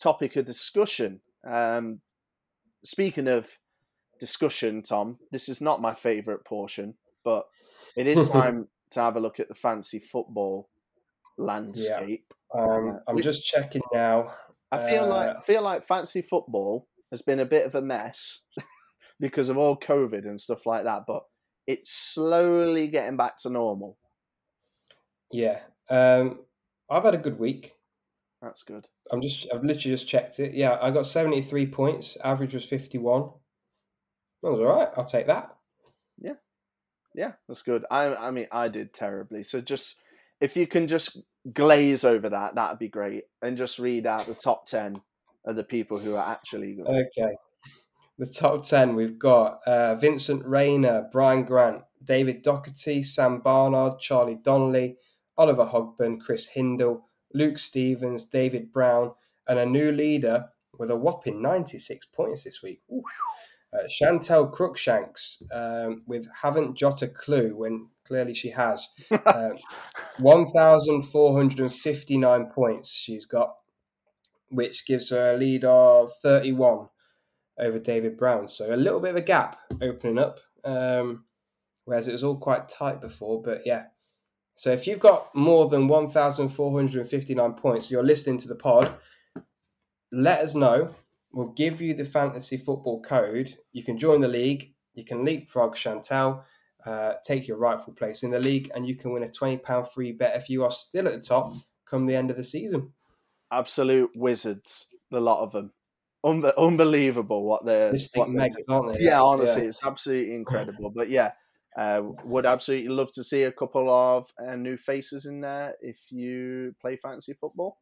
topic 0.00 0.36
of 0.36 0.44
discussion. 0.44 1.20
Um, 1.48 2.00
speaking 2.84 3.28
of 3.28 3.48
discussion, 4.18 4.82
Tom, 4.82 5.18
this 5.32 5.48
is 5.48 5.60
not 5.60 5.80
my 5.80 5.94
favourite 5.94 6.44
portion, 6.44 6.94
but 7.24 7.44
it 7.96 8.06
is 8.06 8.28
time 8.30 8.68
to 8.90 9.00
have 9.00 9.16
a 9.16 9.20
look 9.20 9.40
at 9.40 9.48
the 9.48 9.54
fancy 9.54 9.98
football 9.98 10.68
landscape. 11.38 12.32
Um, 12.54 12.90
Uh, 12.90 12.98
I'm 13.08 13.16
we- 13.16 13.22
just 13.22 13.44
checking 13.44 13.82
now. 13.92 14.34
I 14.72 14.78
feel 14.88 15.06
like 15.06 15.30
Uh, 15.30 15.38
I 15.38 15.40
feel 15.40 15.62
like 15.62 15.82
fancy 15.82 16.22
football 16.22 16.86
has 17.10 17.22
been 17.22 17.40
a 17.40 17.44
bit 17.46 17.66
of 17.66 17.74
a 17.74 17.82
mess 17.82 18.42
because 19.20 19.48
of 19.48 19.58
all 19.58 19.76
COVID 19.76 20.24
and 20.26 20.40
stuff 20.40 20.64
like 20.66 20.84
that, 20.84 21.04
but 21.06 21.24
it's 21.66 21.90
slowly 21.92 22.88
getting 22.88 23.16
back 23.16 23.36
to 23.38 23.50
normal. 23.50 23.96
yeah. 25.32 25.60
Um, 25.88 26.44
I've 26.88 27.02
had 27.04 27.14
a 27.14 27.18
good 27.18 27.38
week. 27.38 27.74
That's 28.42 28.62
good. 28.62 28.88
I'm 29.12 29.20
just 29.20 29.46
I've 29.52 29.64
literally 29.64 29.94
just 29.94 30.08
checked 30.08 30.38
it. 30.40 30.54
Yeah, 30.54 30.78
I 30.80 30.90
got 30.92 31.04
73 31.06 31.66
points. 31.66 32.16
Average 32.24 32.54
was 32.54 32.64
51. 32.64 33.30
That 34.42 34.50
was 34.50 34.60
all 34.60 34.66
right. 34.66 34.88
I'll 34.96 35.04
take 35.04 35.26
that. 35.26 35.56
Yeah, 36.18 36.34
that's 37.48 37.62
good. 37.62 37.84
I 37.90 38.14
I 38.14 38.30
mean 38.30 38.46
I 38.52 38.68
did 38.68 38.92
terribly. 38.92 39.42
So 39.42 39.60
just 39.60 40.00
if 40.40 40.56
you 40.56 40.66
can 40.66 40.86
just 40.86 41.18
glaze 41.52 42.04
over 42.04 42.28
that, 42.30 42.54
that'd 42.54 42.78
be 42.78 42.88
great. 42.88 43.24
And 43.42 43.56
just 43.56 43.78
read 43.78 44.06
out 44.06 44.26
the 44.26 44.34
top 44.34 44.66
ten 44.66 45.00
of 45.44 45.56
the 45.56 45.64
people 45.64 45.98
who 45.98 46.16
are 46.16 46.30
actually 46.30 46.74
good. 46.74 46.86
Okay. 46.86 47.34
The 48.18 48.26
top 48.26 48.66
10, 48.66 48.96
we've 48.96 49.18
got 49.18 49.60
uh, 49.66 49.94
Vincent 49.94 50.44
Rayner, 50.44 51.08
Brian 51.10 51.44
Grant, 51.44 51.80
David 52.04 52.42
Doherty, 52.42 53.02
Sam 53.02 53.40
Barnard, 53.40 53.98
Charlie 53.98 54.38
Donnelly, 54.42 54.98
Oliver 55.38 55.64
Hogburn, 55.64 56.20
Chris 56.20 56.48
Hindle, 56.48 57.06
Luke 57.32 57.56
Stevens, 57.56 58.26
David 58.26 58.74
Brown, 58.74 59.12
and 59.48 59.58
a 59.58 59.64
new 59.64 59.90
leader 59.90 60.50
with 60.78 60.90
a 60.90 60.96
whopping 60.96 61.40
96 61.40 62.04
points 62.14 62.44
this 62.44 62.62
week. 62.62 62.82
Ooh. 62.92 63.02
Uh, 63.72 63.86
Chantel 63.86 64.52
Crookshanks 64.52 65.44
um, 65.52 66.02
with 66.06 66.28
Haven't 66.42 66.76
Jot 66.76 67.00
a 67.02 67.08
Clue 67.08 67.56
when 67.56 67.88
clearly 68.04 68.34
she 68.34 68.50
has. 68.50 68.88
Uh, 69.26 69.50
1,459 70.18 72.46
points 72.46 72.92
she's 72.92 73.26
got, 73.26 73.54
which 74.48 74.86
gives 74.86 75.10
her 75.10 75.32
a 75.32 75.36
lead 75.36 75.64
of 75.64 76.10
31 76.22 76.88
over 77.58 77.78
David 77.78 78.16
Brown. 78.16 78.48
So 78.48 78.74
a 78.74 78.76
little 78.76 79.00
bit 79.00 79.10
of 79.10 79.16
a 79.16 79.22
gap 79.22 79.58
opening 79.80 80.18
up, 80.18 80.40
um, 80.64 81.24
whereas 81.84 82.08
it 82.08 82.12
was 82.12 82.24
all 82.24 82.36
quite 82.36 82.68
tight 82.68 83.00
before. 83.00 83.40
But 83.42 83.62
yeah. 83.64 83.84
So 84.54 84.72
if 84.72 84.86
you've 84.86 85.00
got 85.00 85.34
more 85.34 85.68
than 85.68 85.88
1,459 85.88 87.54
points, 87.54 87.90
you're 87.90 88.02
listening 88.02 88.38
to 88.38 88.48
the 88.48 88.56
pod, 88.56 88.94
let 90.12 90.40
us 90.40 90.54
know. 90.54 90.90
We'll 91.32 91.48
give 91.48 91.80
you 91.80 91.94
the 91.94 92.04
fantasy 92.04 92.56
football 92.56 93.00
code. 93.00 93.56
You 93.72 93.84
can 93.84 93.98
join 93.98 94.20
the 94.20 94.28
league. 94.28 94.72
You 94.94 95.04
can 95.04 95.24
leapfrog 95.24 95.76
Chantel, 95.76 96.42
uh, 96.84 97.14
take 97.24 97.46
your 97.46 97.56
rightful 97.56 97.92
place 97.92 98.22
in 98.22 98.30
the 98.30 98.40
league, 98.40 98.70
and 98.74 98.86
you 98.86 98.96
can 98.96 99.12
win 99.12 99.22
a 99.22 99.28
£20 99.28 99.92
free 99.92 100.12
bet 100.12 100.36
if 100.36 100.48
you 100.48 100.64
are 100.64 100.70
still 100.70 101.06
at 101.06 101.14
the 101.14 101.20
top 101.20 101.54
come 101.86 102.06
the 102.06 102.16
end 102.16 102.30
of 102.30 102.36
the 102.36 102.44
season. 102.44 102.92
Absolute 103.52 104.10
wizards, 104.14 104.86
the 105.10 105.20
lot 105.20 105.42
of 105.42 105.52
them. 105.52 105.72
Unbe- 106.24 106.56
unbelievable 106.58 107.44
what 107.44 107.64
they're 107.64 107.94
what 108.14 108.28
they're 108.30 108.48
aren't 108.68 108.92
they? 108.92 109.04
yeah, 109.04 109.22
honestly, 109.22 109.66
it's 109.66 109.82
absolutely 109.82 110.34
incredible. 110.34 110.92
But 110.94 111.08
yeah, 111.08 111.32
uh, 111.76 112.02
would 112.24 112.44
absolutely 112.44 112.88
love 112.88 113.10
to 113.12 113.24
see 113.24 113.44
a 113.44 113.52
couple 113.52 113.90
of 113.90 114.30
uh, 114.38 114.54
new 114.54 114.76
faces 114.76 115.24
in 115.24 115.40
there 115.40 115.76
if 115.80 116.12
you 116.12 116.74
play 116.80 116.96
fantasy 116.96 117.32
football. 117.32 117.78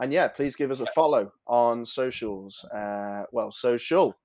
And 0.00 0.12
yeah, 0.12 0.28
please 0.28 0.56
give 0.56 0.70
us 0.70 0.80
a 0.80 0.86
follow 0.86 1.30
on 1.46 1.84
socials. 1.84 2.64
Uh, 2.64 3.24
well, 3.32 3.52
social, 3.52 4.16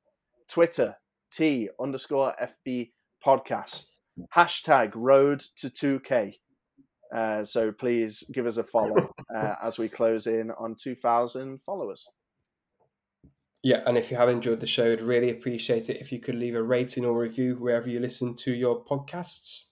Twitter, 0.48 0.96
T 1.32 1.70
underscore 1.82 2.34
FB 2.42 2.92
podcast, 3.24 3.88
hashtag 4.34 4.94
road 4.96 5.44
to 5.58 5.70
2K. 5.70 6.36
Uh, 7.14 7.44
so 7.44 7.72
please 7.72 8.24
give 8.34 8.46
us 8.46 8.58
a 8.58 8.64
follow 8.64 9.10
uh, 9.36 9.56
as 9.62 9.78
we 9.78 9.90
close 9.90 10.28
in 10.28 10.50
on 10.52 10.76
2,000 10.82 11.62
followers. 11.62 12.08
Yeah, 13.62 13.82
and 13.86 13.98
if 13.98 14.12
you 14.12 14.18
have 14.18 14.30
enjoyed 14.30 14.60
the 14.60 14.68
show, 14.68 14.92
I'd 14.92 15.02
really 15.02 15.32
appreciate 15.32 15.90
it 15.90 16.00
if 16.00 16.12
you 16.12 16.20
could 16.20 16.36
leave 16.36 16.56
a 16.56 16.64
rating 16.64 17.04
or 17.04 17.18
review 17.18 17.56
wherever 17.56 17.90
you 17.90 18.00
listen 18.00 18.36
to 18.36 18.54
your 18.54 18.84
podcasts. 18.84 19.72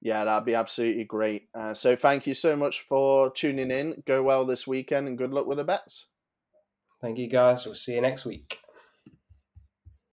Yeah, 0.00 0.24
that'd 0.24 0.44
be 0.44 0.54
absolutely 0.54 1.04
great. 1.04 1.48
Uh, 1.54 1.74
so 1.74 1.96
thank 1.96 2.26
you 2.26 2.34
so 2.34 2.54
much 2.56 2.82
for 2.82 3.30
tuning 3.30 3.70
in. 3.70 4.02
Go 4.06 4.22
well 4.22 4.44
this 4.44 4.66
weekend 4.66 5.08
and 5.08 5.18
good 5.18 5.32
luck 5.32 5.46
with 5.46 5.58
the 5.58 5.64
bets. 5.64 6.06
Thank 7.00 7.18
you 7.18 7.28
guys. 7.28 7.66
We'll 7.66 7.74
see 7.74 7.94
you 7.94 8.00
next 8.00 8.24
week. 8.24 8.60